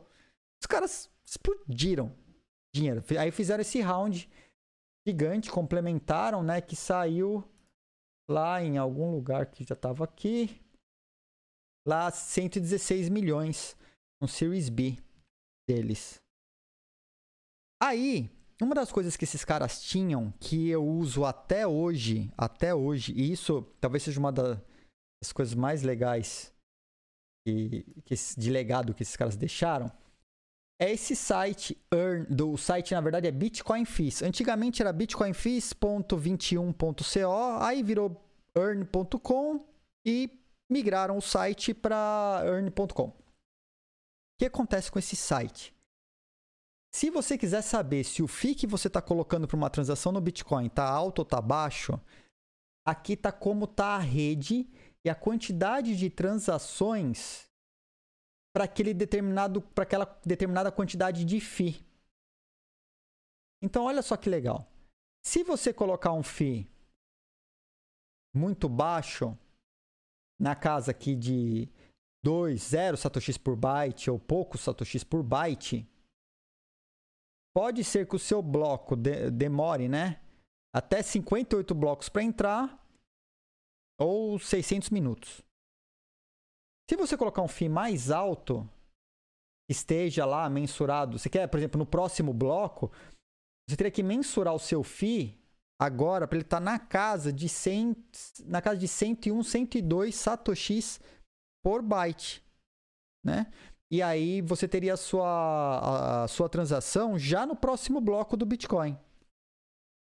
[0.60, 2.12] Os caras explodiram
[2.74, 3.04] dinheiro.
[3.18, 4.28] Aí fizeram esse round
[5.06, 6.60] gigante, complementaram, né?
[6.60, 7.44] Que saiu
[8.30, 10.60] lá em algum lugar que já estava aqui.
[11.86, 13.76] Lá 116 milhões
[14.22, 14.96] um Series B
[15.68, 16.20] deles.
[17.82, 18.30] Aí,
[18.60, 23.32] uma das coisas que esses caras tinham, que eu uso até hoje, até hoje, e
[23.32, 26.54] isso talvez seja uma das coisas mais legais
[27.44, 29.90] que, que, de legado que esses caras deixaram,
[30.82, 34.20] é esse site Earn, do site na verdade é Bitcoin Fees.
[34.20, 38.20] Antigamente era bitcoinfees.21.co, aí virou
[38.56, 39.64] earn.com
[40.04, 40.28] e
[40.68, 43.04] migraram o site para earn.com.
[43.04, 43.14] O
[44.40, 45.72] que acontece com esse site?
[46.92, 50.20] Se você quiser saber se o FII que você está colocando para uma transação no
[50.20, 51.96] Bitcoin está alto ou está baixo,
[52.84, 54.68] aqui está como está a rede
[55.04, 57.51] e a quantidade de transações
[58.52, 61.84] para aquele determinado para aquela determinada quantidade de FII.
[63.62, 64.66] Então olha só que legal.
[65.24, 66.68] Se você colocar um FII
[68.34, 69.38] muito baixo,
[70.40, 71.68] na casa aqui de
[72.24, 75.88] 2, 0 satoshis por byte ou poucos satoshis por byte,
[77.54, 80.20] pode ser que o seu bloco de demore, né?
[80.74, 82.82] Até 58 blocos para entrar
[84.00, 85.42] ou 600 minutos.
[86.92, 88.68] Se você colocar um FII mais alto,
[89.66, 92.92] esteja lá mensurado, você quer, por exemplo, no próximo bloco,
[93.66, 95.40] você teria que mensurar o seu FII
[95.80, 97.96] agora para ele estar tá na casa de 100,
[98.44, 101.00] na casa de 101, 102 satoshis
[101.64, 102.44] por byte,
[103.24, 103.50] né?
[103.90, 108.98] E aí você teria a sua, a sua transação já no próximo bloco do Bitcoin.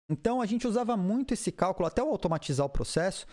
[0.07, 3.25] Então a gente usava muito esse cálculo, até automatizar o processo,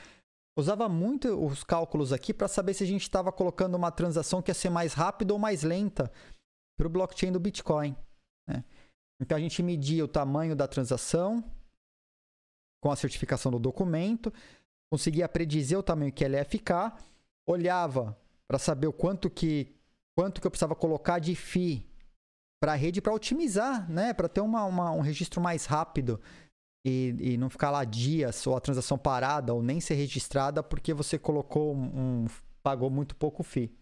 [0.57, 4.51] usava muito os cálculos aqui para saber se a gente estava colocando uma transação que
[4.51, 6.11] ia ser mais rápida ou mais lenta
[6.77, 7.97] para o blockchain do Bitcoin.
[8.47, 8.65] Né?
[9.21, 11.43] Então a gente media o tamanho da transação,
[12.83, 14.33] com a certificação do documento,
[14.91, 17.03] conseguia predizer o tamanho que ela ia ficar,
[17.47, 19.75] olhava para saber o quanto que
[20.15, 21.89] quanto que eu precisava colocar de FII
[22.61, 26.21] para a rede para otimizar, né, para ter uma, uma, um registro mais rápido
[26.85, 30.93] e, e, não ficar lá dias ou a transação parada ou nem ser registrada porque
[30.93, 32.27] você colocou um, um
[32.63, 33.73] pagou muito pouco FII.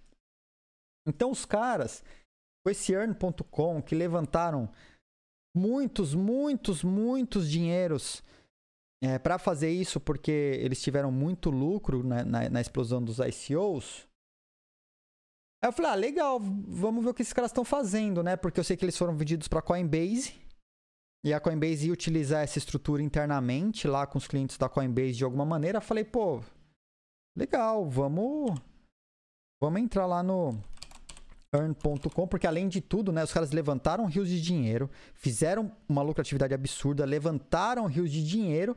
[1.06, 2.04] Então os caras
[2.62, 4.70] com esse earn.com que levantaram
[5.56, 8.22] muitos, muitos, muitos dinheiros
[9.02, 14.06] é, para fazer isso, porque eles tiveram muito lucro na, na, na, explosão dos ICOs.
[15.62, 18.36] Aí eu falei, ah, legal, vamos ver o que esses caras estão fazendo, né?
[18.36, 20.34] Porque eu sei que eles foram vendidos para Coinbase.
[21.24, 25.24] E a Coinbase ia utilizar essa estrutura internamente lá com os clientes da Coinbase de
[25.24, 25.80] alguma maneira.
[25.80, 26.42] Falei, pô,
[27.36, 28.58] legal, vamos,
[29.60, 30.58] vamos entrar lá no,
[31.52, 36.54] earn.com, porque além de tudo, né, os caras levantaram rios de dinheiro, fizeram uma lucratividade
[36.54, 38.76] absurda, levantaram rios de dinheiro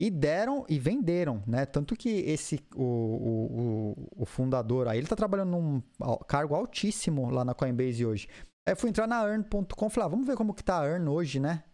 [0.00, 1.66] e deram e venderam, né?
[1.66, 5.82] Tanto que esse o, o, o fundador aí, ele tá trabalhando num
[6.26, 8.28] cargo altíssimo lá na Coinbase hoje.
[8.66, 11.40] Aí fui entrar na earn.com falei, ah, vamos ver como que tá a earn hoje,
[11.40, 11.64] né?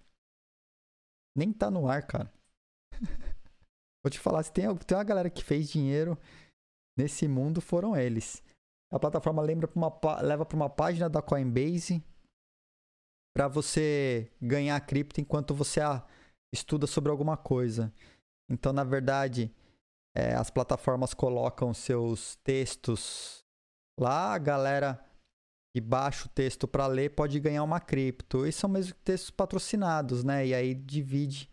[1.36, 2.32] Nem tá no ar, cara.
[4.02, 6.16] Vou te falar, se tem, tem uma galera que fez dinheiro
[6.96, 8.42] nesse mundo, foram eles.
[8.90, 12.02] A plataforma lembra pra uma, leva para uma página da Coinbase
[13.36, 15.80] para você ganhar cripto enquanto você
[16.54, 17.92] estuda sobre alguma coisa.
[18.48, 19.54] Então, na verdade,
[20.16, 23.44] é, as plataformas colocam seus textos
[24.00, 25.05] lá, a galera
[25.76, 28.46] que baixa o texto para ler pode ganhar uma cripto.
[28.46, 30.46] E são mesmo textos patrocinados, né?
[30.46, 31.50] E aí divide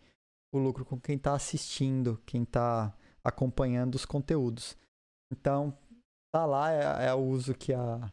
[0.50, 4.78] o lucro com quem está assistindo, quem está acompanhando os conteúdos.
[5.30, 5.76] Então,
[6.34, 8.10] tá lá, é, é o uso que a,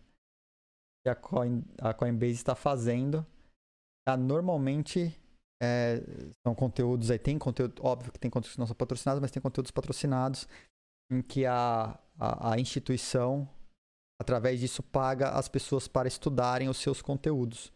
[1.01, 3.26] que a, Coin, a Coinbase está fazendo.
[4.05, 5.18] Ah, normalmente
[5.64, 6.03] é,
[6.45, 9.41] são conteúdos aí, tem conteúdo, óbvio que tem conteúdos que não são patrocinados, mas tem
[9.41, 10.45] conteúdos patrocinados
[11.09, 13.47] em que a, a, a instituição,
[14.22, 17.74] através disso, paga as pessoas para estudarem os seus conteúdos.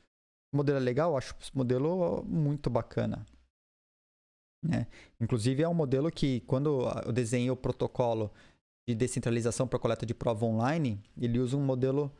[0.54, 1.18] Modelo é legal?
[1.18, 3.26] Acho esse modelo muito bacana.
[4.64, 4.88] Né?
[5.20, 8.32] Inclusive, é um modelo que, quando eu desenhei o protocolo
[8.88, 12.12] de descentralização para coleta de prova online, ele usa um modelo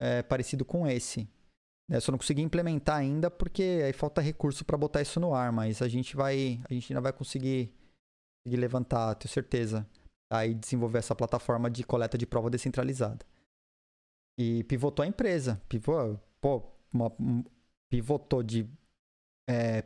[0.00, 1.28] é, parecido com esse.
[1.90, 5.52] Eu só não consegui implementar ainda porque aí falta recurso para botar isso no ar,
[5.52, 7.72] mas a gente vai, a gente ainda vai conseguir,
[8.44, 9.86] conseguir levantar, tenho certeza,
[10.30, 13.24] aí desenvolver essa plataforma de coleta de prova descentralizada.
[14.38, 16.62] E pivotou a empresa, pivô, pô,
[16.92, 17.10] uma,
[17.90, 18.70] pivotou de
[19.50, 19.84] é,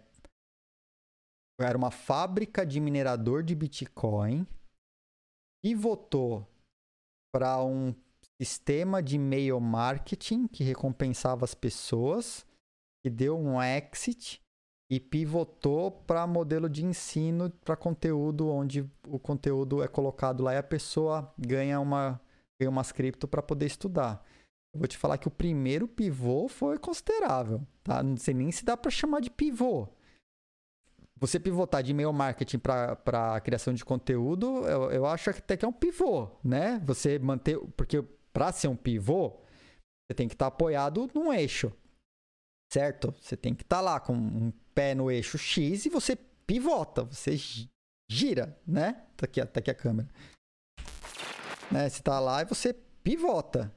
[1.61, 4.46] era uma fábrica de minerador de Bitcoin
[5.62, 6.46] pivotou
[7.32, 7.94] para um
[8.40, 12.44] sistema de e-mail marketing que recompensava as pessoas,
[13.03, 14.42] que deu um exit
[14.90, 20.59] e pivotou para modelo de ensino para conteúdo onde o conteúdo é colocado lá e
[20.59, 22.20] a pessoa ganha uma
[22.61, 24.24] ganha umas cripto para poder estudar.
[24.74, 28.02] Eu vou te falar que o primeiro pivô foi considerável, tá?
[28.02, 29.88] Não sei nem se dá para chamar de pivô
[31.22, 35.68] você pivotar de e-mail marketing para criação de conteúdo, eu, eu acho até que é
[35.68, 36.80] um pivô, né?
[36.84, 37.56] Você manter.
[37.76, 38.02] Porque
[38.32, 41.72] para ser um pivô, você tem que estar tá apoiado num eixo,
[42.72, 43.14] certo?
[43.20, 47.04] Você tem que estar tá lá com um pé no eixo X e você pivota,
[47.04, 47.36] você
[48.10, 49.04] gira, né?
[49.16, 50.08] Tá aqui, tá aqui a câmera.
[51.70, 51.88] Né?
[51.88, 53.72] Você tá lá e você pivota.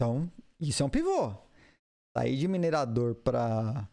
[0.00, 1.34] Então, isso é um pivô.
[2.16, 3.86] Sair de minerador para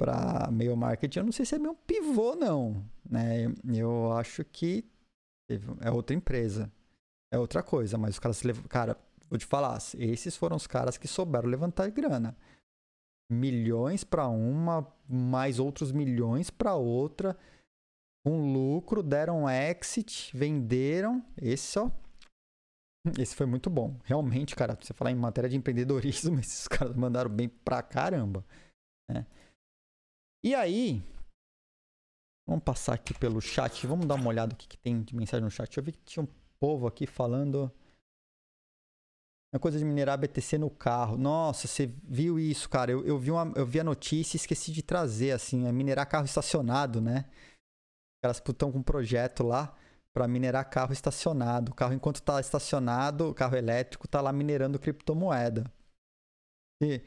[0.00, 3.44] para meio marketing, eu não sei se é meio um pivô não, né?
[3.74, 4.86] Eu acho que
[5.80, 6.72] é outra empresa.
[7.30, 8.96] É outra coisa, mas os caras cara,
[9.28, 12.34] vou te falar, esses foram os caras que souberam levantar grana.
[13.30, 17.36] Milhões para uma, mais outros milhões para outra,
[18.24, 21.22] com lucro, deram exit, venderam.
[21.36, 21.90] Esse ó,
[23.18, 23.98] esse foi muito bom.
[24.04, 28.44] Realmente, cara, você falar em matéria de empreendedorismo, esses caras mandaram bem pra caramba.
[29.10, 29.26] Né?
[30.44, 31.02] E aí,
[32.46, 35.44] vamos passar aqui pelo chat, vamos dar uma olhada o que, que tem de mensagem
[35.44, 35.76] no chat.
[35.76, 36.28] Eu vi que tinha um
[36.60, 37.72] povo aqui falando.
[39.52, 41.16] Uma coisa de minerar BTC no carro.
[41.16, 42.92] Nossa, você viu isso, cara?
[42.92, 46.06] Eu, eu, vi, uma, eu vi a notícia e esqueci de trazer, assim, é minerar
[46.06, 47.24] carro estacionado, né?
[47.30, 49.74] Os caras estão com um projeto lá
[50.18, 51.70] para minerar carro estacionado.
[51.70, 55.72] O carro, enquanto está estacionado, o carro elétrico está lá minerando criptomoeda.
[56.82, 57.00] E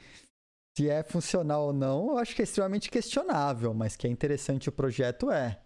[0.77, 4.69] se é funcional ou não, eu acho que é extremamente questionável, mas que é interessante
[4.69, 5.61] o projeto é.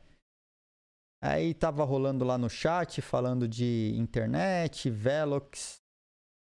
[1.24, 5.78] Aí tava rolando lá no chat falando de internet, Velox.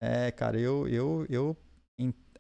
[0.03, 1.57] É, cara, eu eu eu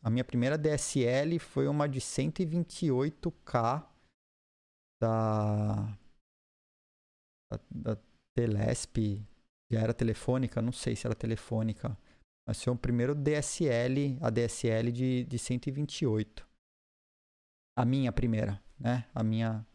[0.03, 3.87] a minha primeira DSL foi uma de 128k
[5.01, 5.97] da
[7.49, 7.59] da,
[7.95, 8.08] da
[8.39, 9.21] Telesp,
[9.69, 11.97] já era telefônica, não sei se era telefônica.
[12.47, 16.47] Mas foi o primeiro DSL, a DSL de, de 128.
[17.77, 19.07] A minha primeira, né?
[19.13, 19.65] A minha.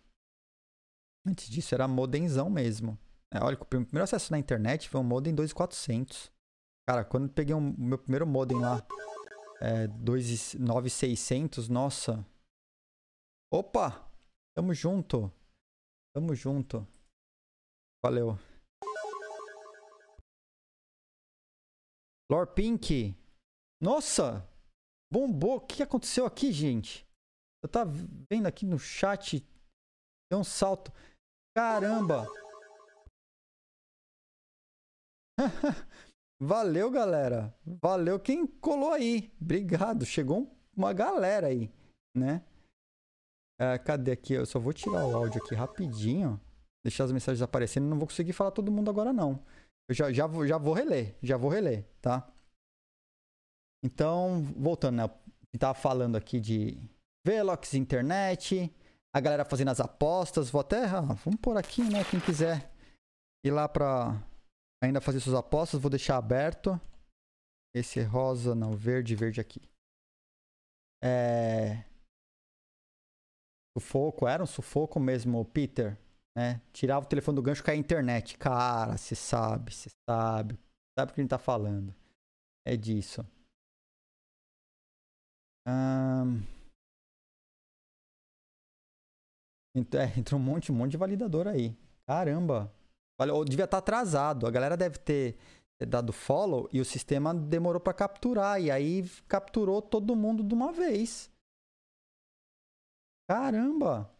[1.27, 2.99] Antes disso era modemzão mesmo.
[3.33, 6.33] É, olha, o primeiro acesso na internet foi um modem 2400.
[6.89, 8.85] Cara, quando eu peguei o um, meu primeiro modem lá,
[9.61, 12.27] é, 29600, nossa.
[13.53, 14.11] Opa!
[14.57, 15.31] Tamo junto.
[16.15, 16.87] Tamo junto.
[18.03, 18.39] Valeu.
[22.35, 23.17] Lore Pink.
[23.81, 24.45] Nossa!
[25.09, 25.59] Bombou.
[25.59, 27.07] O que aconteceu aqui, gente?
[27.63, 27.93] Eu tava
[28.29, 29.47] vendo aqui no chat.
[30.29, 30.93] Deu um salto.
[31.57, 32.27] Caramba!
[36.43, 37.57] Valeu, galera.
[37.81, 39.33] Valeu quem colou aí.
[39.41, 40.05] Obrigado.
[40.05, 41.71] Chegou uma galera aí,
[42.17, 42.45] né?
[43.61, 44.33] É, cadê aqui?
[44.33, 46.41] Eu só vou tirar o áudio aqui rapidinho
[46.85, 47.87] deixar as mensagens aparecendo.
[47.87, 49.43] Não vou conseguir falar todo mundo agora, não.
[49.89, 52.31] Eu já, já, já vou reler, já vou reler, tá?
[53.85, 55.05] Então, voltando, né?
[55.53, 56.81] Eu tava falando aqui de
[57.25, 58.75] Velox, internet,
[59.15, 60.49] a galera fazendo as apostas.
[60.51, 60.87] Vou até.
[60.87, 62.03] Ah, vamos por aqui, né?
[62.11, 62.73] Quem quiser
[63.45, 64.27] ir lá pra
[64.83, 66.81] ainda fazer suas apostas, vou deixar aberto.
[67.75, 69.61] Esse é rosa, não, verde, verde aqui.
[71.03, 71.85] É.
[73.77, 75.99] Sufoco, era um sufoco mesmo, Peter
[76.37, 76.61] né?
[76.73, 78.37] Tirava o telefone do gancho caía a internet.
[78.37, 80.59] Cara, você sabe, você sabe.
[80.99, 81.95] Sabe o que a gente tá falando.
[82.67, 83.25] É disso.
[85.67, 86.43] Hum...
[89.77, 91.77] É, entrou um monte, um monte de validador aí.
[92.07, 92.73] Caramba.
[93.19, 94.47] Ou devia estar tá atrasado.
[94.47, 95.37] A galera deve ter
[95.89, 98.61] dado follow e o sistema demorou para capturar.
[98.61, 101.31] E aí capturou todo mundo de uma vez.
[103.29, 104.14] Caramba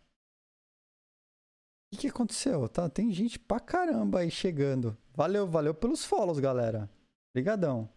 [1.95, 2.69] que, que aconteceu?
[2.69, 4.97] Tá, tem gente pra caramba aí chegando.
[5.15, 6.91] Valeu, valeu pelos follows, galera.
[7.33, 7.89] Obrigadão.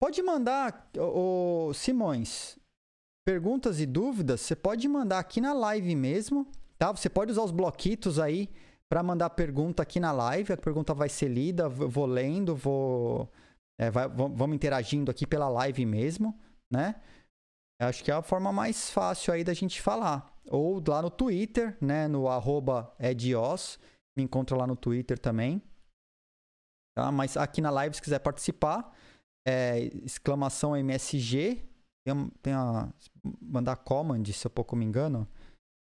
[0.00, 2.58] Pode mandar, o Simões,
[3.24, 6.46] perguntas e dúvidas, você pode mandar aqui na live mesmo,
[6.76, 6.90] tá?
[6.90, 8.50] Você pode usar os bloquitos aí
[8.88, 10.52] para mandar pergunta aqui na live.
[10.52, 13.30] A pergunta vai ser lida, eu vou lendo, vou,
[13.78, 16.38] é, vai, vamos interagindo aqui pela live mesmo,
[16.70, 16.96] né?
[17.82, 20.32] Acho que é a forma mais fácil aí da gente falar.
[20.46, 22.06] Ou lá no Twitter, né?
[22.06, 23.78] No arroba edios.
[24.16, 25.62] Me encontra lá no Twitter também.
[26.96, 27.10] Tá?
[27.10, 28.94] Mas aqui na live, se quiser participar,
[29.46, 31.68] é exclamação MSG.
[32.04, 32.92] Tem, tem a,
[33.40, 35.26] mandar command, se eu pouco me engano.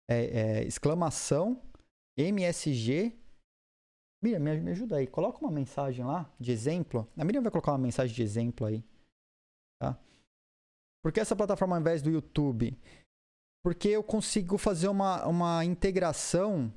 [0.09, 1.61] É, é exclamação
[2.16, 3.18] MSG.
[4.22, 5.07] Miriam, me, me ajuda aí.
[5.07, 7.09] Coloca uma mensagem lá de exemplo.
[7.16, 8.84] A Miriam vai colocar uma mensagem de exemplo aí.
[9.80, 9.98] Tá?
[11.03, 12.76] Por que essa plataforma ao invés do YouTube?
[13.64, 16.72] Porque eu consigo fazer uma, uma integração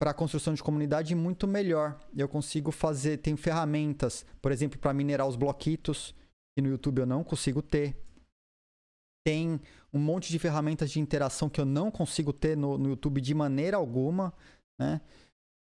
[0.00, 2.00] para a construção de comunidade muito melhor.
[2.16, 6.14] Eu consigo fazer, tem ferramentas, por exemplo, para minerar os bloquitos,
[6.56, 7.96] que no YouTube eu não consigo ter.
[9.26, 9.60] Tem
[9.92, 13.34] um monte de ferramentas de interação que eu não consigo ter no, no YouTube de
[13.34, 14.32] maneira alguma,
[14.78, 15.02] né?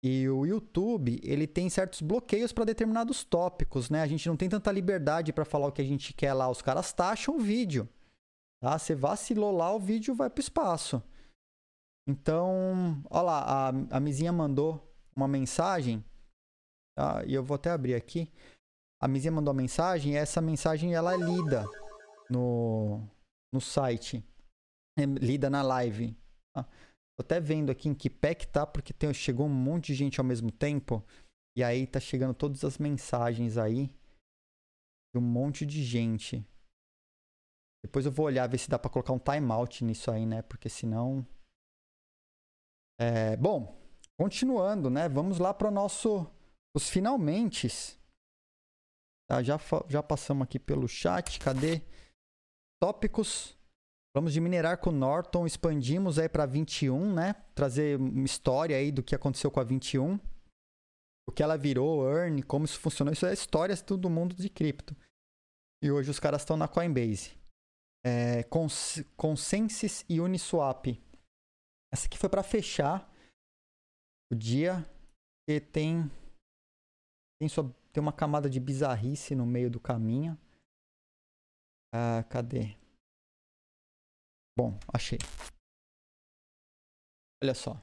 [0.08, 4.02] E o YouTube, ele tem certos bloqueios para determinados tópicos, né?
[4.02, 6.48] A gente não tem tanta liberdade para falar o que a gente quer lá.
[6.48, 7.88] Os caras taxam o vídeo.
[8.62, 8.78] Tá?
[8.78, 11.02] Você vacilou lá, o vídeo vai para o espaço.
[12.08, 16.04] Então, olha lá, a, a Mizinha mandou uma mensagem,
[16.96, 17.24] tá?
[17.26, 18.30] e eu vou até abrir aqui.
[19.02, 21.64] A Mizinha mandou uma mensagem e essa mensagem ela é lida
[22.30, 23.02] no,
[23.52, 24.24] no site,
[24.96, 26.16] é lida na live.
[27.16, 29.94] Tô até vendo aqui em que pé que tá, porque tem, chegou um monte de
[29.94, 31.02] gente ao mesmo tempo.
[31.56, 33.86] E aí tá chegando todas as mensagens aí.
[35.14, 36.46] De um monte de gente.
[37.82, 40.42] Depois eu vou olhar, ver se dá pra colocar um timeout nisso aí, né?
[40.42, 41.26] Porque senão.
[43.00, 43.80] É, bom,
[44.18, 45.08] continuando, né?
[45.08, 46.30] Vamos lá para o nosso.
[46.76, 47.68] Os finalmente.
[49.30, 49.56] Tá, já,
[49.88, 51.38] já passamos aqui pelo chat.
[51.40, 51.80] Cadê?
[52.82, 53.56] Tópicos.
[54.16, 57.34] Vamos de minerar com Norton, expandimos aí para 21, né?
[57.54, 60.18] Trazer uma história aí do que aconteceu com a 21.
[61.28, 63.12] O que ela virou, earn, como isso funcionou.
[63.12, 64.96] Isso é histórias do mundo de cripto.
[65.84, 67.38] E hoje os caras estão na Coinbase.
[68.06, 70.98] É, Cons Consensus e Uniswap.
[71.92, 73.12] Essa aqui foi para fechar
[74.32, 74.82] o dia.
[75.46, 76.10] E tem,
[77.38, 80.38] tem, sua, tem uma camada de bizarrice no meio do caminho.
[81.94, 82.78] Ah, cadê?
[84.56, 85.18] Bom, achei.
[87.42, 87.76] Olha só.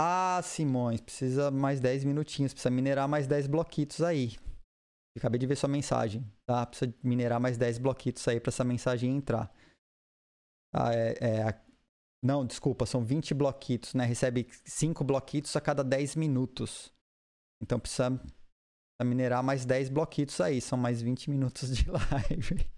[0.00, 4.36] Ah, Simões, precisa mais 10 minutinhos, precisa minerar mais 10 bloquitos aí.
[5.16, 6.64] acabei de ver sua mensagem, tá?
[6.64, 9.52] Precisa minerar mais 10 bloquitos aí para essa mensagem entrar.
[10.72, 11.60] Ah, é, é,
[12.22, 14.04] Não, desculpa, são 20 bloquitos, né?
[14.04, 16.92] Recebe 5 bloquitos a cada 10 minutos.
[17.60, 18.10] Então precisa
[19.04, 22.70] minerar mais 10 bloquitos aí, são mais 20 minutos de live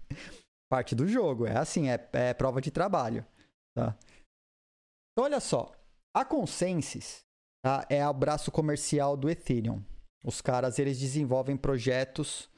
[0.71, 1.45] parte do jogo.
[1.45, 3.25] É assim, é, é prova de trabalho.
[3.75, 3.93] Tá?
[5.11, 5.73] Então, olha só.
[6.15, 7.25] A Consensus
[7.61, 9.83] tá, é o braço comercial do Ethereum.
[10.23, 12.49] Os caras eles desenvolvem projetos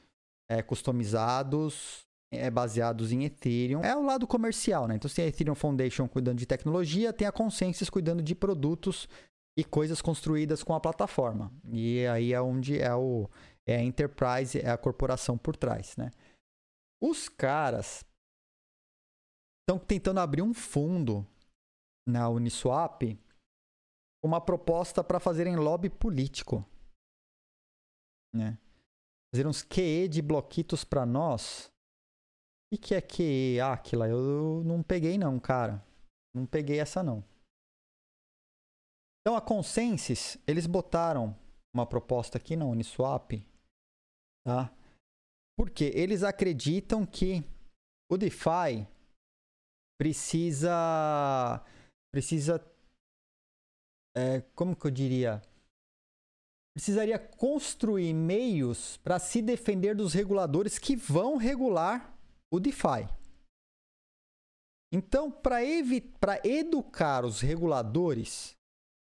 [0.48, 3.82] é, customizados, é, baseados em Ethereum.
[3.82, 4.94] É o lado comercial, né?
[4.94, 9.08] Então, você tem a Ethereum Foundation cuidando de tecnologia, tem a Consensus cuidando de produtos
[9.56, 11.52] e coisas construídas com a plataforma.
[11.72, 13.28] E aí é onde é o
[13.66, 16.10] é a enterprise, é a corporação por trás, né?
[17.06, 18.02] Os caras
[19.60, 21.26] estão tentando abrir um fundo
[22.08, 23.02] na Uniswap
[24.24, 26.64] uma proposta para fazerem lobby político.
[28.34, 28.58] Né?
[29.30, 31.70] Fazer uns QE de bloquitos para nós.
[32.72, 34.08] O que é QE, Aquila?
[34.08, 35.86] Eu não peguei não, cara.
[36.34, 37.22] Não peguei essa não.
[39.20, 41.38] Então a Consensus, eles botaram
[41.74, 43.32] uma proposta aqui na Uniswap,
[44.42, 44.74] tá?
[45.56, 47.44] Porque eles acreditam que
[48.10, 48.86] o DeFi
[49.98, 51.64] precisa.
[52.12, 52.64] Precisa.
[54.16, 55.42] É, como que eu diria?
[56.76, 62.16] Precisaria construir meios para se defender dos reguladores que vão regular
[62.52, 63.08] o DeFi.
[64.92, 65.60] Então, para
[66.44, 68.56] educar os reguladores,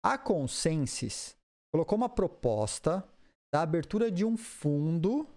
[0.03, 1.35] a Consensus
[1.73, 3.07] colocou uma proposta
[3.53, 5.27] da abertura de um fundo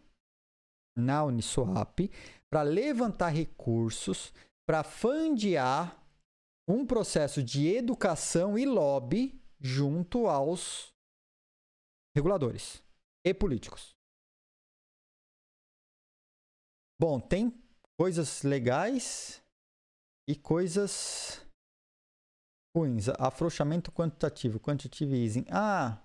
[0.97, 2.11] na Uniswap
[2.51, 4.33] para levantar recursos
[4.67, 6.03] para fundear
[6.69, 10.95] um processo de educação e lobby junto aos
[12.17, 12.83] reguladores
[13.25, 13.95] e políticos.
[17.01, 17.53] Bom, tem
[17.99, 19.43] coisas legais
[20.29, 21.45] e coisas
[22.75, 23.09] ruins.
[23.19, 25.45] Afrouxamento quantitativo, quantitative easing.
[25.51, 26.03] Ah,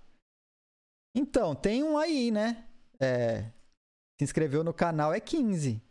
[1.15, 2.67] então, tem um aí, né?
[2.99, 3.51] É,
[4.19, 5.81] se inscreveu no canal é 15.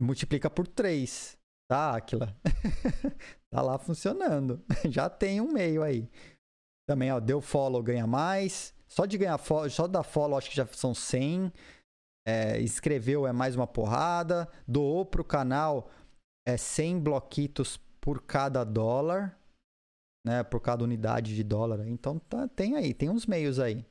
[0.00, 1.36] Multiplica por 3.
[1.68, 2.32] Tá, Aquila?
[3.50, 4.64] tá lá funcionando.
[4.88, 6.08] Já tem um meio aí.
[6.88, 8.72] Também, ó, deu follow, ganha mais.
[8.86, 11.52] Só de ganhar follow, só da follow acho que já são 100.
[12.24, 14.48] É, escreveu é mais uma porrada.
[14.68, 15.90] Doou pro canal
[16.46, 19.36] é 100 bloquitos por cada dólar.
[20.24, 21.84] Né, por cada unidade de dólar.
[21.88, 23.84] Então tá, tem aí, tem uns meios aí.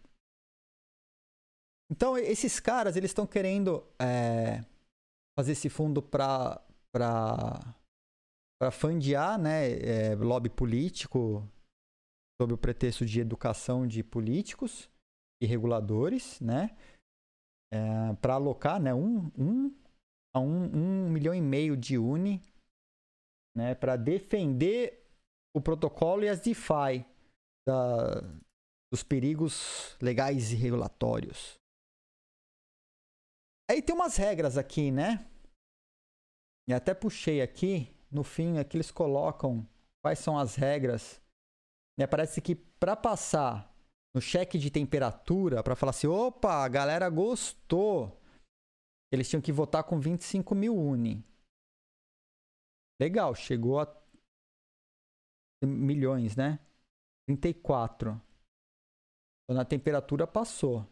[1.91, 4.66] Então, esses caras, eles estão querendo é,
[5.38, 6.62] fazer esse fundo para
[8.57, 11.45] para fundear, né, é, lobby político
[12.41, 14.90] sob o pretexto de educação de políticos
[15.41, 16.74] e reguladores, né,
[17.74, 19.76] é, para alocar, né, um, um
[20.34, 22.41] a um, um milhão e meio de uni,
[23.56, 25.06] né, para defender
[25.53, 27.06] o protocolo e as DeFi
[27.68, 28.22] da,
[28.91, 31.60] dos perigos legais e regulatórios.
[33.70, 35.30] Aí tem umas regras aqui, né?
[36.68, 39.68] E até puxei aqui, no fim, aqui eles colocam
[40.04, 41.22] quais são as regras.
[42.10, 43.74] Parece que para passar
[44.14, 48.22] no cheque de temperatura, para falar assim, opa, a galera gostou,
[49.12, 51.24] eles tinham que votar com 25 mil uni.
[53.00, 54.06] Legal, chegou a
[55.64, 56.60] milhões, né?
[57.28, 58.22] 34.
[59.48, 60.88] Quando a temperatura passou.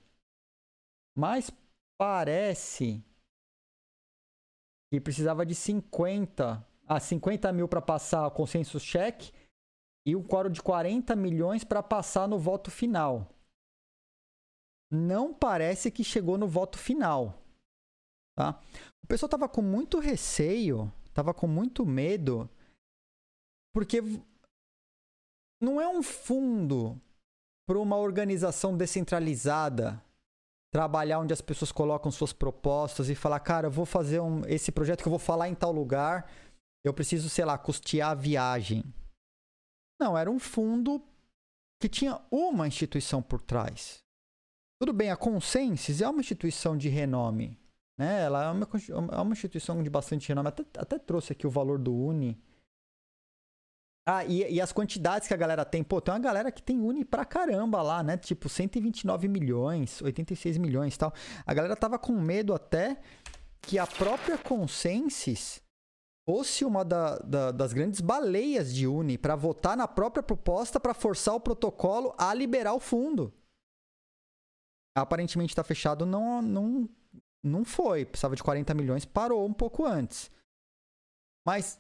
[1.15, 1.49] Mas
[2.03, 3.01] parece
[4.91, 9.31] que precisava de 50, ah, 50 mil para passar o consenso cheque
[10.05, 13.33] e um quórum de 40 milhões para passar no voto final.
[14.91, 17.41] Não parece que chegou no voto final.
[18.37, 18.61] Tá?
[19.01, 22.49] O pessoal estava com muito receio, estava com muito medo,
[23.73, 24.01] porque
[25.61, 27.01] não é um fundo
[27.65, 30.03] para uma organização descentralizada
[30.73, 34.71] trabalhar onde as pessoas colocam suas propostas e falar, cara, eu vou fazer um, esse
[34.71, 36.27] projeto que eu vou falar em tal lugar,
[36.83, 38.83] eu preciso, sei lá, custear a viagem.
[40.01, 40.99] Não, era um fundo
[41.79, 44.03] que tinha uma instituição por trás.
[44.81, 47.55] Tudo bem, a Consensus é uma instituição de renome.
[47.95, 48.23] Né?
[48.23, 48.67] Ela é uma,
[49.11, 50.47] é uma instituição de bastante renome.
[50.47, 52.41] Até, até trouxe aqui o valor do Uni.
[54.05, 55.81] Ah, e, e, as quantidades que a galera tem.
[55.81, 58.17] Pô, tem uma galera que tem Uni pra caramba lá, né?
[58.17, 61.13] Tipo, 129 milhões, 86 milhões e tal.
[61.45, 62.99] A galera tava com medo até
[63.61, 65.61] que a própria Consensus
[66.27, 70.93] fosse uma da, da, das grandes baleias de Uni para votar na própria proposta para
[70.93, 73.33] forçar o protocolo a liberar o fundo.
[74.97, 76.89] Aparentemente está fechado, não, não,
[77.41, 78.05] não foi.
[78.05, 80.29] Precisava de 40 milhões, parou um pouco antes.
[81.45, 81.79] Mas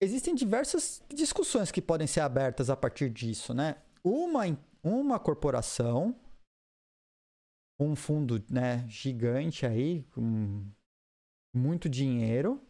[0.00, 3.82] existem diversas discussões que podem ser abertas a partir disso, né?
[4.02, 4.42] Uma,
[4.82, 6.18] uma corporação,
[7.80, 10.64] um fundo né, gigante aí, com
[11.54, 12.60] muito dinheiro,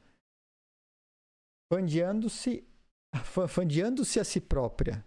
[1.72, 2.66] fandeando-se
[3.48, 5.04] fandeando-se a si própria.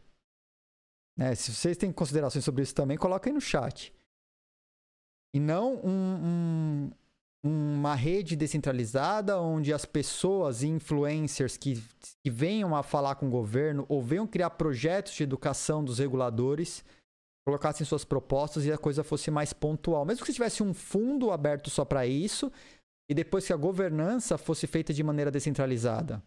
[1.18, 1.35] Né?
[1.35, 3.94] Se vocês têm considerações sobre isso também, coloquem no chat.
[5.34, 6.91] E não um, um,
[7.48, 11.84] uma rede descentralizada onde as pessoas e influencers que,
[12.24, 16.84] que venham a falar com o governo ou venham criar projetos de educação dos reguladores
[17.45, 20.06] colocassem suas propostas e a coisa fosse mais pontual.
[20.06, 22.52] Mesmo que se tivesse um fundo aberto só para isso
[23.10, 26.22] e depois que a governança fosse feita de maneira descentralizada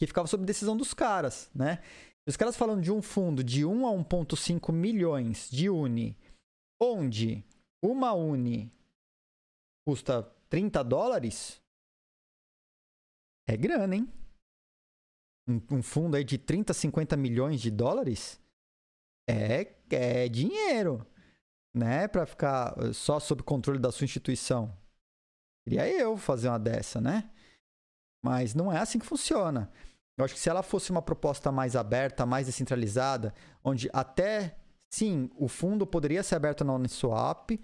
[0.00, 1.82] que ficava sob decisão dos caras, né?
[2.26, 6.16] Os caras falando de um fundo de 1 a 1,5 milhões de Uni,
[6.80, 7.44] onde
[7.84, 8.72] uma Uni
[9.90, 11.60] custa 30 dólares,
[13.48, 14.12] é grana, hein?
[15.48, 18.40] Um, um fundo aí de 30, 50 milhões de dólares
[19.28, 21.04] é, é dinheiro,
[21.74, 22.06] né?
[22.06, 24.72] Para ficar só sob controle da sua instituição.
[25.66, 27.28] Queria eu fazer uma dessa, né?
[28.24, 29.72] Mas não é assim que funciona.
[30.16, 33.34] Eu acho que se ela fosse uma proposta mais aberta, mais descentralizada,
[33.64, 34.56] onde até
[34.88, 37.58] sim, o fundo poderia ser aberto na Uniswap,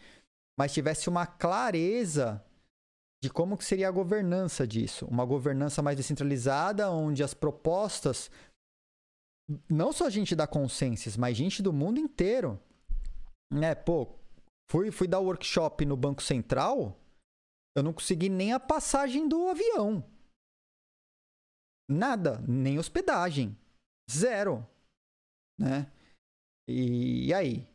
[0.59, 2.45] mas tivesse uma clareza
[3.23, 8.31] de como que seria a governança disso, uma governança mais descentralizada, onde as propostas
[9.71, 12.61] não só gente da Consensus, mas gente do mundo inteiro,
[13.53, 13.75] né?
[13.75, 14.19] Pô,
[14.71, 16.99] fui fui dar workshop no Banco Central,
[17.77, 20.05] eu não consegui nem a passagem do avião.
[21.89, 23.57] Nada, nem hospedagem.
[24.11, 24.67] Zero.
[25.59, 25.91] Né?
[26.69, 27.69] E, e aí?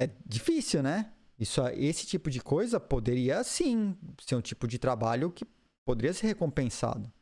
[0.00, 1.15] É difícil, né?
[1.38, 5.44] Isso, esse tipo de coisa poderia sim ser um tipo de trabalho que
[5.86, 7.12] poderia ser recompensado.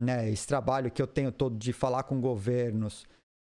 [0.00, 0.30] Né?
[0.30, 3.06] Esse trabalho que eu tenho todo de falar com governos,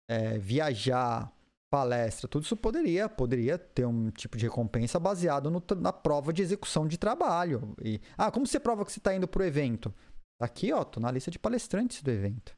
[0.09, 1.33] é, viajar,
[1.71, 6.43] palestra, tudo isso poderia, poderia ter um tipo de recompensa baseado no, na prova de
[6.43, 7.75] execução de trabalho.
[7.83, 9.93] E, ah, como você prova que você está indo para o evento?
[10.41, 12.57] Tá aqui, ó, tô na lista de palestrantes do evento.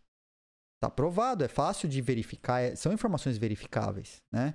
[0.81, 4.55] Tá aprovado, é fácil de verificar, é, são informações verificáveis, né?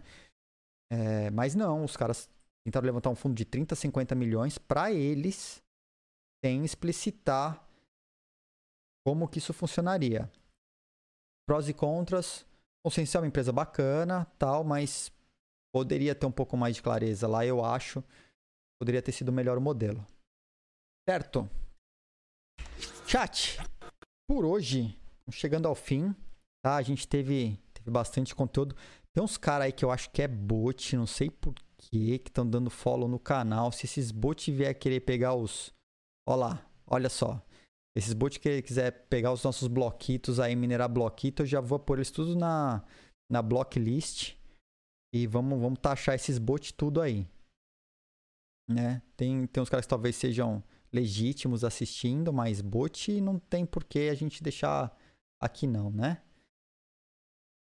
[0.92, 2.30] É, mas não, os caras
[2.66, 5.64] tentaram levantar um fundo de 30, 50 milhões para eles
[6.44, 7.66] sem explicitar
[9.06, 10.30] como que isso funcionaria.
[11.48, 12.46] Prós e contras,
[12.86, 15.12] Consciencial é uma empresa bacana, tal, mas
[15.74, 18.04] poderia ter um pouco mais de clareza lá, eu acho.
[18.80, 20.06] Poderia ter sido melhor o modelo.
[21.10, 21.50] Certo?
[23.08, 23.58] Chat,
[24.30, 24.96] por hoje,
[25.32, 26.16] chegando ao fim,
[26.64, 26.76] tá?
[26.76, 28.76] A gente teve, teve bastante conteúdo.
[29.16, 31.56] Tem uns caras aí que eu acho que é bot, não sei por
[31.90, 33.72] que estão dando follow no canal.
[33.72, 35.74] Se esses bots vier querer pegar os.
[36.28, 37.42] Olha lá, olha só.
[37.96, 41.98] Esses bots que quiser pegar os nossos bloquitos aí, minerar bloquito, eu já vou pôr
[41.98, 42.84] eles tudo na,
[43.32, 44.36] na blocklist.
[45.14, 47.26] E vamos, vamos taxar esses bots tudo aí.
[48.70, 49.02] Né?
[49.16, 54.10] Tem, tem uns caras que talvez sejam legítimos assistindo, mas bot não tem por que
[54.10, 54.96] a gente deixar
[55.42, 56.22] aqui não, né?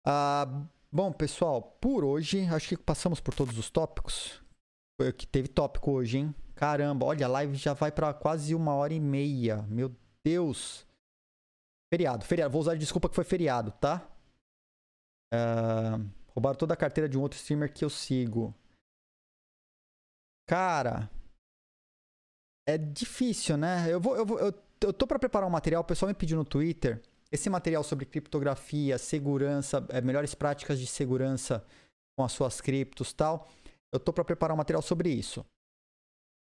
[0.06, 4.42] Ah, bom, pessoal, por hoje, acho que passamos por todos os tópicos.
[4.98, 6.36] Foi que teve tópico hoje, hein?
[6.56, 9.64] Caramba, olha, a live já vai para quase uma hora e meia.
[9.64, 9.94] Meu
[10.24, 10.88] Deus!
[11.94, 12.54] Feriado, feriado.
[12.54, 14.10] Vou usar de desculpa que foi feriado, tá?
[15.34, 18.56] Uh, roubaram toda a carteira de um outro streamer que eu sigo.
[20.48, 21.10] Cara,
[22.66, 23.92] é difícil, né?
[23.92, 25.82] Eu vou, eu vou, eu, eu tô para preparar um material.
[25.82, 30.88] O pessoal me pediu no Twitter esse material sobre criptografia, segurança, é, melhores práticas de
[30.88, 31.66] segurança
[32.18, 33.50] com as suas criptos, tal.
[33.92, 35.46] Eu tô para preparar um material sobre isso.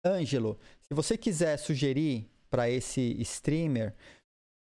[0.05, 3.95] Ângelo, se você quiser sugerir para esse streamer,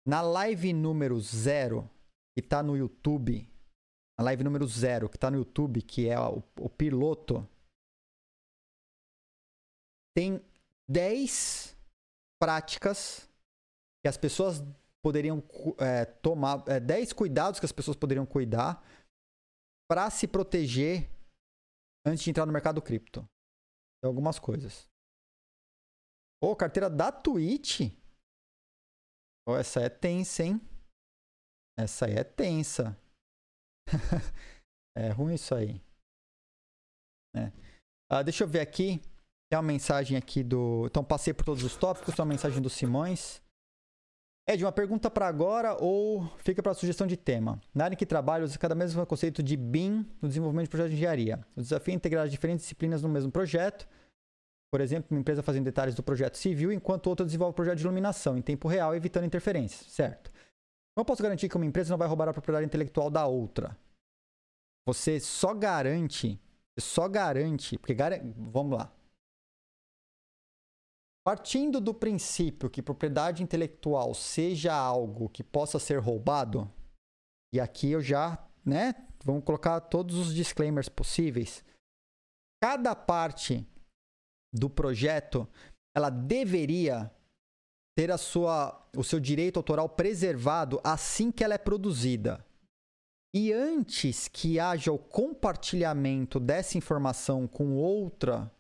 [0.07, 1.89] na live número zero,
[2.37, 3.49] que está no YouTube,
[4.19, 7.49] na live número zero, que está no YouTube, que é o, o piloto,
[10.17, 10.43] tem
[10.89, 11.77] 10
[12.41, 13.29] práticas
[14.03, 14.61] que as pessoas
[15.03, 15.43] poderiam
[15.79, 18.83] é, tomar, é, 10 cuidados que as pessoas poderiam cuidar
[19.89, 21.09] para se proteger
[22.07, 23.21] antes de entrar no mercado cripto.
[24.03, 24.89] Tem algumas coisas.
[26.41, 27.93] Pô, carteira da Twitch?
[29.49, 30.61] Oh, essa é tensa, hein?
[31.79, 32.97] Essa aí é tensa.
[34.97, 35.81] é ruim isso aí.
[37.35, 37.53] É.
[38.11, 39.01] Ah, deixa eu ver aqui.
[39.51, 40.87] Tem uma mensagem aqui do.
[40.87, 42.15] Então, passei por todos os tópicos.
[42.15, 43.43] Tem uma mensagem do Simões.
[44.51, 47.61] Ed, uma pergunta para agora ou fica para sugestão de tema?
[47.75, 50.93] Na área em que trabalho, usa cada mesmo conceito de BIM no desenvolvimento de projetos
[50.93, 51.45] de engenharia.
[51.55, 53.87] O desafio é integrar as diferentes disciplinas no mesmo projeto.
[54.73, 57.85] Por exemplo, uma empresa fazendo detalhes do projeto civil, enquanto outra desenvolve o projeto de
[57.85, 60.33] iluminação em tempo real, evitando interferências, certo?
[60.97, 63.77] Não posso garantir que uma empresa não vai roubar a propriedade intelectual da outra.
[64.87, 66.41] Você só garante,
[66.81, 67.95] só garante, porque
[68.51, 68.91] vamos lá.
[71.29, 76.73] Partindo do princípio que propriedade intelectual seja algo que possa ser roubado,
[77.53, 81.63] e aqui eu já, né, vamos colocar todos os disclaimers possíveis.
[82.63, 83.69] Cada parte
[84.55, 85.47] do projeto,
[85.95, 87.15] ela deveria
[87.95, 92.43] ter a sua, o seu direito autoral preservado assim que ela é produzida.
[93.37, 98.51] E antes que haja o compartilhamento dessa informação com outra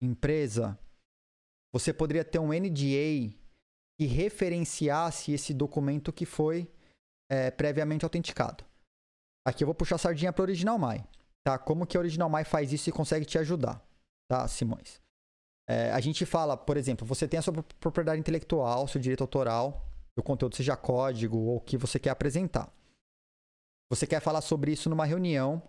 [0.00, 0.78] empresa,
[1.78, 3.36] você poderia ter um NDA
[3.98, 6.70] que referenciasse esse documento que foi
[7.30, 8.64] é, previamente autenticado.
[9.46, 11.04] Aqui eu vou puxar a sardinha para o Original My.
[11.44, 11.58] Tá?
[11.58, 13.86] Como que a Original My faz isso e consegue te ajudar,
[14.28, 15.00] tá, Simões?
[15.68, 19.86] É, a gente fala, por exemplo, você tem a sua propriedade intelectual, seu direito autoral,
[20.18, 22.72] o conteúdo seja código ou o que você quer apresentar.
[23.90, 25.62] Você quer falar sobre isso numa reunião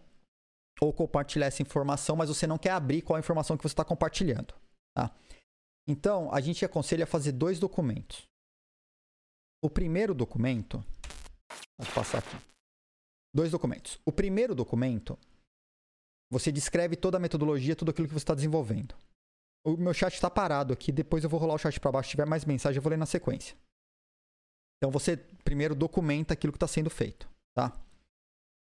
[0.79, 3.83] ou compartilhar essa informação, mas você não quer abrir qual a informação que você está
[3.83, 4.53] compartilhando.
[4.95, 5.11] Tá?
[5.87, 8.27] Então, a gente aconselha fazer dois documentos.
[9.63, 10.83] O primeiro documento.
[11.77, 12.35] Vou passar aqui.
[13.33, 13.99] Dois documentos.
[14.05, 15.17] O primeiro documento,
[16.29, 18.95] você descreve toda a metodologia, tudo aquilo que você está desenvolvendo.
[19.65, 22.07] O meu chat está parado aqui, depois eu vou rolar o chat para baixo.
[22.07, 23.55] Se tiver mais mensagem, eu vou ler na sequência.
[24.77, 27.73] Então você primeiro documenta aquilo que está sendo feito, tá?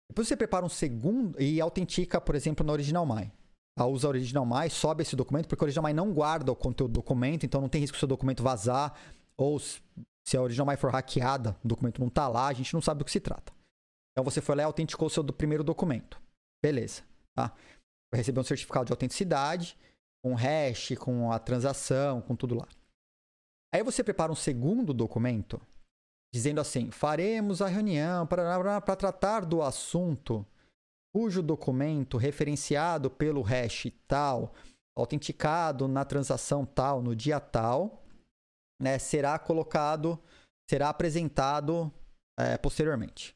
[0.10, 3.32] Depois você prepara um segundo e autentica, por exemplo, na Original My.
[3.78, 6.96] A usa Original My, sobe esse documento, porque o Original não guarda o conteúdo do
[6.96, 8.94] documento, então não tem risco do seu documento vazar,
[9.38, 13.00] ou se a Original for hackeada, o documento não está lá, a gente não sabe
[13.00, 13.54] do que se trata.
[14.12, 16.22] Então você foi lá e autenticou o seu do primeiro documento.
[16.62, 17.02] Beleza.
[17.34, 17.54] Tá?
[18.12, 19.78] Vai receber um certificado de autenticidade,
[20.24, 22.68] com hash, com a transação, com tudo lá.
[23.74, 25.62] Aí você prepara um segundo documento,
[26.34, 30.46] dizendo assim: faremos a reunião para tratar do assunto
[31.14, 34.54] cujo documento referenciado pelo hash tal,
[34.98, 38.04] autenticado na transação tal, no dia tal,
[38.82, 40.20] né, será colocado,
[40.70, 41.92] será apresentado
[42.40, 43.36] é, posteriormente.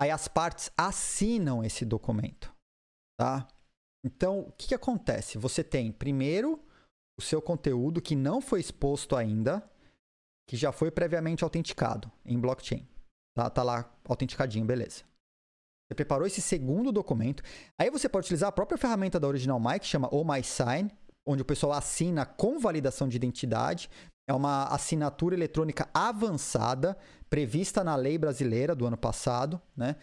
[0.00, 2.54] Aí as partes assinam esse documento,
[3.18, 3.46] tá?
[4.04, 5.36] Então, o que, que acontece?
[5.36, 6.58] Você tem, primeiro,
[7.18, 9.62] o seu conteúdo que não foi exposto ainda,
[10.48, 12.88] que já foi previamente autenticado em blockchain.
[13.36, 15.04] Tá, tá lá autenticadinho, beleza.
[15.90, 17.42] Você preparou esse segundo documento.
[17.76, 20.88] Aí você pode utilizar a própria ferramenta da Original My, que chama Oh My Sign,
[21.26, 23.90] onde o pessoal assina com validação de identidade.
[24.28, 26.96] É uma assinatura eletrônica avançada,
[27.28, 29.96] prevista na lei brasileira do ano passado, né?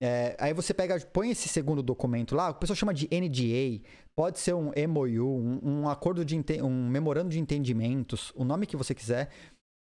[0.00, 3.84] É, aí você pega, põe esse segundo documento lá, o pessoal chama de NDA,
[4.14, 8.76] pode ser um MOU, um, um acordo de um memorando de entendimentos, o nome que
[8.76, 9.30] você quiser,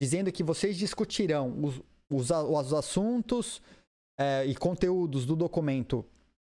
[0.01, 1.81] dizendo que vocês discutirão os,
[2.11, 3.61] os, os assuntos
[4.19, 6.05] é, e conteúdos do documento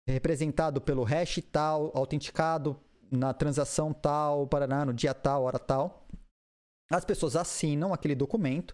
[0.07, 2.79] representado pelo hash tal, autenticado
[3.11, 6.07] na transação tal, Paraná, no dia tal, hora tal.
[6.89, 8.73] As pessoas assinam aquele documento.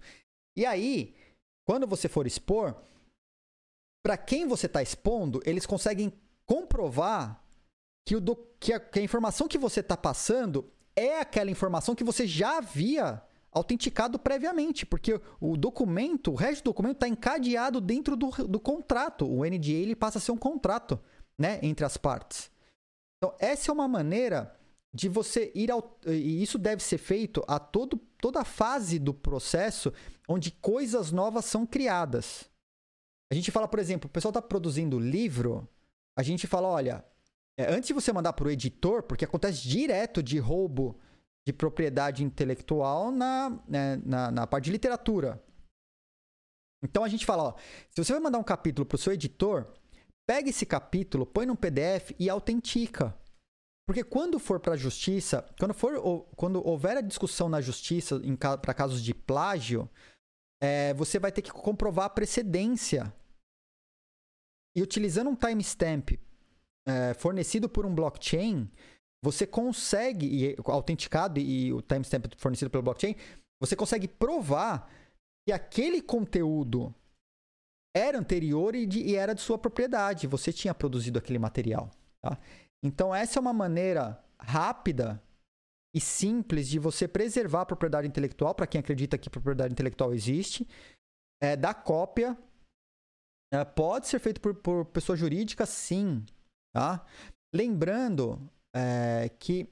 [0.56, 1.16] E aí,
[1.66, 2.76] quando você for expor,
[4.06, 6.14] para quem você está expondo, eles conseguem
[6.46, 7.44] comprovar
[8.08, 11.96] que, o do, que, a, que a informação que você está passando é aquela informação
[11.96, 17.80] que você já havia autenticado previamente, porque o documento, o resto do documento está encadeado
[17.80, 19.26] dentro do, do contrato.
[19.26, 21.00] O NDA ele passa a ser um contrato
[21.38, 22.52] né, entre as partes.
[23.18, 24.54] Então, essa é uma maneira
[24.94, 25.98] de você ir ao.
[26.06, 29.92] E isso deve ser feito a todo, toda a fase do processo
[30.28, 32.50] onde coisas novas são criadas.
[33.32, 35.68] A gente fala, por exemplo, o pessoal está produzindo livro,
[36.16, 37.04] a gente fala, olha,
[37.58, 41.00] é, antes de você mandar para o editor, porque acontece direto de roubo
[41.46, 45.44] de propriedade intelectual na, né, na, na parte de literatura.
[46.84, 47.56] Então a gente fala, ó,
[47.90, 49.74] se você vai mandar um capítulo para o seu editor,
[50.28, 53.18] pega esse capítulo, põe num PDF e autentica.
[53.86, 58.20] Porque quando for para a justiça, quando, for, quando houver a discussão na justiça
[58.62, 59.90] para casos de plágio,
[60.62, 63.14] é, você vai ter que comprovar a precedência.
[64.76, 66.12] E utilizando um timestamp
[66.88, 68.72] é, fornecido por um blockchain,
[69.24, 73.16] você consegue, e autenticado e o timestamp fornecido pelo blockchain,
[73.62, 74.92] você consegue provar
[75.48, 76.94] que aquele conteúdo
[77.96, 80.28] era anterior e, de, e era de sua propriedade.
[80.28, 81.90] Você tinha produzido aquele material.
[82.22, 82.38] Tá?
[82.84, 85.24] Então, essa é uma maneira rápida
[85.96, 90.68] e simples de você preservar a propriedade intelectual, para quem acredita que propriedade intelectual existe,
[91.42, 92.38] é, da cópia.
[93.54, 96.26] É, pode ser feito por, por pessoa jurídica, sim.
[96.76, 97.06] Tá?
[97.56, 99.68] Lembrando é, que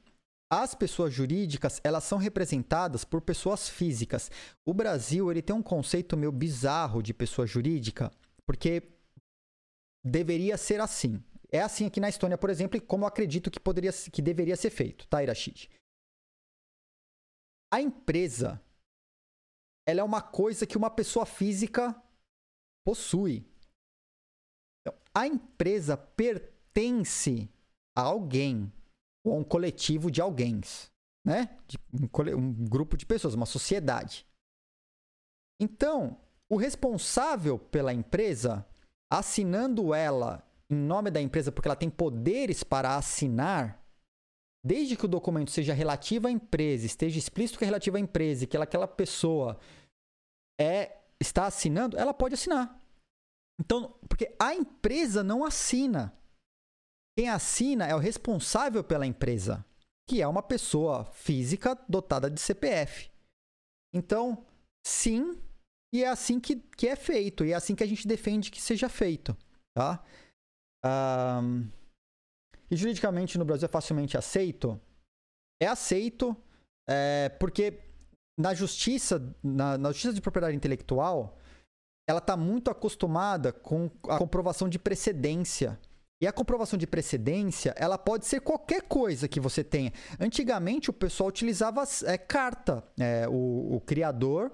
[0.52, 4.30] as pessoas jurídicas elas são representadas por pessoas físicas.
[4.65, 8.11] O Brasil ele tem um conceito meio bizarro de pessoa jurídica,
[8.45, 8.84] porque
[10.03, 11.23] deveria ser assim.
[11.49, 14.56] É assim aqui na Estônia, por exemplo, e como eu acredito que poderia, que deveria
[14.56, 15.69] ser feito, tá, Irashid?
[17.73, 18.61] A empresa,
[19.88, 21.95] ela é uma coisa que uma pessoa física
[22.86, 23.45] possui.
[24.82, 27.49] Então, a empresa pertence
[27.95, 28.72] a alguém
[29.26, 30.61] um coletivo de alguém,
[31.26, 31.57] né?
[31.93, 34.26] Um, um grupo de pessoas, uma sociedade.
[35.60, 36.18] Então,
[36.49, 38.65] o responsável pela empresa,
[39.10, 43.85] assinando ela em nome da empresa, porque ela tem poderes para assinar,
[44.65, 48.48] desde que o documento seja relativo à empresa, esteja explícito que é relativo à empresa,
[48.48, 49.60] que ela, aquela pessoa
[50.60, 52.80] é está assinando, ela pode assinar.
[53.60, 56.18] Então, porque a empresa não assina.
[57.17, 59.65] Quem assina é o responsável pela empresa,
[60.09, 63.11] que é uma pessoa física dotada de CPF.
[63.93, 64.45] Então,
[64.85, 65.38] sim,
[65.93, 68.61] e é assim que, que é feito, e é assim que a gente defende que
[68.61, 69.35] seja feito,
[69.75, 70.03] tá?
[70.85, 71.69] Um,
[72.69, 74.79] e juridicamente no Brasil é facilmente aceito?
[75.61, 76.35] É aceito,
[76.89, 77.83] é, porque
[78.39, 81.38] na justiça, na, na justiça de propriedade intelectual,
[82.09, 85.79] ela está muito acostumada com a comprovação de precedência.
[86.22, 89.91] E a comprovação de precedência, ela pode ser qualquer coisa que você tenha.
[90.19, 92.84] Antigamente, o pessoal utilizava é, carta.
[92.99, 94.52] É, o, o criador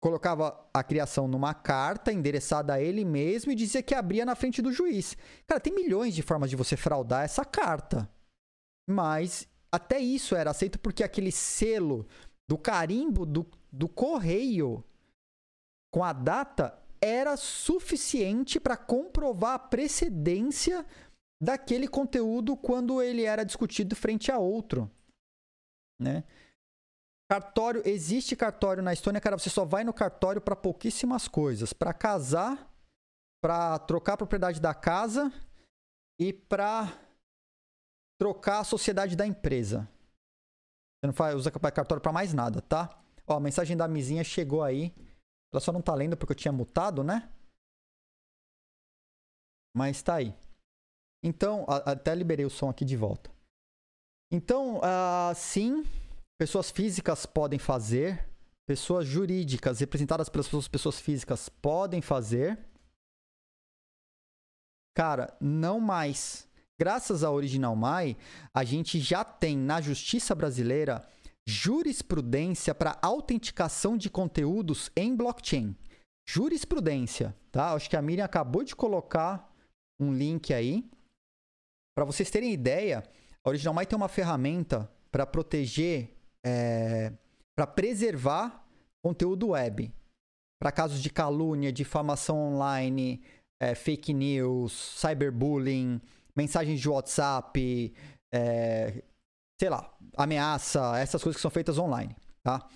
[0.00, 4.62] colocava a criação numa carta endereçada a ele mesmo e dizia que abria na frente
[4.62, 5.16] do juiz.
[5.46, 8.08] Cara, tem milhões de formas de você fraudar essa carta.
[8.88, 12.06] Mas até isso era aceito porque aquele selo
[12.48, 14.84] do carimbo do, do correio
[15.90, 20.86] com a data era suficiente para comprovar a precedência
[21.42, 24.90] daquele conteúdo quando ele era discutido frente a outro,
[26.00, 26.24] né?
[27.30, 31.92] Cartório, existe cartório na Estônia, cara, você só vai no cartório para pouquíssimas coisas, para
[31.92, 32.72] casar,
[33.42, 35.30] para trocar a propriedade da casa
[36.18, 36.90] e para
[38.18, 39.88] trocar a sociedade da empresa.
[41.00, 42.98] Você não faz, usa cartório para mais nada, tá?
[43.26, 44.94] Ó, a mensagem da Mizinha chegou aí.
[45.54, 47.30] Ela só não tá lendo porque eu tinha mutado, né?
[49.72, 50.34] Mas tá aí.
[51.22, 53.30] Então, até liberei o som aqui de volta.
[54.32, 55.86] Então, uh, sim,
[56.36, 58.28] pessoas físicas podem fazer,
[58.66, 62.58] pessoas jurídicas representadas pelas pessoas físicas podem fazer.
[64.92, 66.48] Cara, não mais.
[66.76, 68.16] Graças à Original Mai,
[68.52, 71.08] a gente já tem na justiça brasileira
[71.46, 75.76] jurisprudência para autenticação de conteúdos em blockchain.
[76.26, 77.72] Jurisprudência, tá?
[77.74, 79.52] Acho que a Miriam acabou de colocar
[80.00, 80.88] um link aí.
[81.94, 83.02] Para vocês terem ideia,
[83.44, 87.12] a Original tem uma ferramenta para proteger, é,
[87.56, 88.66] para preservar
[89.04, 89.92] conteúdo web.
[90.60, 93.22] Para casos de calúnia, difamação online,
[93.60, 96.00] é, fake news, cyberbullying,
[96.34, 97.94] mensagens de WhatsApp,
[98.34, 99.04] é,
[99.64, 102.68] sei lá, ameaça, essas coisas que são feitas online, tá?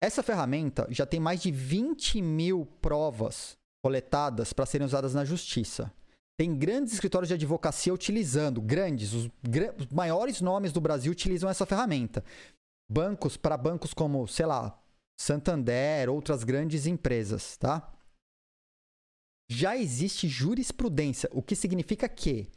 [0.00, 5.92] Essa ferramenta já tem mais de 20 mil provas coletadas para serem usadas na justiça.
[6.38, 11.66] Tem grandes escritórios de advocacia utilizando, grandes, os, os, maiores nomes do Brasil utilizam essa
[11.66, 12.24] ferramenta.
[12.88, 14.80] bancos para bancos como, sei lá,
[15.20, 17.92] Santander, outras grandes empresas, tá?
[19.50, 22.48] Já existe jurisprudência, o que significa que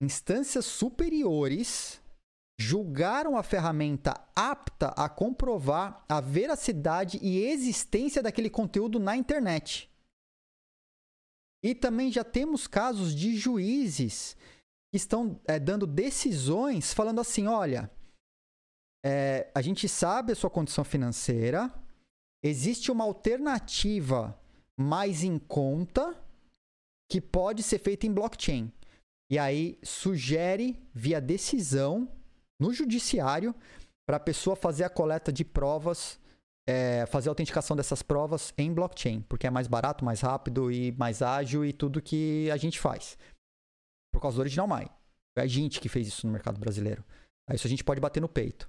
[0.00, 2.00] instâncias superiores
[2.58, 9.88] julgaram a ferramenta apta a comprovar a veracidade e existência daquele conteúdo na internet.
[11.62, 14.36] E também já temos casos de juízes
[14.90, 17.90] que estão é, dando decisões falando assim: olha,
[19.04, 21.72] é, a gente sabe a sua condição financeira,
[22.42, 24.40] existe uma alternativa
[24.76, 26.16] mais em conta
[27.10, 28.72] que pode ser feita em blockchain.
[29.30, 32.08] E aí sugere, via decisão,
[32.60, 33.54] no judiciário,
[34.06, 36.18] para a pessoa fazer a coleta de provas,
[36.66, 40.92] é, fazer a autenticação dessas provas em blockchain, porque é mais barato, mais rápido e
[40.92, 43.18] mais ágil e tudo que a gente faz.
[44.12, 44.88] Por causa do Original My.
[45.36, 47.04] É a gente que fez isso no mercado brasileiro.
[47.52, 48.68] Isso a gente pode bater no peito.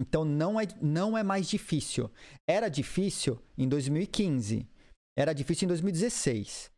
[0.00, 2.10] Então não é, não é mais difícil.
[2.48, 4.68] Era difícil em 2015.
[5.16, 6.70] Era difícil em 2016.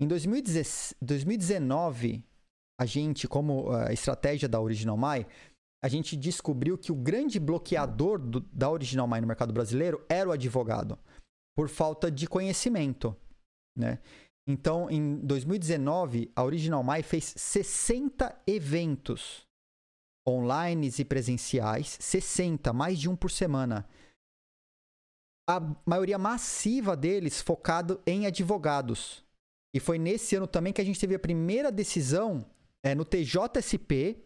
[0.00, 2.24] Em 2019,
[2.80, 5.26] a gente, como a estratégia da Original My,
[5.82, 10.28] a gente descobriu que o grande bloqueador do, da Original My no mercado brasileiro era
[10.28, 10.98] o advogado,
[11.56, 13.16] por falta de conhecimento.
[13.76, 13.98] Né?
[14.46, 19.48] Então, em 2019, a Original My fez 60 eventos
[20.28, 23.88] online e presenciais, 60, mais de um por semana.
[25.48, 29.24] A maioria massiva deles focado em advogados.
[29.74, 32.44] E foi nesse ano também que a gente teve a primeira decisão
[32.82, 34.22] é, no TJSP,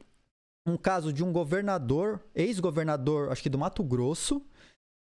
[0.66, 4.44] um caso de um governador, ex-governador, acho que do Mato Grosso,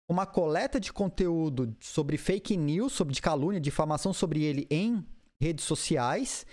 [0.10, 5.06] uma coleta de conteúdo sobre fake news, sobre de calúnia, difamação sobre ele em
[5.42, 6.46] redes sociais,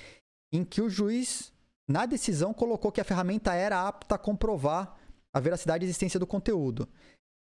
[0.53, 1.53] em que o juiz
[1.89, 4.99] na decisão colocou que a ferramenta era apta a comprovar
[5.33, 6.89] a veracidade e existência do conteúdo.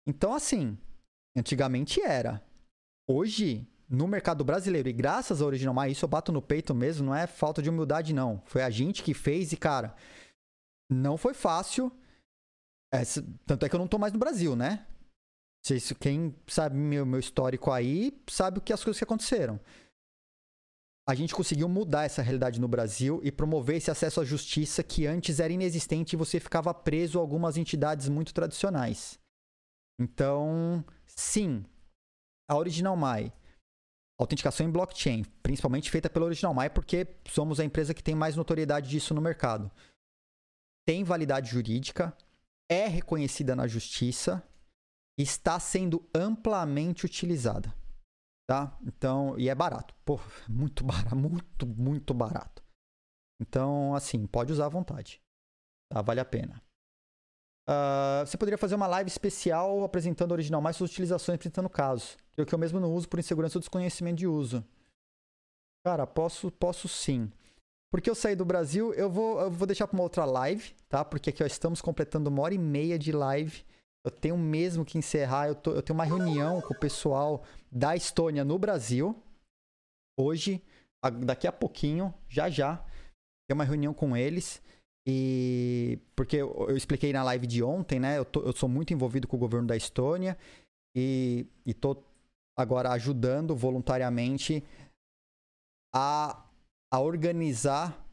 [0.07, 0.77] Então, assim,
[1.35, 2.41] antigamente era.
[3.09, 7.07] Hoje, no mercado brasileiro, e graças ao Original Mais, isso eu bato no peito mesmo,
[7.07, 8.41] não é falta de humildade, não.
[8.45, 9.95] Foi a gente que fez e, cara,
[10.89, 11.91] não foi fácil.
[12.93, 13.03] É,
[13.45, 14.85] tanto é que eu não tô mais no Brasil, né?
[15.99, 19.59] Quem sabe meu, meu histórico aí, sabe o que as coisas que aconteceram
[21.07, 25.07] a gente conseguiu mudar essa realidade no Brasil e promover esse acesso à justiça que
[25.07, 29.17] antes era inexistente e você ficava preso a algumas entidades muito tradicionais.
[29.97, 31.65] Então, sim,
[32.49, 33.31] a Original My,
[34.19, 38.35] autenticação em blockchain, principalmente feita pela Original My, porque somos a empresa que tem mais
[38.35, 39.71] notoriedade disso no mercado.
[40.87, 42.15] Tem validade jurídica,
[42.69, 44.41] é reconhecida na justiça,
[45.19, 47.73] está sendo amplamente utilizada
[48.47, 48.75] tá?
[48.83, 49.93] Então, e é barato.
[50.05, 50.19] Pô,
[50.49, 52.63] muito barato, muito, muito barato.
[53.39, 55.21] Então, assim, pode usar à vontade.
[55.91, 56.01] Tá?
[56.01, 56.63] Vale a pena.
[57.69, 62.17] Uh, você poderia fazer uma live especial apresentando original mais suas utilizações, apresentando casos.
[62.37, 64.65] É que eu mesmo não uso por insegurança ou desconhecimento de uso.
[65.85, 67.31] Cara, posso, posso sim.
[67.91, 71.05] Porque eu saí do Brasil, eu vou, eu vou deixar para uma outra live, tá?
[71.05, 73.63] Porque aqui ó, estamos completando uma hora e meia de live.
[74.05, 75.47] Eu tenho mesmo que encerrar.
[75.47, 79.15] Eu, tô, eu tenho uma reunião com o pessoal da Estônia no Brasil.
[80.19, 80.61] Hoje,
[81.23, 82.77] daqui a pouquinho, já já,
[83.47, 84.61] tem uma reunião com eles.
[85.05, 88.17] E porque eu, eu expliquei na live de ontem, né?
[88.17, 90.37] Eu, tô, eu sou muito envolvido com o governo da Estônia
[90.93, 92.03] e, e tô
[92.57, 94.63] agora ajudando voluntariamente
[95.95, 96.43] a,
[96.91, 98.07] a organizar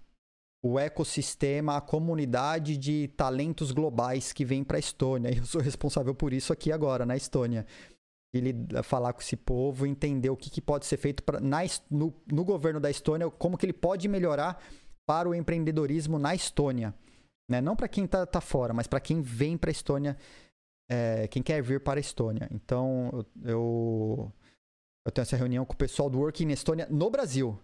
[0.65, 5.29] o ecossistema, a comunidade de talentos globais que vem para a Estônia.
[5.37, 7.67] Eu sou responsável por isso aqui agora, na Estônia.
[8.33, 8.53] Ele
[8.83, 11.59] falar com esse povo, entender o que, que pode ser feito pra, na,
[11.91, 14.61] no, no, governo da Estônia, como que ele pode melhorar
[15.07, 16.95] para o empreendedorismo na Estônia.
[17.49, 17.61] Né?
[17.61, 20.17] Não para quem está tá fora, mas para quem vem para a Estônia,
[20.91, 22.49] é, quem quer vir para a Estônia.
[22.51, 24.33] Então, eu,
[25.07, 27.59] eu tenho essa reunião com o pessoal do Working Estônia no Brasil.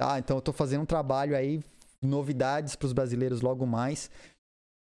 [0.00, 0.18] Tá?
[0.18, 1.62] Então, eu estou fazendo um trabalho aí
[2.00, 4.10] novidades para os brasileiros logo mais.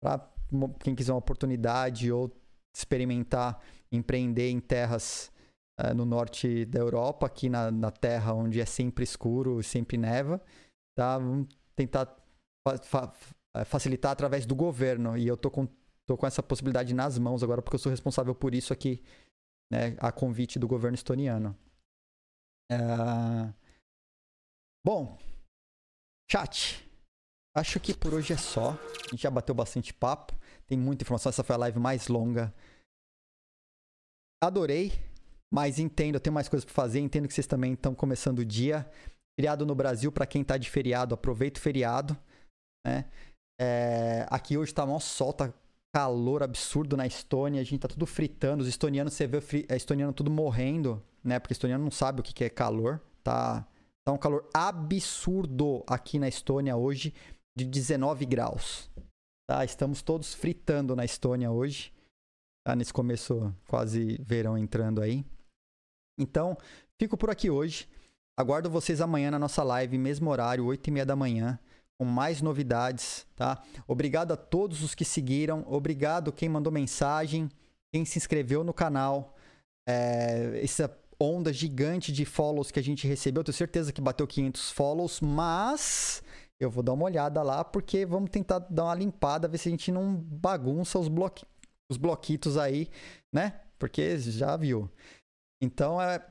[0.00, 0.30] Para
[0.78, 2.32] quem quiser uma oportunidade ou
[2.72, 5.32] experimentar empreender em terras
[5.80, 10.40] uh, no norte da Europa, aqui na, na terra onde é sempre escuro, sempre neva,
[10.96, 11.18] tá?
[11.18, 12.06] Vamos tentar
[12.64, 13.12] fa fa
[13.56, 15.18] eh, facilitar através do governo.
[15.18, 15.66] E eu tô com,
[16.06, 19.02] tô com essa possibilidade nas mãos agora, porque eu sou responsável por isso aqui,
[19.72, 21.56] né, a convite do governo estoniano.
[22.70, 23.57] Uh...
[24.88, 25.18] Bom,
[26.30, 26.82] chat.
[27.54, 28.70] Acho que por hoje é só.
[28.70, 30.34] A gente já bateu bastante papo.
[30.66, 31.28] Tem muita informação.
[31.28, 32.54] Essa foi a live mais longa.
[34.42, 34.92] Adorei,
[35.52, 37.00] mas entendo, eu tenho mais coisas para fazer.
[37.00, 38.90] Entendo que vocês também estão começando o dia.
[39.38, 42.16] Feriado no Brasil, para quem tá de feriado, aproveita o feriado.
[42.86, 43.04] Né?
[43.60, 45.52] É, aqui hoje tá mó sol, tá
[45.94, 50.14] calor absurdo na Estônia, a gente tá tudo fritando, os estonianos, você vê a estoniano
[50.14, 51.38] tudo morrendo, né?
[51.38, 53.68] Porque estoniano não sabe o que é calor, tá?
[54.08, 57.12] Tá um calor absurdo aqui na Estônia hoje,
[57.54, 58.90] de 19 graus.
[59.46, 59.62] Tá?
[59.66, 61.92] Estamos todos fritando na Estônia hoje,
[62.66, 62.74] tá?
[62.74, 65.26] Nesse começo quase verão entrando aí.
[66.18, 66.56] Então,
[66.98, 67.86] fico por aqui hoje.
[68.34, 71.60] Aguardo vocês amanhã na nossa live, mesmo horário, 8 e meia da manhã
[71.98, 73.62] com mais novidades, tá?
[73.86, 77.50] Obrigado a todos os que seguiram, obrigado quem mandou mensagem,
[77.92, 79.36] quem se inscreveu no canal.
[79.86, 80.88] É, essa
[81.20, 86.22] onda gigante de follows que a gente recebeu, tenho certeza que bateu 500 follows, mas
[86.60, 89.70] eu vou dar uma olhada lá porque vamos tentar dar uma limpada, ver se a
[89.70, 91.44] gente não bagunça os, bloqui
[91.90, 92.88] os bloquitos aí,
[93.32, 93.60] né?
[93.78, 94.90] Porque já viu.
[95.60, 96.24] Então, é,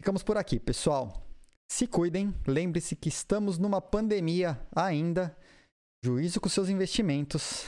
[0.00, 1.22] ficamos por aqui, pessoal.
[1.70, 5.36] Se cuidem, lembre-se que estamos numa pandemia ainda.
[6.04, 7.64] Juízo com seus investimentos.